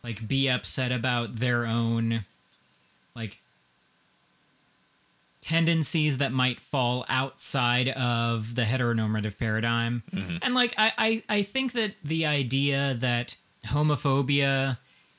like 0.03 0.26
be 0.26 0.49
upset 0.49 0.93
about 0.93 1.36
their 1.36 1.66
own 1.66 2.24
like 3.14 3.38
tendencies 5.40 6.18
that 6.18 6.32
might 6.32 6.61
fall 6.61 7.05
outside 7.09 7.88
of 7.90 8.55
the 8.55 8.62
heteronormative 8.62 9.38
paradigm. 9.38 10.03
And 10.43 10.55
like 10.55 10.72
I, 10.78 10.93
I 10.97 11.22
I 11.28 11.43
think 11.43 11.72
that 11.72 11.95
the 12.05 12.26
idea 12.26 12.95
that 12.95 13.36
homophobia 13.66 14.78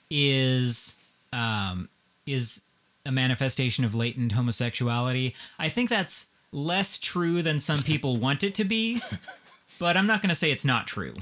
is 0.10 0.96
um 1.32 1.90
is 2.26 2.62
a 3.06 3.12
manifestation 3.12 3.84
of 3.84 3.94
latent 3.94 4.32
homosexuality, 4.32 5.36
I 5.60 5.68
think 5.70 5.90
that's 5.90 6.28
less 6.54 6.98
true 6.98 7.42
than 7.42 7.60
some 7.60 7.82
people 7.84 8.18
want 8.18 8.44
it 8.44 8.56
to 8.56 8.64
be. 8.64 9.02
But 9.80 9.98
I'm 9.98 10.08
not 10.08 10.22
going 10.22 10.30
to 10.30 10.36
say 10.36 10.52
it's 10.52 10.64
not 10.64 10.88
true. 10.88 11.14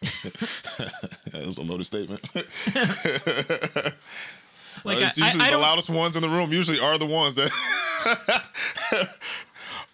that 0.00 1.42
was 1.44 1.58
a 1.58 1.62
loaded 1.62 1.84
statement. 1.84 2.22
Like 4.84 4.98
uh, 4.98 5.06
it's 5.06 5.20
I, 5.20 5.26
usually 5.26 5.44
I, 5.44 5.48
I 5.48 5.50
the 5.50 5.58
loudest 5.58 5.90
ones 5.90 6.16
in 6.16 6.22
the 6.22 6.28
room. 6.28 6.50
Usually 6.52 6.80
are 6.80 6.98
the 6.98 7.06
ones 7.06 7.36
that. 7.36 7.50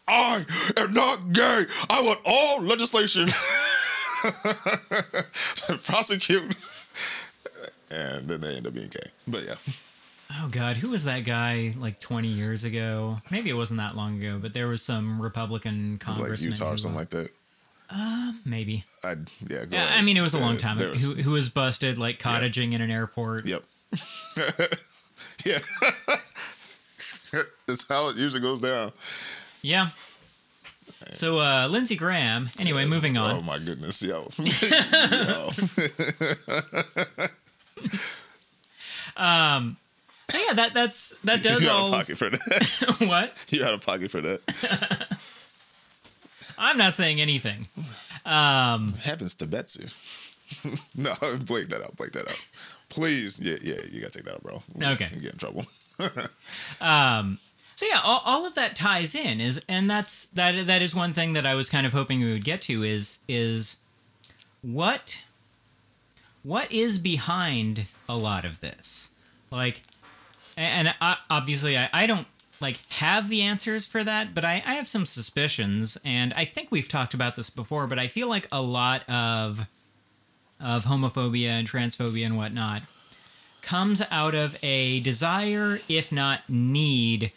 I 0.08 0.44
am 0.78 0.94
not 0.94 1.32
gay. 1.32 1.66
I 1.90 2.02
want 2.02 2.20
all 2.24 2.62
legislation 2.62 3.28
to 4.22 5.78
prosecute, 5.84 6.54
and 7.90 8.28
then 8.28 8.40
they 8.40 8.56
end 8.56 8.66
up 8.66 8.74
being 8.74 8.88
gay. 8.88 9.10
But 9.26 9.44
yeah, 9.44 9.56
Oh 10.30 10.48
God, 10.50 10.76
who 10.76 10.90
was 10.90 11.04
that 11.04 11.24
guy 11.24 11.72
like 11.78 12.00
20 12.00 12.28
years 12.28 12.64
ago? 12.64 13.16
Maybe 13.30 13.48
it 13.48 13.54
wasn't 13.54 13.78
that 13.78 13.96
long 13.96 14.18
ago, 14.22 14.38
but 14.40 14.52
there 14.52 14.68
was 14.68 14.82
some 14.82 15.20
Republican 15.22 15.94
it's 15.94 16.06
like 16.06 16.16
congressman. 16.18 16.50
Utah 16.50 16.66
or 16.66 16.70
who- 16.72 16.76
something 16.76 16.98
like 16.98 17.10
that. 17.10 17.30
Maybe. 18.44 18.84
I 19.02 19.10
yeah. 19.10 19.64
Go 19.64 19.68
Yeah, 19.70 19.84
ahead. 19.84 19.98
I 19.98 20.02
mean, 20.02 20.16
it 20.18 20.20
was 20.20 20.34
a 20.34 20.38
long 20.38 20.58
time 20.58 20.76
ago. 20.78 20.90
was- 20.90 21.08
Who, 21.10 21.14
who 21.22 21.30
was 21.32 21.48
busted 21.48 21.96
like 21.96 22.18
cottaging 22.18 22.72
in 22.74 22.82
an 22.82 22.90
airport? 22.90 23.46
Yep. 23.46 23.64
yeah. 25.46 25.58
That's 27.66 27.88
how 27.88 28.08
it 28.08 28.16
usually 28.16 28.40
goes 28.42 28.60
down. 28.60 28.92
Yeah. 29.62 29.88
So 31.14 31.40
uh, 31.40 31.68
Lindsey 31.68 31.96
Graham. 31.96 32.50
Anyway, 32.60 32.84
moving 32.84 33.16
on. 33.16 33.36
Oh 33.38 33.42
my 33.42 33.58
goodness, 33.58 34.02
yo. 34.02 34.28
yo. 34.38 35.50
So 40.30 40.38
yeah, 40.38 40.52
that 40.54 40.74
that's 40.74 41.10
that 41.24 41.42
does 41.42 41.62
you 41.64 41.70
all. 41.70 41.90
pocket 41.90 42.18
for 42.18 42.30
that. 42.30 42.96
what? 43.06 43.32
you 43.48 43.64
had 43.64 43.74
a 43.74 43.78
pocket 43.78 44.10
for 44.10 44.20
that. 44.20 45.18
I'm 46.58 46.76
not 46.76 46.94
saying 46.94 47.20
anything. 47.20 47.68
Um, 48.26 48.94
Heavens 48.94 49.34
to 49.36 49.46
Betsy. 49.46 49.88
no, 50.96 51.14
blake 51.46 51.68
that 51.68 51.82
out. 51.82 51.96
Blake 51.96 52.12
that 52.12 52.28
out. 52.30 52.46
Please, 52.88 53.40
yeah, 53.40 53.56
yeah, 53.62 53.80
you 53.90 54.00
gotta 54.00 54.12
take 54.12 54.24
that 54.24 54.34
out, 54.34 54.42
bro. 54.42 54.62
Okay. 54.82 55.08
you 55.14 55.20
get 55.20 55.32
in 55.32 55.38
trouble. 55.38 55.66
um. 56.80 57.38
So 57.74 57.86
yeah, 57.86 58.00
all, 58.02 58.22
all 58.24 58.44
of 58.44 58.56
that 58.56 58.74
ties 58.74 59.14
in 59.14 59.40
is, 59.40 59.60
and 59.68 59.88
that's 59.88 60.26
that. 60.26 60.66
That 60.66 60.82
is 60.82 60.96
one 60.96 61.12
thing 61.12 61.34
that 61.34 61.46
I 61.46 61.54
was 61.54 61.70
kind 61.70 61.86
of 61.86 61.92
hoping 61.92 62.20
we 62.20 62.32
would 62.32 62.44
get 62.44 62.60
to 62.62 62.82
is 62.82 63.20
is 63.28 63.76
what 64.62 65.22
what 66.42 66.72
is 66.72 66.98
behind 66.98 67.84
a 68.08 68.16
lot 68.16 68.44
of 68.44 68.60
this, 68.60 69.10
like, 69.50 69.82
and 70.58 70.94
I, 71.00 71.18
obviously 71.30 71.78
I, 71.78 71.88
I 71.92 72.06
don't 72.06 72.26
like 72.60 72.80
have 72.90 73.28
the 73.28 73.42
answers 73.42 73.86
for 73.86 74.02
that, 74.02 74.34
but 74.34 74.44
I, 74.44 74.62
I 74.66 74.74
have 74.74 74.88
some 74.88 75.06
suspicions, 75.06 75.96
and 76.04 76.34
I 76.34 76.44
think 76.44 76.70
we've 76.70 76.88
talked 76.88 77.14
about 77.14 77.36
this 77.36 77.50
before, 77.50 77.86
but 77.86 77.98
I 77.98 78.08
feel 78.08 78.28
like 78.28 78.46
a 78.50 78.62
lot 78.62 79.08
of 79.08 79.66
of 80.60 80.86
homophobia 80.86 81.50
and 81.50 81.68
transphobia 81.68 82.26
and 82.26 82.36
whatnot 82.36 82.82
comes 83.62 84.02
out 84.10 84.34
of 84.34 84.58
a 84.62 84.98
desire, 85.00 85.78
if 85.88 86.10
not 86.10 86.48
need, 86.48 87.30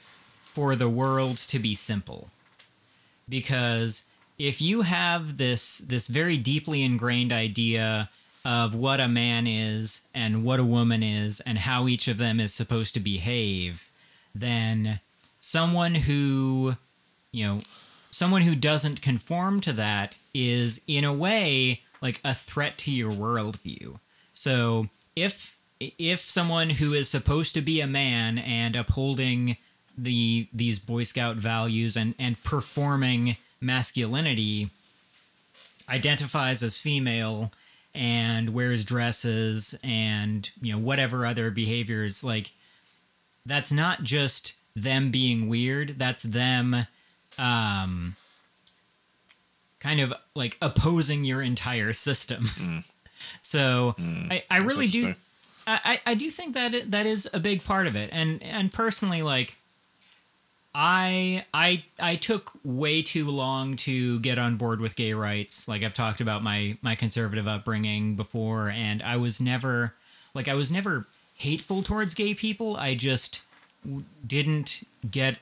for 0.44 0.76
the 0.76 0.90
world 0.90 1.38
to 1.38 1.60
be 1.60 1.76
simple. 1.76 2.30
Because 3.30 4.04
if 4.40 4.60
you 4.60 4.82
have 4.82 5.38
this 5.38 5.78
this 5.80 6.08
very 6.08 6.38
deeply 6.38 6.82
ingrained 6.82 7.32
idea 7.32 8.10
of 8.44 8.74
what 8.74 9.00
a 9.00 9.08
man 9.08 9.48
is 9.48 10.02
and 10.14 10.44
what 10.44 10.60
a 10.60 10.64
woman 10.64 11.04
is 11.04 11.40
and 11.42 11.60
how 11.60 11.88
each 11.88 12.08
of 12.08 12.18
them 12.18 12.40
is 12.40 12.54
supposed 12.54 12.94
to 12.94 13.00
behave, 13.00 13.90
then 14.34 15.00
someone 15.40 15.96
who, 15.96 16.76
you 17.32 17.46
know, 17.46 17.60
someone 18.10 18.42
who 18.42 18.56
doesn't 18.56 19.02
conform 19.02 19.62
to 19.62 19.74
that 19.74 20.18
is 20.34 20.82
in 20.88 21.04
a 21.04 21.14
way 21.14 21.82
like 22.02 22.20
a 22.24 22.34
threat 22.34 22.78
to 22.80 22.92
your 22.92 23.12
worldview. 23.12 24.00
So 24.34 24.88
if 25.16 25.58
if 25.80 26.20
someone 26.22 26.72
who 26.72 26.94
is 26.94 27.10
supposed 27.10 27.54
to 27.56 27.62
be 27.62 27.82
a 27.82 27.88
man 27.88 28.38
and 28.38 28.76
upholding 28.76 29.58
the 29.98 30.48
these 30.54 30.80
Boy 30.80 31.04
Scout 31.04 31.38
values 31.38 31.96
and 31.96 32.16
and 32.18 32.42
performing 32.44 33.38
masculinity 33.60 34.70
identifies 35.90 36.64
as 36.64 36.80
female 36.80 37.52
and 37.94 38.52
wears 38.52 38.84
dresses 38.84 39.76
and 39.84 40.50
you 40.62 40.72
know 40.74 40.80
whatever 40.80 41.26
other 41.26 41.52
behaviors 41.52 42.24
like 42.24 42.52
that's 43.46 43.72
not 43.72 44.04
just 44.04 44.54
them 44.76 45.12
being 45.12 45.50
weird 45.50 46.00
that's 46.00 46.24
them 46.24 46.88
um 47.38 48.16
kind 49.80 50.00
of 50.00 50.14
like 50.36 50.58
opposing 50.62 51.24
your 51.24 51.42
entire 51.42 51.94
system 51.94 52.46
Mm. 52.46 52.84
so 53.42 53.96
i 54.30 54.44
i 54.50 54.60
That's 54.60 54.74
really 54.74 54.88
do. 54.88 55.14
I, 55.68 55.80
I 56.06 56.12
I 56.12 56.14
do 56.16 56.30
think 56.32 56.54
that 56.56 56.74
it, 56.74 56.92
that 56.92 57.06
is 57.06 57.30
a 57.34 57.40
big 57.40 57.64
part 57.64 57.86
of 57.88 57.96
it, 57.96 58.10
and 58.12 58.42
and 58.42 58.72
personally, 58.72 59.22
like, 59.22 59.56
I 60.74 61.46
I 61.54 61.84
I 62.00 62.16
took 62.16 62.52
way 62.64 63.02
too 63.02 63.30
long 63.30 63.76
to 63.78 64.20
get 64.22 64.40
on 64.40 64.56
board 64.56 64.80
with 64.80 64.96
gay 64.96 65.14
rights. 65.14 65.68
Like 65.68 65.84
I've 65.84 65.94
talked 65.94 66.22
about 66.22 66.44
my 66.44 66.78
my 66.82 66.96
conservative 66.96 67.48
upbringing 67.48 68.16
before, 68.16 68.70
and 68.70 69.02
I 69.04 69.18
was 69.18 69.42
never 69.42 69.94
like 70.34 70.48
I 70.48 70.54
was 70.54 70.72
never 70.72 71.06
hateful 71.36 71.84
towards 71.84 72.14
gay 72.14 72.34
people. 72.34 72.78
I 72.78 72.96
just 72.96 73.42
didn't 74.26 74.88
get. 75.10 75.40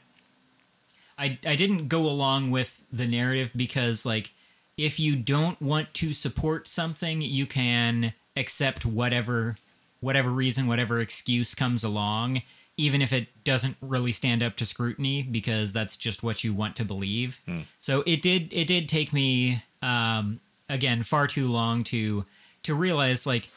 I 1.18 1.38
I 1.46 1.56
didn't 1.56 1.90
go 1.90 2.08
along 2.08 2.50
with 2.50 2.82
the 2.92 3.08
narrative 3.08 3.52
because 3.56 4.06
like 4.06 4.32
if 4.78 5.00
you 5.00 5.16
don't 5.16 5.62
want 5.62 5.94
to 5.96 6.14
support 6.14 6.68
something, 6.68 7.22
you 7.22 7.46
can 7.46 8.14
accept 8.36 8.86
whatever 8.86 9.56
whatever 10.02 10.30
reason, 10.30 10.66
whatever 10.66 11.00
excuse 11.00 11.54
comes 11.54 11.84
along, 11.84 12.42
even 12.80 13.02
if 13.02 13.12
it 13.14 13.28
doesn't 13.44 13.76
really 13.82 14.12
stand 14.12 14.42
up 14.42 14.56
to 14.56 14.66
scrutiny 14.66 15.22
because 15.24 15.74
that's 15.74 15.98
just 15.98 16.24
what 16.24 16.44
you 16.44 16.54
want 16.54 16.76
to 16.78 16.86
believe. 16.86 17.40
So 17.80 18.04
it 18.06 18.22
did 18.22 18.52
it 18.54 18.66
did 18.68 18.88
take 18.90 19.12
me 19.14 19.64
um, 19.82 20.40
again 20.70 21.04
far 21.04 21.28
too 21.28 21.48
long 21.52 21.84
to 21.86 22.26
to 22.64 22.74
realize 22.76 23.26
like 23.26 23.50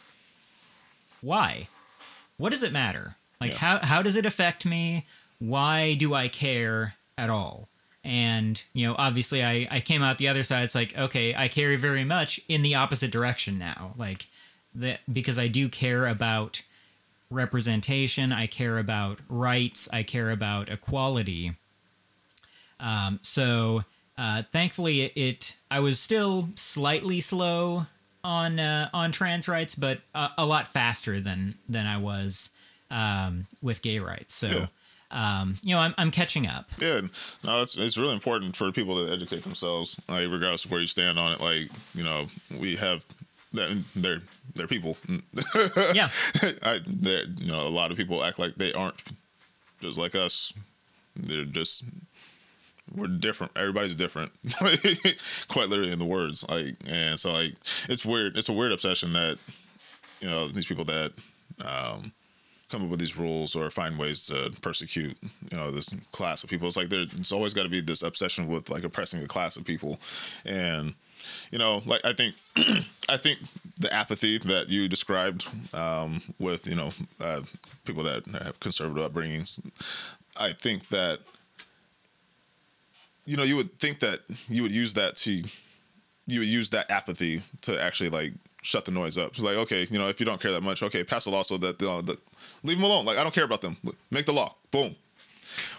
why? 1.21 1.69
What 2.37 2.51
does 2.51 2.63
it 2.63 2.73
matter? 2.73 3.17
Like 3.41 3.53
Yeah. 3.53 3.59
how 3.59 3.79
how 3.87 4.03
does 4.03 4.17
it 4.17 4.27
affect 4.27 4.67
me? 4.67 5.07
Why 5.39 5.95
do 5.95 6.15
i 6.15 6.29
care 6.29 6.95
at 7.17 7.31
all? 7.31 7.69
And 8.05 8.63
you 8.73 8.87
know 8.87 8.95
obviously 8.99 9.45
i 9.45 9.69
i 9.71 9.81
came 9.81 10.03
out 10.03 10.19
the 10.19 10.29
other 10.29 10.43
side 10.43 10.65
it's 10.65 10.75
like 10.75 10.97
okay 10.99 11.35
i 11.37 11.47
care 11.49 11.77
very 11.77 12.05
much 12.05 12.41
in 12.49 12.63
the 12.63 12.75
opposite 12.75 13.11
direction 13.13 13.59
now. 13.59 13.95
Like 13.97 14.27
that 14.75 15.01
because 15.13 15.39
i 15.39 15.49
do 15.49 15.69
care 15.69 16.07
about 16.07 16.63
representation. 17.33 18.33
I 18.33 18.47
care 18.47 18.79
about 18.79 19.19
rights. 19.29 19.89
I 19.93 20.03
care 20.03 20.31
about 20.31 20.69
equality. 20.69 21.53
Um, 22.81 23.21
so 23.23 23.85
uh, 24.19 24.43
thankfully 24.43 25.03
it, 25.03 25.13
it 25.17 25.57
i 25.71 25.81
was 25.81 25.99
still 25.99 26.49
slightly 26.55 27.21
slow 27.21 27.87
on 28.25 28.59
uh, 28.61 28.89
on 28.93 29.11
trans 29.13 29.49
rights 29.49 29.75
but 29.75 30.01
a, 30.15 30.29
a 30.39 30.45
lot 30.47 30.67
faster 30.69 31.19
than 31.21 31.55
than 31.69 31.87
i 31.87 31.97
was 31.97 32.51
um, 32.91 33.47
with 33.63 33.81
gay 33.83 33.99
rights. 34.01 34.35
So 34.35 34.49
Yeah. 34.49 34.67
um, 35.41 35.57
you 35.63 35.75
know 35.75 35.81
I'm, 35.81 35.95
I'm 35.97 36.11
catching 36.11 36.47
up. 36.47 36.71
Yeah, 36.79 37.01
no, 37.43 37.63
it's 37.63 37.79
it's 37.79 37.97
really 37.97 38.13
important 38.13 38.55
for 38.55 38.71
people 38.71 39.07
to 39.07 39.11
educate 39.11 39.45
themselves, 39.45 39.99
like 40.11 40.29
regardless 40.29 40.67
of 40.67 40.71
where 40.73 40.81
you 40.81 40.87
stand 40.87 41.19
on 41.19 41.33
it. 41.33 41.41
Like 41.41 41.71
you 41.95 42.05
know, 42.05 42.27
we 42.61 42.77
have 42.77 43.05
they're 43.53 43.71
they're, 43.95 44.23
they're 44.55 44.67
people. 44.67 44.97
yeah 45.95 46.09
I 46.63 46.81
they're, 46.87 47.25
you 47.25 47.53
know 47.53 47.67
a 47.67 47.69
lot 47.69 47.91
of 47.91 47.97
people 47.97 48.25
act 48.25 48.39
like 48.39 48.55
they 48.57 48.73
aren't 48.73 49.01
just 49.81 49.99
like 49.99 50.15
us. 50.15 50.53
They're 51.17 51.45
just 51.45 51.85
we're 52.95 53.07
different. 53.07 53.53
Everybody's 53.57 53.95
different, 53.95 54.33
quite 55.49 55.69
literally 55.69 55.93
in 55.93 55.99
the 55.99 56.05
words. 56.05 56.49
Like 56.49 56.75
and 56.89 57.19
so 57.19 57.33
like 57.33 57.55
it's 57.89 58.05
weird. 58.05 58.37
It's 58.37 58.49
a 58.49 58.53
weird 58.53 58.73
obsession 58.73 59.13
that 59.13 59.39
you 60.21 60.29
know 60.29 60.49
these 60.49 60.67
people 60.67 60.85
that 60.87 61.13
um, 61.65 62.13
come 62.71 62.85
up 62.85 62.89
with 62.89 63.01
these 63.01 63.17
rules 63.17 63.55
or 63.55 63.71
find 63.71 63.99
ways 63.99 64.27
to 64.27 64.53
persecute 64.63 65.17
you 65.51 65.57
know 65.57 65.71
this 65.71 65.95
class 66.13 66.43
of 66.45 66.51
people. 66.51 66.69
It's 66.69 66.77
like 66.77 66.89
there's 66.89 67.33
always 67.33 67.55
got 67.55 67.65
to 67.65 67.69
be 67.69 67.81
this 67.81 68.03
obsession 68.03 68.49
with 68.49 68.71
like 68.71 68.85
oppressing 68.85 69.23
a 69.23 69.29
class 69.29 69.57
of 69.57 69.65
people, 69.65 70.01
and 70.45 70.95
you 71.51 71.59
know, 71.59 71.83
like 71.87 72.05
I 72.05 72.13
think, 72.13 72.35
I 73.09 73.17
think 73.17 73.39
the 73.79 73.93
apathy 73.93 74.39
that 74.39 74.69
you 74.69 74.89
described 74.89 75.47
um, 75.75 76.23
with 76.39 76.67
you 76.67 76.77
know 76.77 76.91
uh, 77.21 77.41
people 77.85 78.05
that 78.05 78.27
have 78.27 78.61
conservative 78.61 79.13
upbringings, 79.13 79.65
I 80.37 80.53
think 80.53 80.89
that 80.89 81.21
you 83.27 83.37
know 83.37 83.43
you 83.43 83.57
would 83.57 83.73
think 83.79 84.01
that 84.01 84.21
you 84.49 84.63
would 84.63 84.73
use 84.73 84.95
that 84.95 85.17
to 85.17 85.43
you 86.27 86.41
would 86.41 86.49
use 86.49 86.71
that 86.71 86.91
apathy 86.91 87.43
to 87.63 87.81
actually 87.83 88.11
like 88.11 88.33
shut 88.63 88.85
the 88.85 88.93
noise 88.93 89.19
up. 89.19 89.31
It's 89.33 89.43
like 89.43 89.57
okay, 89.57 89.87
you 89.91 89.99
know, 89.99 90.09
if 90.09 90.21
you 90.21 90.27
don't 90.27 90.41
care 90.41 90.53
that 90.53 90.63
much, 90.63 90.83
okay, 90.83 91.05
pass 91.05 91.27
a 91.27 91.31
law 91.31 91.43
so 91.43 91.59
that 91.59 91.83
uh, 91.83 92.01
the, 92.01 92.17
leave 92.63 92.79
them 92.79 92.85
alone. 92.85 93.05
Like 93.05 93.19
I 93.19 93.23
don't 93.23 93.35
care 93.35 93.45
about 93.45 93.61
them. 93.61 93.77
Make 94.11 94.27
the 94.27 94.33
law. 94.33 94.55
Boom. 94.71 94.95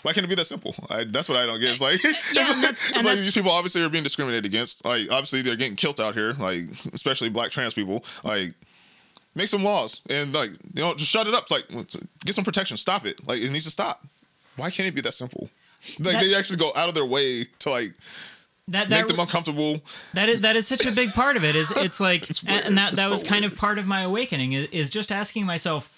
Why 0.03 0.13
can't 0.13 0.25
it 0.25 0.29
be 0.29 0.35
that 0.35 0.45
simple? 0.45 0.75
I, 0.89 1.03
that's 1.05 1.27
what 1.29 1.37
I 1.37 1.45
don't 1.45 1.59
get. 1.59 1.71
It's 1.71 1.81
like, 1.81 2.01
Yeah, 2.03 2.09
it's, 2.47 2.61
that's- 2.61 2.91
it's 2.91 3.03
like 3.05 3.15
these 3.15 3.33
people 3.33 3.51
obviously 3.51 3.83
are 3.83 3.89
being 3.89 4.03
discriminated 4.03 4.45
against. 4.45 4.83
Like, 4.85 5.09
obviously 5.11 5.41
they're 5.41 5.55
getting 5.55 5.75
killed 5.75 5.99
out 6.01 6.13
here. 6.15 6.33
Like, 6.33 6.63
especially 6.93 7.29
black 7.29 7.51
trans 7.51 7.73
people. 7.73 8.03
Like, 8.23 8.53
make 9.35 9.47
some 9.47 9.63
laws 9.63 10.01
and 10.09 10.33
like, 10.33 10.51
you 10.73 10.81
know, 10.83 10.93
just 10.93 11.09
shut 11.11 11.27
it 11.27 11.33
up. 11.33 11.49
Like, 11.49 11.63
get 12.25 12.35
some 12.35 12.43
protection. 12.43 12.77
Stop 12.77 13.05
it. 13.05 13.25
Like, 13.27 13.39
it 13.41 13.51
needs 13.51 13.65
to 13.65 13.71
stop. 13.71 14.05
Why 14.57 14.69
can't 14.69 14.87
it 14.87 14.93
be 14.95 15.01
that 15.01 15.13
simple? 15.13 15.49
Like, 15.99 16.13
That- 16.13 16.23
they 16.23 16.35
actually 16.35 16.57
go 16.57 16.71
out 16.75 16.87
of 16.89 16.95
their 16.95 17.05
way 17.05 17.45
to 17.59 17.69
like 17.69 17.93
that 18.69 18.89
make 18.89 19.07
them 19.07 19.19
uncomfortable. 19.19 19.81
that 20.13 20.29
is 20.29 20.39
that 20.39 20.55
is 20.55 20.65
such 20.65 20.85
a 20.85 20.91
big 20.93 21.09
part 21.11 21.35
of 21.35 21.43
it 21.43 21.53
is 21.55 21.69
it's 21.75 21.99
like 22.09 22.29
It's 22.29 22.41
and- 22.47 22.77
that 22.77 22.95
that 22.95 23.07
so 23.07 23.11
was 23.11 23.21
kind 23.23 23.41
weird. 23.41 23.51
of 23.51 23.59
part 23.59 23.77
of 23.77 23.85
my 23.87 24.01
awakening 24.03 24.53
is, 24.53 24.67
is 24.71 24.89
just 24.89 25.11
asking 25.11 25.45
myself 25.45 25.89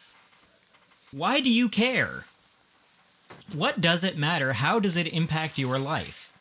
why 1.11 1.39
do 1.39 1.51
you 1.51 1.69
care 1.69 2.25
what 3.53 3.79
does 3.81 4.03
it 4.03 4.17
matter 4.17 4.53
how 4.53 4.79
does 4.79 4.97
it 4.97 5.07
impact 5.07 5.57
your 5.57 5.77
life 5.79 6.31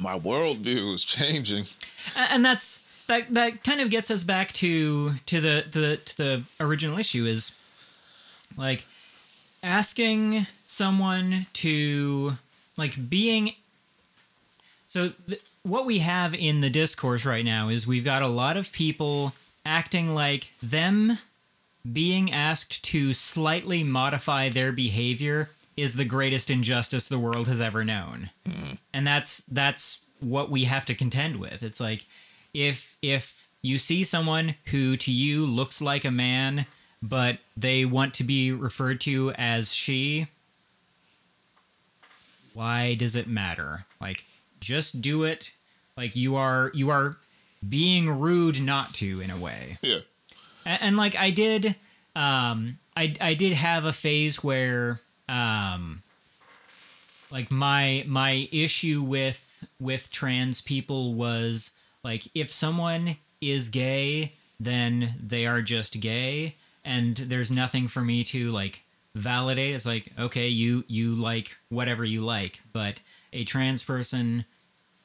My 0.00 0.18
worldview 0.18 0.94
is 0.94 1.04
changing. 1.04 1.66
And 2.16 2.44
that's 2.44 2.80
that 3.06 3.32
that 3.34 3.62
kind 3.64 3.80
of 3.80 3.90
gets 3.90 4.10
us 4.10 4.22
back 4.22 4.52
to 4.54 5.14
to 5.26 5.40
the 5.40 5.64
to 5.72 5.78
the, 5.80 5.96
to 5.96 6.16
the 6.16 6.42
original 6.60 6.98
issue 6.98 7.26
is 7.26 7.52
like 8.56 8.86
asking 9.62 10.46
someone 10.66 11.46
to 11.54 12.36
like 12.76 13.08
being 13.08 13.52
so 14.88 15.10
th- 15.28 15.42
what 15.62 15.86
we 15.86 16.00
have 16.00 16.34
in 16.34 16.60
the 16.60 16.70
discourse 16.70 17.24
right 17.24 17.44
now 17.44 17.68
is 17.68 17.86
we've 17.86 18.04
got 18.04 18.22
a 18.22 18.28
lot 18.28 18.56
of 18.56 18.72
people 18.72 19.32
acting 19.64 20.14
like 20.14 20.50
them 20.62 21.18
being 21.90 22.32
asked 22.32 22.84
to 22.84 23.12
slightly 23.12 23.82
modify 23.84 24.48
their 24.48 24.72
behavior 24.72 25.50
is 25.76 25.94
the 25.94 26.04
greatest 26.04 26.50
injustice 26.50 27.08
the 27.08 27.18
world 27.18 27.48
has 27.48 27.60
ever 27.60 27.84
known. 27.84 28.30
And 28.92 29.06
that's 29.06 29.38
that's 29.42 30.00
what 30.20 30.50
we 30.50 30.64
have 30.64 30.86
to 30.86 30.94
contend 30.94 31.36
with. 31.36 31.62
It's 31.62 31.80
like 31.80 32.06
if 32.52 32.96
if 33.02 33.46
you 33.62 33.78
see 33.78 34.04
someone 34.04 34.54
who 34.66 34.96
to 34.96 35.10
you 35.10 35.44
looks 35.46 35.80
like 35.80 36.04
a 36.04 36.10
man 36.10 36.66
but 37.02 37.38
they 37.56 37.84
want 37.84 38.14
to 38.14 38.24
be 38.24 38.50
referred 38.52 39.00
to 39.02 39.30
as 39.32 39.72
she 39.74 40.26
why 42.52 42.94
does 42.94 43.16
it 43.16 43.26
matter 43.26 43.84
like 44.00 44.24
just 44.60 45.00
do 45.02 45.24
it 45.24 45.52
like 45.96 46.14
you 46.14 46.36
are 46.36 46.70
you 46.74 46.90
are 46.90 47.16
being 47.66 48.08
rude 48.20 48.60
not 48.62 48.94
to 48.94 49.20
in 49.20 49.30
a 49.30 49.36
way 49.36 49.78
Yeah. 49.82 49.98
and, 50.64 50.82
and 50.82 50.96
like 50.96 51.16
I 51.16 51.30
did, 51.30 51.74
um, 52.14 52.78
I 52.96 53.14
I 53.20 53.34
did 53.34 53.54
have 53.54 53.84
a 53.84 53.92
phase 53.92 54.42
where, 54.44 55.00
um, 55.28 56.02
like 57.30 57.50
my 57.50 58.04
my 58.06 58.48
issue 58.52 59.02
with 59.02 59.66
with 59.80 60.10
trans 60.10 60.60
people 60.60 61.14
was 61.14 61.72
like 62.02 62.24
if 62.34 62.50
someone 62.50 63.16
is 63.40 63.68
gay, 63.68 64.32
then 64.60 65.14
they 65.22 65.46
are 65.46 65.62
just 65.62 66.00
gay 66.00 66.56
and 66.84 67.16
there's 67.16 67.50
nothing 67.50 67.88
for 67.88 68.02
me 68.02 68.22
to 68.24 68.50
like 68.50 68.84
validate. 69.14 69.74
It's 69.74 69.86
like, 69.86 70.12
okay, 70.18 70.48
you 70.48 70.84
you 70.86 71.14
like 71.14 71.56
whatever 71.70 72.04
you 72.04 72.20
like, 72.22 72.60
but 72.72 73.00
a 73.32 73.44
trans 73.44 73.82
person 73.82 74.44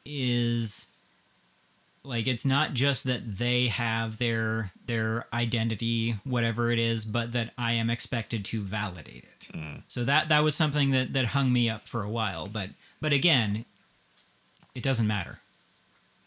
is 0.05 0.87
like 2.03 2.27
it's 2.27 2.45
not 2.45 2.73
just 2.73 3.03
that 3.03 3.37
they 3.37 3.67
have 3.67 4.17
their 4.17 4.71
their 4.85 5.25
identity 5.33 6.15
whatever 6.23 6.71
it 6.71 6.79
is 6.79 7.05
but 7.05 7.31
that 7.31 7.51
i 7.57 7.73
am 7.73 7.89
expected 7.89 8.45
to 8.45 8.61
validate 8.61 9.23
it 9.23 9.47
mm. 9.53 9.81
so 9.87 10.03
that 10.03 10.29
that 10.29 10.39
was 10.43 10.55
something 10.55 10.91
that 10.91 11.13
that 11.13 11.25
hung 11.27 11.51
me 11.51 11.69
up 11.69 11.87
for 11.87 12.03
a 12.03 12.09
while 12.09 12.47
but 12.47 12.69
but 13.01 13.13
again 13.13 13.65
it 14.75 14.83
doesn't 14.83 15.07
matter 15.07 15.39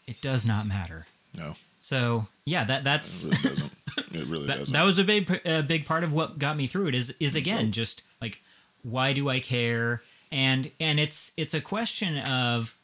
it 0.07 0.21
does 0.21 0.45
not 0.45 0.65
matter 0.67 1.05
No, 1.37 1.55
so 1.81 2.27
yeah 2.45 2.63
that 2.65 2.81
it 2.81 2.83
that's 2.83 3.25
really 3.25 3.37
doesn't. 3.43 3.73
It 4.11 4.25
really 4.27 4.47
that, 4.47 4.57
doesn't. 4.57 4.73
that 4.73 4.83
was 4.83 4.99
a 4.99 5.03
big 5.03 5.41
a 5.45 5.61
big 5.61 5.85
part 5.85 6.03
of 6.03 6.13
what 6.13 6.39
got 6.39 6.55
me 6.57 6.67
through 6.67 6.87
it 6.87 6.95
is 6.95 7.13
is 7.19 7.35
again 7.35 7.65
so. 7.65 7.71
just 7.71 8.03
like 8.21 8.41
why 8.83 9.13
do 9.13 9.29
i 9.29 9.39
care 9.39 10.01
and 10.31 10.71
and 10.79 10.99
it's 10.99 11.31
it's 11.37 11.53
a 11.53 11.61
question 11.61 12.17
of 12.17 12.75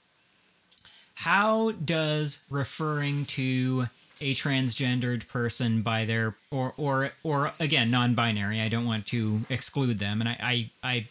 how 1.24 1.72
does 1.72 2.40
referring 2.50 3.26
to 3.26 3.88
a 4.22 4.34
transgendered 4.34 5.28
person 5.28 5.82
by 5.82 6.06
their 6.06 6.34
or 6.52 6.74
or 6.78 7.12
or 7.24 7.54
again 7.60 7.90
non-binary 7.92 8.60
i 8.62 8.68
don't 8.68 8.86
want 8.86 9.06
to 9.06 9.42
exclude 9.50 9.98
them 10.00 10.20
and 10.22 10.30
i 10.30 10.38
i, 10.42 10.70
I 10.84 11.06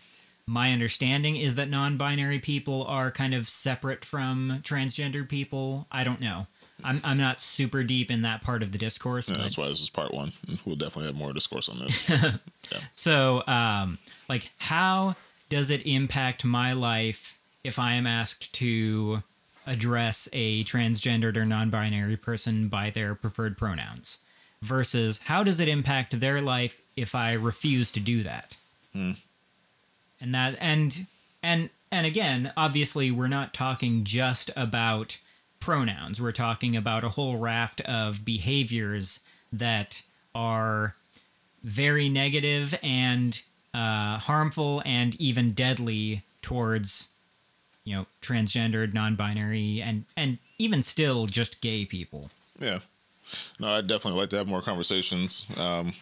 my 0.46 0.72
understanding 0.72 1.36
is 1.36 1.54
that 1.56 1.68
non-binary 1.70 2.38
people 2.38 2.84
are 2.84 3.10
kind 3.10 3.34
of 3.34 3.48
separate 3.48 4.04
from 4.04 4.60
transgendered 4.62 5.28
people 5.28 5.86
i 5.90 6.04
don't 6.04 6.20
know 6.20 6.46
i'm, 6.84 7.00
I'm 7.02 7.16
not 7.18 7.42
super 7.42 7.82
deep 7.82 8.10
in 8.10 8.22
that 8.22 8.40
part 8.42 8.62
of 8.62 8.72
the 8.72 8.78
discourse 8.78 9.28
Yeah, 9.28 9.36
but- 9.36 9.42
that's 9.42 9.58
why 9.58 9.68
this 9.68 9.80
is 9.82 9.90
part 9.90 10.12
one. 10.14 10.32
We'll 10.64 10.76
definitely 10.76 11.06
have 11.06 11.16
more 11.16 11.32
discourse 11.32 11.68
on 11.68 11.78
this. 11.80 12.10
so, 12.94 13.42
um, 13.46 13.98
like, 14.28 14.50
how 14.58 15.16
does 15.48 15.70
it 15.70 15.86
impact 15.86 16.44
my 16.44 16.72
life 16.74 17.38
if 17.64 17.78
I 17.78 17.94
am 17.94 18.06
asked 18.06 18.52
to 18.54 19.22
address 19.68 20.28
a 20.32 20.64
transgendered 20.64 21.36
or 21.36 21.44
non 21.44 21.70
binary 21.70 22.16
person 22.16 22.68
by 22.68 22.90
their 22.90 23.14
preferred 23.14 23.56
pronouns? 23.56 24.18
Versus, 24.60 25.20
how 25.24 25.44
does 25.44 25.60
it 25.60 25.68
impact 25.68 26.18
their 26.18 26.40
life 26.40 26.82
if 26.96 27.14
I 27.14 27.32
refuse 27.34 27.92
to 27.92 28.00
do 28.00 28.24
that? 28.24 28.56
And 30.20 30.34
that, 30.34 30.56
and, 30.60 31.06
and, 31.42 31.70
and 31.92 32.06
again, 32.06 32.52
obviously, 32.56 33.12
we're 33.12 33.28
not 33.28 33.54
talking 33.54 34.02
just 34.02 34.50
about 34.56 35.18
pronouns. 35.60 36.20
We're 36.20 36.32
talking 36.32 36.74
about 36.74 37.04
a 37.04 37.10
whole 37.10 37.36
raft 37.36 37.80
of 37.82 38.24
behaviors 38.24 39.20
that 39.52 40.02
are 40.34 40.96
very 41.62 42.08
negative 42.08 42.76
and 42.82 43.40
uh, 43.74 44.18
harmful 44.18 44.82
and 44.84 45.14
even 45.20 45.52
deadly 45.52 46.22
towards 46.42 47.08
you 47.88 47.94
know 47.96 48.06
transgendered 48.20 48.92
non-binary 48.92 49.80
and 49.82 50.04
and 50.16 50.38
even 50.58 50.82
still 50.82 51.26
just 51.26 51.60
gay 51.60 51.84
people 51.84 52.30
Yeah. 52.60 52.80
No, 53.60 53.74
I'd 53.74 53.86
definitely 53.86 54.18
like 54.20 54.30
to 54.30 54.36
have 54.38 54.48
more 54.48 54.62
conversations 54.62 55.46
um, 55.58 55.92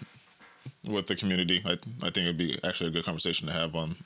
with 0.86 1.06
the 1.08 1.16
community. 1.16 1.60
I, 1.64 1.72
I 2.06 2.10
think 2.10 2.18
it'd 2.18 2.36
be 2.38 2.56
actually 2.64 2.88
a 2.90 2.92
good 2.92 3.04
conversation 3.04 3.48
to 3.48 3.52
have 3.52 3.74
on 3.74 3.96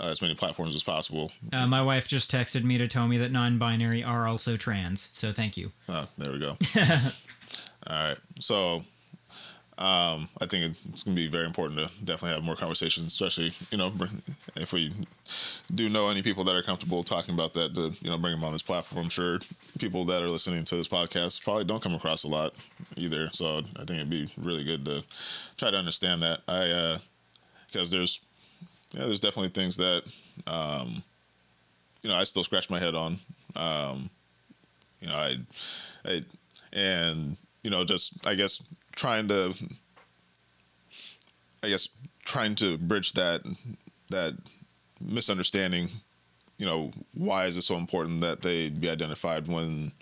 uh, 0.00 0.06
as 0.08 0.22
many 0.22 0.34
platforms 0.34 0.74
as 0.74 0.82
possible. 0.82 1.32
uh, 1.52 1.66
my 1.66 1.82
wife 1.82 2.08
just 2.08 2.30
texted 2.30 2.64
me 2.64 2.78
to 2.78 2.88
tell 2.88 3.06
me 3.08 3.18
that 3.18 3.30
non-binary 3.30 4.02
are 4.02 4.26
also 4.26 4.56
trans 4.56 5.10
so 5.12 5.32
thank 5.32 5.56
you 5.56 5.70
Oh, 5.88 6.06
there 6.18 6.32
we 6.32 6.38
go. 6.38 6.56
All 7.90 8.08
right. 8.08 8.18
So 8.40 8.84
um, 9.78 10.28
I 10.40 10.46
think 10.46 10.74
it's 10.90 11.02
going 11.02 11.14
to 11.14 11.22
be 11.22 11.28
very 11.28 11.44
important 11.44 11.78
to 11.80 11.90
definitely 12.02 12.34
have 12.34 12.44
more 12.44 12.56
conversations, 12.56 13.08
especially, 13.08 13.52
you 13.70 13.76
know, 13.76 13.92
if 14.56 14.72
we 14.72 14.92
do 15.74 15.90
know 15.90 16.08
any 16.08 16.22
people 16.22 16.44
that 16.44 16.56
are 16.56 16.62
comfortable 16.62 17.04
talking 17.04 17.34
about 17.34 17.52
that, 17.54 17.74
to, 17.74 17.92
you 18.00 18.10
know, 18.10 18.16
bring 18.16 18.32
them 18.32 18.44
on 18.44 18.52
this 18.52 18.62
platform. 18.62 19.04
I'm 19.04 19.10
sure 19.10 19.38
people 19.78 20.06
that 20.06 20.22
are 20.22 20.30
listening 20.30 20.64
to 20.64 20.76
this 20.76 20.88
podcast 20.88 21.44
probably 21.44 21.64
don't 21.64 21.82
come 21.82 21.94
across 21.94 22.24
a 22.24 22.28
lot 22.28 22.54
either. 22.96 23.28
So 23.32 23.58
I 23.76 23.84
think 23.84 23.98
it'd 23.98 24.10
be 24.10 24.30
really 24.38 24.64
good 24.64 24.84
to 24.86 25.04
try 25.58 25.70
to 25.70 25.76
understand 25.76 26.22
that. 26.22 26.40
I, 26.48 26.70
uh, 26.70 26.98
because 27.66 27.90
there's, 27.90 28.20
yeah, 28.92 29.04
there's 29.04 29.20
definitely 29.20 29.50
things 29.50 29.76
that, 29.76 30.04
um, 30.46 31.02
you 32.02 32.08
know, 32.08 32.16
I 32.16 32.24
still 32.24 32.44
scratch 32.44 32.70
my 32.70 32.78
head 32.78 32.94
on. 32.94 33.18
Um, 33.54 34.08
you 35.00 35.08
know, 35.08 35.16
I, 35.16 35.36
I, 36.06 36.24
and 36.72 37.36
you 37.62 37.70
know, 37.70 37.84
just 37.84 38.26
I 38.26 38.36
guess 38.36 38.62
trying 38.96 39.28
to, 39.28 39.54
I 41.62 41.68
guess 41.68 41.88
trying 42.24 42.56
to 42.56 42.76
bridge 42.76 43.12
that 43.12 43.42
that 44.10 44.34
misunderstanding. 45.00 45.88
You 46.58 46.66
know, 46.66 46.90
why 47.14 47.44
is 47.46 47.56
it 47.56 47.62
so 47.62 47.76
important 47.76 48.22
that 48.22 48.42
they 48.42 48.70
be 48.70 48.88
identified 48.88 49.46
when, 49.46 49.92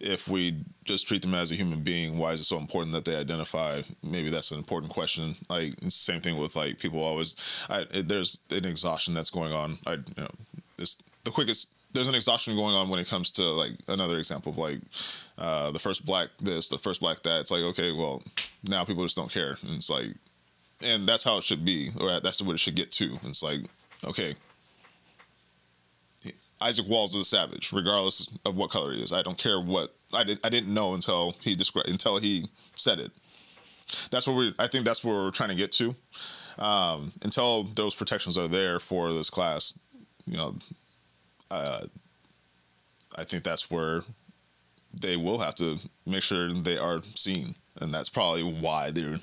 if 0.00 0.26
we 0.26 0.56
just 0.84 1.06
treat 1.06 1.22
them 1.22 1.34
as 1.34 1.52
a 1.52 1.54
human 1.54 1.80
being, 1.80 2.18
why 2.18 2.32
is 2.32 2.40
it 2.40 2.44
so 2.44 2.58
important 2.58 2.92
that 2.92 3.04
they 3.04 3.14
identify? 3.14 3.82
Maybe 4.02 4.28
that's 4.28 4.50
an 4.50 4.58
important 4.58 4.92
question. 4.92 5.36
Like 5.48 5.74
same 5.88 6.20
thing 6.20 6.36
with 6.38 6.56
like 6.56 6.80
people 6.80 7.00
always. 7.00 7.36
I, 7.70 7.86
it, 7.92 8.08
there's 8.08 8.40
an 8.50 8.64
exhaustion 8.64 9.14
that's 9.14 9.30
going 9.30 9.52
on. 9.52 9.78
I, 9.86 9.92
you 9.92 10.02
know, 10.18 10.28
it's 10.76 11.00
the 11.22 11.30
quickest. 11.30 11.72
There's 11.92 12.08
an 12.08 12.14
exhaustion 12.14 12.56
going 12.56 12.74
on 12.74 12.88
when 12.88 13.00
it 13.00 13.08
comes 13.08 13.30
to 13.32 13.42
like 13.42 13.72
another 13.88 14.16
example 14.18 14.52
of 14.52 14.58
like 14.58 14.80
uh, 15.38 15.70
the 15.70 15.78
first 15.78 16.06
black 16.06 16.28
this, 16.40 16.68
the 16.68 16.78
first 16.78 17.00
black 17.00 17.22
that. 17.22 17.40
It's 17.40 17.50
like 17.50 17.62
okay, 17.62 17.92
well 17.92 18.22
now 18.66 18.84
people 18.84 19.02
just 19.04 19.16
don't 19.16 19.30
care, 19.30 19.58
and 19.62 19.76
it's 19.76 19.90
like, 19.90 20.08
and 20.84 21.06
that's 21.06 21.24
how 21.24 21.36
it 21.38 21.44
should 21.44 21.64
be, 21.64 21.90
or 22.00 22.20
that's 22.20 22.40
what 22.40 22.54
it 22.54 22.58
should 22.58 22.76
get 22.76 22.90
to. 22.92 23.18
It's 23.24 23.42
like 23.42 23.60
okay, 24.04 24.34
Isaac 26.62 26.88
Walls 26.88 27.14
is 27.14 27.22
a 27.22 27.24
savage, 27.24 27.72
regardless 27.72 28.28
of 28.46 28.56
what 28.56 28.70
color 28.70 28.92
he 28.92 29.02
is. 29.02 29.12
I 29.12 29.22
don't 29.22 29.36
care 29.36 29.60
what 29.60 29.94
I 30.14 30.24
did. 30.24 30.40
I 30.44 30.48
didn't 30.48 30.72
know 30.72 30.94
until 30.94 31.34
he 31.40 31.54
described 31.54 31.88
until 31.88 32.18
he 32.18 32.48
said 32.76 32.98
it. 32.98 33.10
That's 34.10 34.26
what 34.26 34.36
we. 34.36 34.54
I 34.58 34.68
think 34.68 34.84
that's 34.84 35.04
where 35.04 35.14
we're 35.14 35.30
trying 35.30 35.50
to 35.50 35.54
get 35.54 35.72
to. 35.72 35.94
Um, 36.58 37.12
until 37.22 37.64
those 37.64 37.94
protections 37.94 38.38
are 38.38 38.48
there 38.48 38.78
for 38.78 39.12
this 39.12 39.30
class, 39.30 39.78
you 40.26 40.36
know, 40.36 40.56
uh, 41.52 41.86
I 43.14 43.24
think 43.24 43.44
that's 43.44 43.70
where 43.70 44.02
they 44.98 45.16
will 45.16 45.38
have 45.38 45.54
to 45.56 45.78
make 46.06 46.22
sure 46.22 46.52
they 46.52 46.78
are 46.78 47.00
seen, 47.14 47.54
and 47.80 47.92
that's 47.92 48.08
probably 48.08 48.42
why 48.42 48.90
they're 48.90 49.18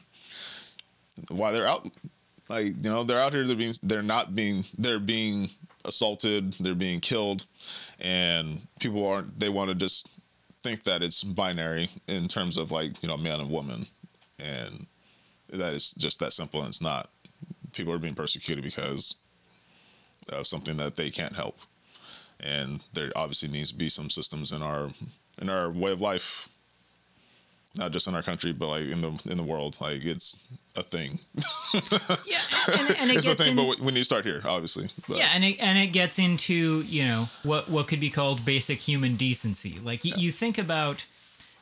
why 1.30 1.51
they're 1.51 1.67
out. 1.67 1.89
Like 2.47 2.65
you 2.65 2.75
know, 2.84 3.03
they're 3.03 3.19
out 3.19 3.34
here. 3.34 3.45
They're 3.45 3.55
being. 3.55 3.73
They're 3.82 4.03
not 4.03 4.36
being. 4.36 4.65
They're 4.77 4.99
being 4.99 5.49
assaulted. 5.86 6.53
They're 6.53 6.75
being 6.75 6.99
killed, 6.99 7.45
and 7.99 8.61
people 8.80 9.05
aren't. 9.07 9.39
They 9.39 9.49
want 9.49 9.69
to 9.69 9.75
just 9.75 10.07
think 10.61 10.84
that 10.84 11.01
it's 11.01 11.23
binary 11.23 11.89
in 12.07 12.27
terms 12.27 12.57
of 12.57 12.71
like 12.71 13.01
you 13.01 13.09
know 13.09 13.17
man 13.17 13.39
and 13.39 13.49
woman, 13.49 13.88
and 14.39 14.86
that 15.51 15.73
is 15.73 15.91
just 15.91 16.19
that 16.19 16.34
simple. 16.34 16.59
And 16.59 16.69
it's 16.69 16.82
not. 16.82 17.09
People 17.73 17.93
are 17.93 17.99
being 17.99 18.15
persecuted 18.15 18.63
because 18.63 19.15
of 20.32 20.47
something 20.47 20.77
that 20.77 20.95
they 20.95 21.09
can't 21.09 21.36
help, 21.36 21.59
and 22.40 22.84
there 22.94 23.12
obviously 23.16 23.50
needs 23.50 23.72
to 23.72 23.78
be 23.78 23.90
some 23.90 24.10
systems 24.10 24.52
in 24.52 24.62
our 24.62 24.90
in 25.42 25.50
our 25.50 25.70
way 25.70 25.92
of 25.92 26.02
life 26.02 26.50
not 27.76 27.92
just 27.92 28.08
in 28.08 28.16
our 28.16 28.24
country, 28.24 28.52
but 28.52 28.68
like 28.68 28.86
in 28.88 29.02
the 29.02 29.12
in 29.30 29.38
the 29.38 29.44
world. 29.44 29.78
Like 29.80 30.04
it's 30.04 30.38
a 30.76 30.84
thing. 30.84 31.20
yeah 32.26 32.40
and, 32.68 32.96
and 33.00 33.12
it 33.12 33.18
it's 33.18 33.28
a 33.28 33.36
thing, 33.36 33.52
in, 33.52 33.56
but 33.56 33.80
we- 33.80 33.92
need 33.92 34.00
to 34.00 34.06
start 34.06 34.26
here, 34.26 34.42
obviously. 34.46 34.90
But, 35.08 35.18
yeah 35.18 35.30
and 35.34 35.44
it, 35.44 35.58
and 35.60 35.78
it 35.78 35.88
gets 35.88 36.20
into 36.20 36.82
you 36.82 37.04
know 37.06 37.30
what 37.44 37.70
what 37.70 37.88
could 37.88 38.00
be 38.00 38.10
called 38.10 38.44
basic 38.46 38.80
human 38.80 39.16
decency 39.16 39.80
like 39.84 40.04
y- 40.04 40.12
you 40.16 40.32
think 40.32 40.58
about 40.58 41.06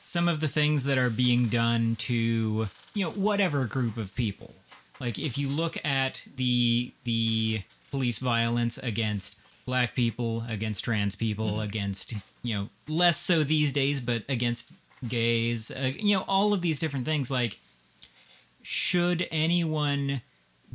some 0.05 0.27
of 0.29 0.39
the 0.39 0.47
things 0.47 0.85
that 0.85 0.97
are 0.97 1.09
being 1.09 1.47
done 1.47 1.95
to 1.97 2.67
you 2.93 3.03
know 3.05 3.11
whatever 3.11 3.65
group 3.65 3.97
of 3.97 4.15
people 4.15 4.53
like 4.99 5.19
if 5.19 5.37
you 5.37 5.49
look 5.49 5.77
at 5.85 6.25
the 6.37 6.91
the 7.03 7.61
police 7.91 8.19
violence 8.19 8.77
against 8.77 9.35
black 9.67 9.93
people 9.93 10.43
against 10.49 10.83
trans 10.83 11.15
people 11.15 11.61
against 11.61 12.15
you 12.41 12.55
know 12.55 12.69
less 12.87 13.17
so 13.17 13.43
these 13.43 13.71
days 13.71 14.01
but 14.01 14.23
against 14.27 14.71
gays 15.07 15.69
uh, 15.69 15.91
you 15.99 16.15
know 16.15 16.23
all 16.27 16.53
of 16.53 16.61
these 16.61 16.79
different 16.79 17.05
things 17.05 17.29
like 17.29 17.59
should 18.69 19.25
anyone 19.31 20.21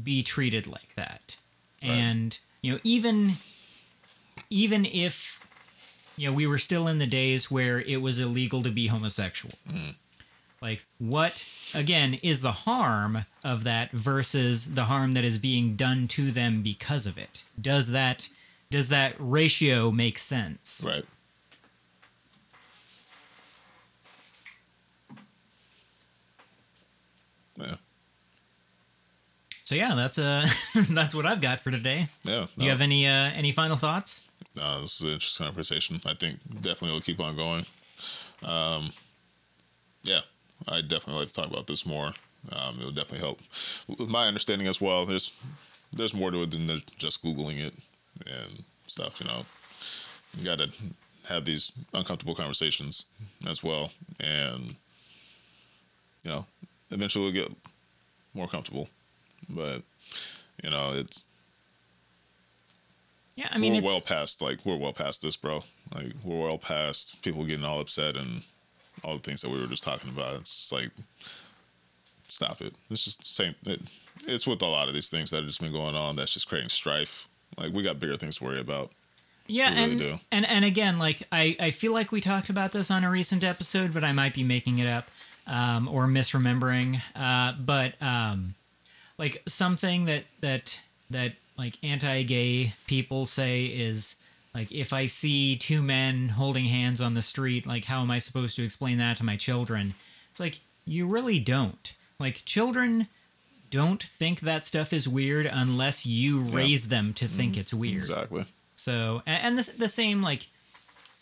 be 0.02 0.22
treated 0.22 0.66
like 0.66 0.94
that? 0.94 1.36
And 1.82 2.38
you 2.62 2.72
know 2.72 2.78
even 2.84 3.34
even 4.48 4.86
if 4.86 5.46
you 6.16 6.30
know 6.30 6.34
we 6.34 6.46
were 6.46 6.56
still 6.56 6.88
in 6.88 6.96
the 6.96 7.06
days 7.06 7.50
where 7.50 7.82
it 7.82 8.00
was 8.00 8.18
illegal 8.18 8.62
to 8.62 8.70
be 8.70 8.86
homosexual. 8.86 9.56
Like 10.62 10.84
what 10.98 11.46
again 11.74 12.14
is 12.22 12.40
the 12.40 12.52
harm 12.52 13.26
of 13.44 13.64
that 13.64 13.90
versus 13.90 14.74
the 14.74 14.84
harm 14.84 15.12
that 15.12 15.24
is 15.24 15.36
being 15.36 15.76
done 15.76 16.08
to 16.08 16.30
them 16.30 16.62
because 16.62 17.06
of 17.06 17.18
it? 17.18 17.44
Does 17.60 17.88
that 17.88 18.30
does 18.72 18.88
that 18.88 19.14
ratio 19.18 19.90
make 19.90 20.18
sense 20.18 20.82
right. 20.86 21.04
Yeah. 27.56 27.74
So 29.64 29.74
yeah, 29.74 29.94
that's 29.94 30.18
uh 30.18 30.46
that's 30.90 31.14
what 31.14 31.26
I've 31.26 31.40
got 31.40 31.60
for 31.60 31.70
today. 31.70 32.06
Yeah. 32.24 32.46
Do 32.56 32.64
you 32.64 32.70
have 32.70 32.80
any 32.80 33.06
uh 33.06 33.30
any 33.34 33.52
final 33.52 33.76
thoughts? 33.76 34.24
No, 34.56 34.82
this 34.82 34.96
is 34.96 35.02
an 35.02 35.12
interesting 35.14 35.46
conversation. 35.46 36.00
I 36.04 36.14
think 36.14 36.38
definitely 36.60 36.92
will 36.92 37.00
keep 37.00 37.20
on 37.20 37.36
going. 37.36 37.64
Um, 38.42 38.90
yeah, 40.02 40.20
I 40.68 40.80
definitely 40.80 41.20
like 41.20 41.28
to 41.28 41.34
talk 41.34 41.50
about 41.50 41.66
this 41.66 41.86
more. 41.86 42.12
Um, 42.50 42.76
it'll 42.78 42.90
definitely 42.90 43.20
help. 43.20 43.40
With 43.86 44.08
my 44.08 44.26
understanding 44.26 44.66
as 44.66 44.80
well, 44.80 45.06
there's 45.06 45.32
there's 45.92 46.12
more 46.12 46.30
to 46.30 46.42
it 46.42 46.50
than 46.50 46.82
just 46.98 47.24
googling 47.24 47.60
it 47.64 47.74
and 48.26 48.64
stuff. 48.86 49.20
You 49.20 49.26
know, 49.26 49.44
you 50.38 50.44
got 50.44 50.58
to 50.58 50.70
have 51.28 51.44
these 51.44 51.72
uncomfortable 51.94 52.34
conversations 52.34 53.06
as 53.48 53.62
well, 53.62 53.92
and 54.20 54.74
you 56.24 56.30
know, 56.30 56.46
eventually 56.90 57.24
we'll 57.24 57.32
get 57.32 57.52
more 58.34 58.48
comfortable. 58.48 58.88
But 59.48 59.82
you 60.62 60.70
know, 60.70 60.92
it's 60.94 61.24
Yeah, 63.36 63.48
I 63.50 63.58
mean 63.58 63.74
we're 63.74 63.82
well 63.82 64.00
past 64.00 64.42
like 64.42 64.64
we're 64.64 64.76
well 64.76 64.92
past 64.92 65.22
this, 65.22 65.36
bro. 65.36 65.62
Like 65.94 66.12
we're 66.24 66.46
well 66.48 66.58
past 66.58 67.22
people 67.22 67.44
getting 67.44 67.64
all 67.64 67.80
upset 67.80 68.16
and 68.16 68.42
all 69.02 69.14
the 69.14 69.20
things 69.22 69.42
that 69.42 69.50
we 69.50 69.60
were 69.60 69.66
just 69.66 69.82
talking 69.84 70.10
about. 70.10 70.36
It's 70.36 70.68
just 70.68 70.72
like 70.72 70.90
stop 72.28 72.60
it. 72.60 72.74
It's 72.90 73.04
just 73.04 73.18
the 73.20 73.24
same. 73.26 73.54
It, 73.66 73.80
it's 74.26 74.46
with 74.46 74.62
a 74.62 74.66
lot 74.66 74.88
of 74.88 74.94
these 74.94 75.10
things 75.10 75.30
that 75.30 75.38
have 75.38 75.46
just 75.46 75.60
been 75.60 75.72
going 75.72 75.94
on. 75.96 76.16
That's 76.16 76.32
just 76.34 76.48
creating 76.48 76.68
strife. 76.70 77.26
Like 77.58 77.72
we 77.72 77.82
got 77.82 78.00
bigger 78.00 78.16
things 78.16 78.38
to 78.38 78.44
worry 78.44 78.60
about. 78.60 78.90
Yeah, 79.46 79.70
We 79.70 79.76
really 79.76 79.90
and, 79.90 79.98
do. 79.98 80.18
and 80.30 80.46
and 80.46 80.64
again, 80.64 80.98
like 80.98 81.22
I, 81.32 81.56
I 81.60 81.70
feel 81.70 81.92
like 81.92 82.12
we 82.12 82.20
talked 82.20 82.48
about 82.48 82.72
this 82.72 82.90
on 82.90 83.04
a 83.04 83.10
recent 83.10 83.44
episode, 83.44 83.92
but 83.92 84.04
I 84.04 84.12
might 84.12 84.34
be 84.34 84.44
making 84.44 84.78
it 84.78 84.86
up 84.86 85.08
um, 85.46 85.88
or 85.88 86.06
misremembering. 86.06 87.00
Uh, 87.14 87.52
but 87.58 88.00
um, 88.00 88.54
like 89.18 89.42
something 89.46 90.04
that 90.06 90.24
that 90.40 90.80
that 91.10 91.32
like 91.58 91.76
anti-gay 91.82 92.72
people 92.86 93.26
say 93.26 93.66
is 93.66 94.16
like 94.54 94.72
if 94.72 94.92
I 94.92 95.06
see 95.06 95.56
two 95.56 95.82
men 95.82 96.30
holding 96.30 96.66
hands 96.66 97.00
on 97.00 97.14
the 97.14 97.22
street, 97.22 97.66
like 97.66 97.84
how 97.86 98.00
am 98.00 98.10
I 98.10 98.18
supposed 98.18 98.56
to 98.56 98.64
explain 98.64 98.98
that 98.98 99.16
to 99.18 99.24
my 99.24 99.36
children? 99.36 99.94
It's 100.30 100.40
like 100.40 100.60
you 100.86 101.06
really 101.06 101.40
don't. 101.40 101.92
Like 102.18 102.44
children 102.44 103.08
don't 103.72 104.02
think 104.02 104.40
that 104.40 104.64
stuff 104.66 104.92
is 104.92 105.08
weird 105.08 105.46
unless 105.46 106.06
you 106.06 106.40
raise 106.40 106.88
them 106.88 107.14
to 107.14 107.26
think 107.26 107.52
mm-hmm. 107.52 107.60
it's 107.60 107.74
weird. 107.74 108.02
Exactly. 108.02 108.44
So, 108.76 109.22
and 109.26 109.58
the, 109.58 109.72
the 109.78 109.88
same 109.88 110.22
like, 110.22 110.46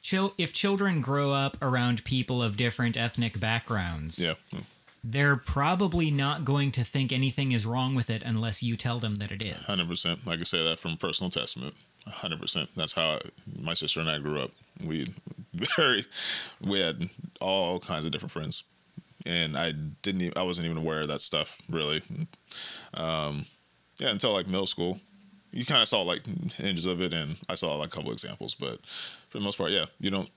chil- 0.03 0.35
if 0.37 0.53
children 0.53 1.01
grow 1.01 1.33
up 1.33 1.57
around 1.63 2.05
people 2.05 2.43
of 2.43 2.57
different 2.57 2.97
ethnic 2.97 3.39
backgrounds, 3.39 4.19
Yeah. 4.19 4.35
Hmm. 4.51 4.59
they're 5.05 5.37
probably 5.37 6.11
not 6.11 6.45
going 6.45 6.73
to 6.73 6.83
think 6.85 7.13
anything 7.13 7.53
is 7.53 7.65
wrong 7.65 7.95
with 7.95 8.11
it 8.11 8.23
unless 8.25 8.63
you 8.65 8.77
tell 8.77 8.99
them 8.99 9.15
that 9.17 9.31
it 9.31 9.45
is. 9.45 9.55
Hundred 9.55 9.89
percent. 9.89 10.21
I 10.27 10.37
can 10.37 10.45
say 10.45 10.63
that 10.65 10.79
from 10.81 10.97
personal 10.97 11.31
testament. 11.31 11.75
Hundred 12.07 12.41
percent. 12.41 12.71
That's 12.75 12.95
how 12.95 13.11
I, 13.11 13.21
my 13.61 13.75
sister 13.75 14.01
and 14.01 14.11
I 14.11 14.19
grew 14.19 14.41
up. 14.41 14.51
We 14.85 15.07
very 15.77 16.05
we 16.61 16.81
had 16.81 17.11
all 17.41 17.79
kinds 17.79 18.05
of 18.05 18.11
different 18.11 18.33
friends, 18.33 18.65
and 19.27 19.57
I 19.57 19.73
didn't. 20.03 20.23
Even, 20.23 20.39
I 20.39 20.43
wasn't 20.43 20.67
even 20.67 20.79
aware 20.79 21.01
of 21.01 21.09
that 21.09 21.21
stuff 21.21 21.59
really. 21.69 22.03
Um, 22.95 23.47
yeah, 23.99 24.11
until 24.11 24.33
like 24.33 24.47
middle 24.47 24.67
school, 24.67 25.01
you 25.53 25.65
kind 25.65 25.83
of 25.83 25.89
saw 25.89 26.03
like 26.03 26.25
hinges 26.55 26.87
of 26.87 27.01
it, 27.01 27.13
and 27.13 27.37
I 27.49 27.55
saw 27.55 27.77
like 27.77 27.89
a 27.89 27.91
couple 27.91 28.13
examples. 28.13 28.55
But 28.55 28.81
for 29.29 29.39
the 29.39 29.45
most 29.45 29.59
part, 29.59 29.71
yeah, 29.71 29.87
you 30.01 30.11
don't. 30.11 30.29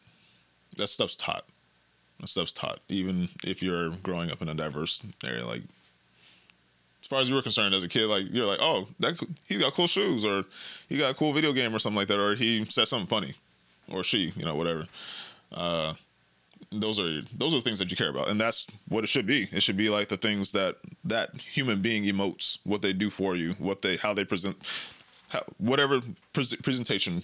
That 0.77 0.87
stuff's 0.87 1.15
taught. 1.15 1.45
That 2.19 2.27
stuff's 2.27 2.53
taught, 2.53 2.79
even 2.89 3.29
if 3.43 3.61
you're 3.61 3.89
growing 3.89 4.31
up 4.31 4.41
in 4.41 4.49
a 4.49 4.53
diverse 4.53 5.01
area. 5.25 5.45
Like 5.45 5.63
as 7.01 7.07
far 7.07 7.19
as 7.19 7.29
you 7.29 7.35
were 7.35 7.41
concerned 7.41 7.75
as 7.75 7.83
a 7.83 7.89
kid, 7.89 8.05
like 8.05 8.31
you're 8.31 8.45
like, 8.45 8.59
oh, 8.61 8.87
that 8.99 9.19
he 9.47 9.59
got 9.59 9.73
cool 9.73 9.87
shoes, 9.87 10.25
or 10.25 10.45
he 10.87 10.97
got 10.97 11.11
a 11.11 11.13
cool 11.13 11.33
video 11.33 11.53
game, 11.53 11.75
or 11.75 11.79
something 11.79 11.97
like 11.97 12.07
that, 12.07 12.19
or 12.19 12.35
he 12.35 12.65
said 12.65 12.87
something 12.87 13.07
funny, 13.07 13.33
or 13.91 14.03
she, 14.03 14.31
you 14.35 14.45
know, 14.45 14.55
whatever. 14.55 14.87
Uh, 15.53 15.93
those 16.71 16.99
are 16.99 17.21
those 17.35 17.53
are 17.53 17.57
the 17.57 17.61
things 17.61 17.79
that 17.79 17.91
you 17.91 17.97
care 17.97 18.09
about, 18.09 18.29
and 18.29 18.39
that's 18.39 18.67
what 18.87 19.03
it 19.03 19.07
should 19.07 19.25
be. 19.25 19.47
It 19.51 19.63
should 19.63 19.77
be 19.77 19.89
like 19.89 20.09
the 20.09 20.17
things 20.17 20.51
that 20.53 20.77
that 21.03 21.35
human 21.37 21.81
being 21.81 22.03
emotes, 22.03 22.59
what 22.65 22.81
they 22.81 22.93
do 22.93 23.09
for 23.09 23.35
you, 23.35 23.53
what 23.53 23.81
they 23.81 23.97
how 23.97 24.13
they 24.13 24.23
present, 24.23 24.57
how, 25.31 25.43
whatever 25.57 26.01
pres 26.33 26.55
presentation, 26.55 27.23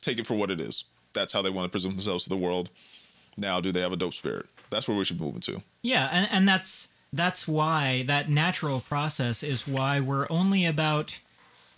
take 0.00 0.18
it 0.18 0.26
for 0.26 0.34
what 0.34 0.50
it 0.50 0.60
is. 0.60 0.84
That's 1.12 1.32
how 1.32 1.42
they 1.42 1.50
want 1.50 1.64
to 1.64 1.70
present 1.70 1.94
themselves 1.94 2.24
to 2.24 2.30
the 2.30 2.36
world. 2.36 2.70
Now, 3.36 3.60
do 3.60 3.72
they 3.72 3.80
have 3.80 3.92
a 3.92 3.96
dope 3.96 4.14
spirit? 4.14 4.46
That's 4.70 4.88
where 4.88 4.96
we 4.96 5.04
should 5.04 5.20
move 5.20 5.34
into. 5.34 5.62
Yeah, 5.82 6.08
and, 6.12 6.28
and 6.30 6.48
that's 6.48 6.88
that's 7.12 7.48
why 7.48 8.04
that 8.06 8.28
natural 8.28 8.80
process 8.80 9.42
is 9.42 9.66
why 9.66 10.00
we're 10.00 10.26
only 10.28 10.66
about 10.66 11.20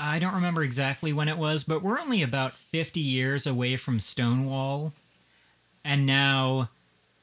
I 0.01 0.19
don't 0.19 0.35
remember 0.35 0.63
exactly 0.63 1.13
when 1.13 1.29
it 1.29 1.37
was, 1.37 1.63
but 1.63 1.83
we're 1.83 2.01
only 2.01 2.23
about 2.23 2.57
50 2.57 3.01
years 3.01 3.47
away 3.47 3.77
from 3.77 4.01
Stonewall. 4.01 4.95
And 5.91 6.07
now 6.07 6.71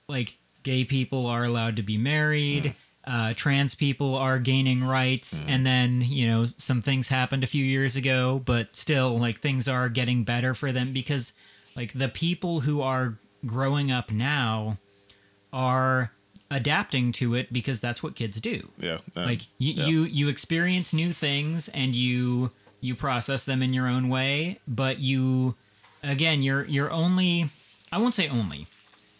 like 0.07 0.37
gay 0.63 0.83
people 0.83 1.25
are 1.25 1.43
allowed 1.45 1.75
to 1.77 1.83
be 1.83 1.97
married, 1.97 2.75
uh, 3.05 3.33
trans 3.35 3.75
people 3.75 4.15
are 4.15 4.39
gaining 4.39 4.83
rights, 4.83 5.41
and 5.47 5.65
then, 5.65 6.01
you 6.01 6.27
know, 6.27 6.47
some 6.57 6.81
things 6.81 7.07
happened 7.07 7.43
a 7.43 7.47
few 7.47 7.63
years 7.63 7.95
ago, 7.95 8.41
but 8.45 8.75
still 8.75 9.17
like 9.17 9.39
things 9.39 9.67
are 9.69 9.87
getting 9.89 10.23
better 10.25 10.53
for 10.53 10.73
them 10.73 10.91
because 10.91 11.31
like 11.77 11.93
the 11.93 12.09
people 12.09 12.61
who 12.61 12.81
are 12.81 13.15
growing 13.45 13.89
up 13.91 14.11
now 14.11 14.77
are 15.53 16.11
adapting 16.51 17.11
to 17.13 17.33
it 17.35 17.51
because 17.53 17.79
that's 17.79 18.03
what 18.03 18.15
kids 18.15 18.41
do. 18.41 18.69
Yeah, 18.77 18.97
and- 19.15 19.25
Like 19.25 19.41
you, 19.57 19.73
yeah. 19.73 19.85
you 19.85 20.01
you 20.03 20.27
experience 20.27 20.93
new 20.93 21.11
things 21.13 21.69
and 21.69 21.95
you 21.95 22.51
you 22.81 22.95
process 22.95 23.45
them 23.45 23.61
in 23.61 23.71
your 23.73 23.87
own 23.87 24.09
way, 24.09 24.59
but 24.67 24.99
you 24.99 25.55
again 26.03 26.41
you're 26.41 26.65
you're 26.65 26.91
only 26.91 27.49
I 27.91 27.97
won't 27.97 28.13
say 28.13 28.27
only. 28.27 28.67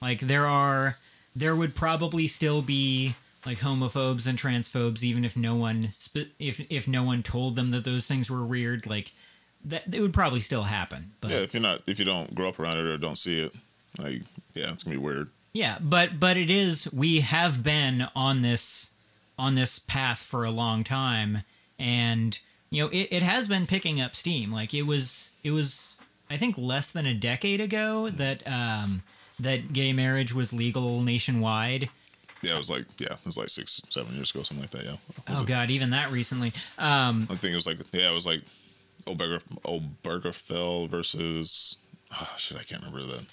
Like 0.01 0.19
there 0.19 0.45
are 0.45 0.95
there 1.35 1.55
would 1.55 1.75
probably 1.75 2.27
still 2.27 2.61
be 2.61 3.15
like 3.45 3.59
homophobes 3.59 4.27
and 4.27 4.37
transphobes 4.37 5.03
even 5.03 5.23
if 5.23 5.37
no 5.37 5.55
one 5.55 5.89
if 6.39 6.59
if 6.69 6.87
no 6.87 7.03
one 7.03 7.23
told 7.23 7.55
them 7.55 7.69
that 7.69 7.85
those 7.85 8.07
things 8.07 8.29
were 8.29 8.43
weird 8.43 8.85
like 8.85 9.11
that 9.65 9.93
it 9.93 10.01
would 10.01 10.13
probably 10.13 10.39
still 10.39 10.63
happen. 10.63 11.11
But 11.21 11.31
Yeah, 11.31 11.37
if 11.37 11.53
you're 11.53 11.61
not, 11.61 11.81
if 11.87 11.99
you 11.99 12.05
don't 12.05 12.33
grow 12.33 12.49
up 12.49 12.59
around 12.59 12.77
it 12.77 12.85
or 12.85 12.97
don't 12.97 13.17
see 13.17 13.39
it, 13.39 13.53
like, 13.97 14.21
yeah, 14.53 14.71
it's 14.71 14.83
gonna 14.83 14.95
be 14.95 15.01
weird. 15.01 15.29
Yeah, 15.53 15.77
but 15.81 16.19
but 16.19 16.37
it 16.37 16.51
is 16.51 16.91
we 16.93 17.21
have 17.21 17.63
been 17.63 18.07
on 18.15 18.41
this 18.41 18.91
on 19.37 19.55
this 19.55 19.79
path 19.79 20.19
for 20.19 20.43
a 20.43 20.51
long 20.51 20.83
time 20.83 21.43
and 21.77 22.39
you 22.69 22.83
know 22.83 22.89
it, 22.89 23.07
it 23.11 23.23
has 23.23 23.47
been 23.47 23.67
picking 23.67 23.99
up 23.99 24.15
steam. 24.15 24.51
Like 24.51 24.73
it 24.73 24.83
was 24.83 25.31
it 25.43 25.51
was 25.51 25.99
I 26.29 26.37
think 26.37 26.57
less 26.57 26.91
than 26.91 27.05
a 27.05 27.13
decade 27.13 27.61
ago 27.61 28.09
that 28.09 28.45
um 28.47 29.03
that 29.39 29.71
gay 29.73 29.93
marriage 29.93 30.33
was 30.33 30.51
legal 30.53 31.01
nationwide. 31.01 31.89
Yeah, 32.41 32.55
it 32.55 32.59
was 32.59 32.69
like, 32.69 32.85
yeah, 32.99 33.13
it 33.13 33.25
was 33.25 33.37
like 33.37 33.49
six, 33.49 33.81
seven 33.89 34.15
years 34.15 34.29
ago, 34.31 34.43
something 34.43 34.61
like 34.63 34.71
that. 34.71 34.83
Yeah. 34.85 34.97
Oh 35.27 35.41
it- 35.41 35.47
god, 35.47 35.69
even 35.69 35.89
that 35.91 36.11
recently. 36.11 36.49
Um 36.77 37.27
I 37.29 37.35
think 37.35 37.53
it 37.53 37.55
was 37.55 37.67
like, 37.67 37.77
yeah, 37.93 38.09
it 38.11 38.13
was 38.13 38.25
like 38.27 38.41
Oberger, 39.05 39.41
Obergefell 39.63 40.89
versus, 40.89 41.77
oh, 42.13 42.33
shit, 42.37 42.57
I 42.57 42.63
can't 42.63 42.83
remember 42.83 43.05
that. 43.13 43.25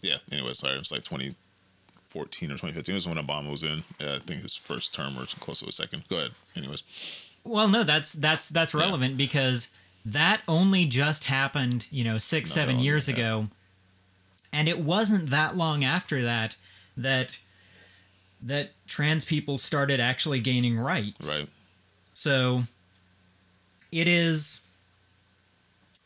Yeah. 0.00 0.16
Anyway, 0.32 0.52
sorry, 0.54 0.74
it 0.74 0.78
was 0.78 0.92
like 0.92 1.02
2014 1.02 2.48
or 2.50 2.54
2015. 2.54 2.92
It 2.92 2.96
was 2.96 3.06
when 3.08 3.16
Obama 3.18 3.50
was 3.50 3.62
in. 3.62 3.82
Yeah, 4.00 4.14
I 4.16 4.18
think 4.20 4.42
his 4.42 4.54
first 4.56 4.94
term 4.94 5.18
or 5.18 5.26
close 5.26 5.60
to 5.60 5.68
a 5.68 5.72
second. 5.72 6.04
Go 6.08 6.16
ahead. 6.18 6.30
Anyways, 6.56 6.82
well 7.44 7.68
no, 7.68 7.82
that's 7.84 8.12
that's 8.12 8.48
that's 8.48 8.74
Yeah. 8.74 8.80
relevant 8.80 9.16
because 9.16 9.68
that 10.06 10.40
only 10.46 10.86
just 10.86 11.24
happened, 11.24 11.86
you 11.90 12.04
know, 12.04 12.16
6 12.16 12.50
Not 12.50 12.54
7 12.54 12.78
years 12.78 13.08
ago. 13.08 13.46
And 14.52 14.68
it 14.68 14.78
wasn't 14.78 15.30
that 15.30 15.56
long 15.56 15.84
after 15.84 16.22
that 16.22 16.56
that 16.96 17.38
that 18.42 18.70
trans 18.86 19.24
people 19.24 19.58
started 19.58 19.98
actually 19.98 20.40
gaining 20.40 20.78
rights. 20.78 21.28
right. 21.28 21.48
So 22.14 22.62
it 23.92 24.08
is 24.08 24.60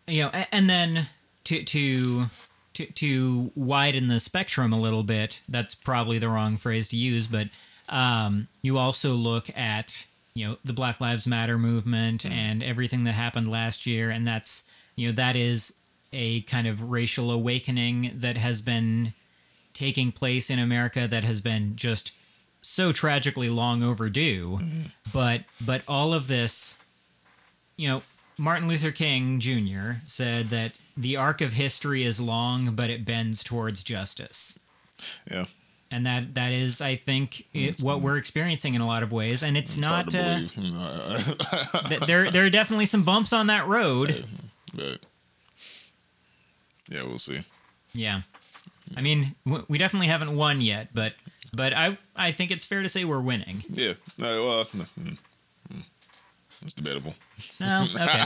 you 0.07 0.23
know 0.23 0.31
and 0.51 0.69
then 0.69 1.07
to 1.45 1.63
to 1.63 2.27
to 2.75 2.87
to 2.87 3.53
widen 3.55 4.09
the 4.09 4.19
spectrum 4.19 4.73
a 4.73 4.81
little 4.81 5.03
bit, 5.03 5.43
that's 5.49 5.75
probably 5.75 6.19
the 6.19 6.29
wrong 6.29 6.57
phrase 6.57 6.89
to 6.89 6.97
use, 6.97 7.27
but 7.27 7.49
um, 7.89 8.49
you 8.63 8.79
also 8.79 9.13
look 9.13 9.57
at 9.57 10.07
you 10.41 10.47
know 10.47 10.57
the 10.64 10.72
Black 10.72 11.03
Lives 11.03 11.26
Matter 11.26 11.59
movement 11.59 12.22
mm. 12.22 12.30
and 12.30 12.62
everything 12.62 13.05
that 13.05 13.12
happened 13.12 13.51
last 13.51 13.84
year, 13.84 14.09
and 14.09 14.26
that's 14.26 14.64
you 14.97 15.09
know 15.09 15.12
that 15.12 15.36
is 15.36 15.74
a 16.14 16.41
kind 16.43 16.66
of 16.66 16.91
racial 16.91 17.30
awakening 17.30 18.12
that 18.14 18.38
has 18.38 18.62
been 18.62 19.12
taking 19.74 20.11
place 20.12 20.49
in 20.49 20.59
America 20.59 21.07
that 21.07 21.24
has 21.24 21.43
been 21.43 21.76
just 21.76 22.12
so 22.62 22.91
tragically 22.91 23.51
long 23.51 23.82
overdue. 23.82 24.61
Mm-hmm. 24.62 24.82
But 25.12 25.43
but 25.64 25.82
all 25.86 26.14
of 26.14 26.26
this, 26.26 26.78
you 27.76 27.91
know, 27.91 28.01
Martin 28.38 28.66
Luther 28.66 28.93
King 28.93 29.41
Jr. 29.41 30.01
said 30.07 30.47
that 30.47 30.72
the 30.97 31.18
arc 31.18 31.43
of 31.43 31.53
history 31.53 32.03
is 32.03 32.18
long, 32.18 32.74
but 32.74 32.88
it 32.88 33.05
bends 33.05 33.45
towards 33.45 33.82
justice. 33.82 34.59
Yeah. 35.30 35.45
And 35.91 36.07
that 36.07 36.34
that 36.34 36.53
is, 36.53 36.80
I 36.80 36.97
think, 36.97 37.47
it, 37.53 37.82
what 37.82 38.01
we're 38.01 38.16
experiencing 38.16 38.74
in 38.74 38.80
a 38.80 38.86
lot 38.86 39.03
of 39.03 39.12
ways. 39.12 39.43
And 39.43 39.57
it's, 39.57 39.76
It's 39.76 39.84
not. 39.86 40.14
Uh, 40.14 40.36
believe. 40.36 40.57
you 40.57 40.72
know, 40.72 41.18
th- 41.88 42.01
there 42.03 42.30
there 42.30 42.45
are 42.45 42.51
definitely 42.51 42.86
some 42.86 43.03
bumps 43.03 43.32
on 43.32 43.47
that 43.49 43.66
road. 43.66 44.24
but 44.74 44.99
yeah, 46.91 47.03
we'll 47.03 47.18
see. 47.18 47.41
Yeah, 47.93 48.20
I 48.97 49.01
mean, 49.01 49.34
w- 49.45 49.64
we 49.68 49.78
definitely 49.78 50.09
haven't 50.09 50.34
won 50.36 50.61
yet, 50.61 50.88
but 50.95 51.14
but 51.53 51.72
I 51.74 51.99
I 52.16 52.32
think 52.32 52.51
it's 52.51 52.64
fair 52.64 52.82
to 52.82 52.88
say 52.88 53.05
we're 53.05 53.20
winning. 53.20 53.64
Yeah, 53.72 53.95
no, 54.18 54.45
well, 54.47 54.66
no, 54.74 54.84
mm, 55.01 55.18
mm. 55.72 55.82
it's 56.62 56.74
debatable, 56.74 57.14
No, 57.59 57.86
okay. 57.95 58.24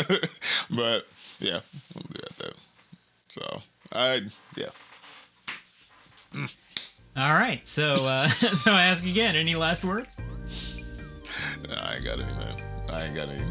but 0.70 1.06
yeah, 1.38 1.60
we'll 1.94 2.04
do 2.10 2.18
that. 2.20 2.36
Though. 2.38 2.52
So 3.28 3.62
I 3.92 4.22
yeah. 4.56 4.70
All 7.16 7.32
right. 7.32 7.66
So 7.66 7.94
uh, 7.94 8.28
so 8.28 8.72
I 8.72 8.86
ask 8.86 9.06
again. 9.06 9.36
Any 9.36 9.54
last 9.54 9.84
words? 9.84 10.16
I 11.70 11.96
ain't 11.96 12.04
got 12.04 12.20
any, 12.20 12.32
man. 12.32 12.56
I 12.90 13.04
ain't 13.06 13.14
got 13.14 13.28
any. 13.28 13.42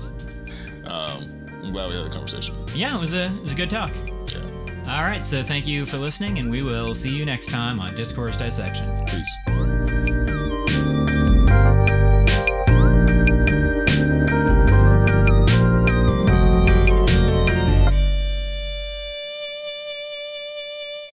Um, 0.86 1.47
I'm 1.63 1.71
glad 1.71 1.89
we 1.89 1.95
had 1.95 2.05
the 2.05 2.09
conversation. 2.09 2.55
Yeah, 2.75 2.95
it 2.95 2.99
was 2.99 3.13
a 3.13 3.25
it 3.25 3.41
was 3.41 3.53
a 3.53 3.55
good 3.55 3.69
talk. 3.69 3.91
Yeah. 4.31 4.39
All 4.86 5.03
right. 5.03 5.25
So 5.25 5.43
thank 5.43 5.65
you 5.65 5.86
for 5.86 5.97
listening, 5.97 6.39
and 6.39 6.51
we 6.51 6.61
will 6.61 6.93
see 6.93 7.15
you 7.15 7.25
next 7.25 7.49
time 7.49 7.79
on 7.79 7.95
Discourse 7.95 8.38
Dissection. 8.38 9.05
Peace. 9.05 10.12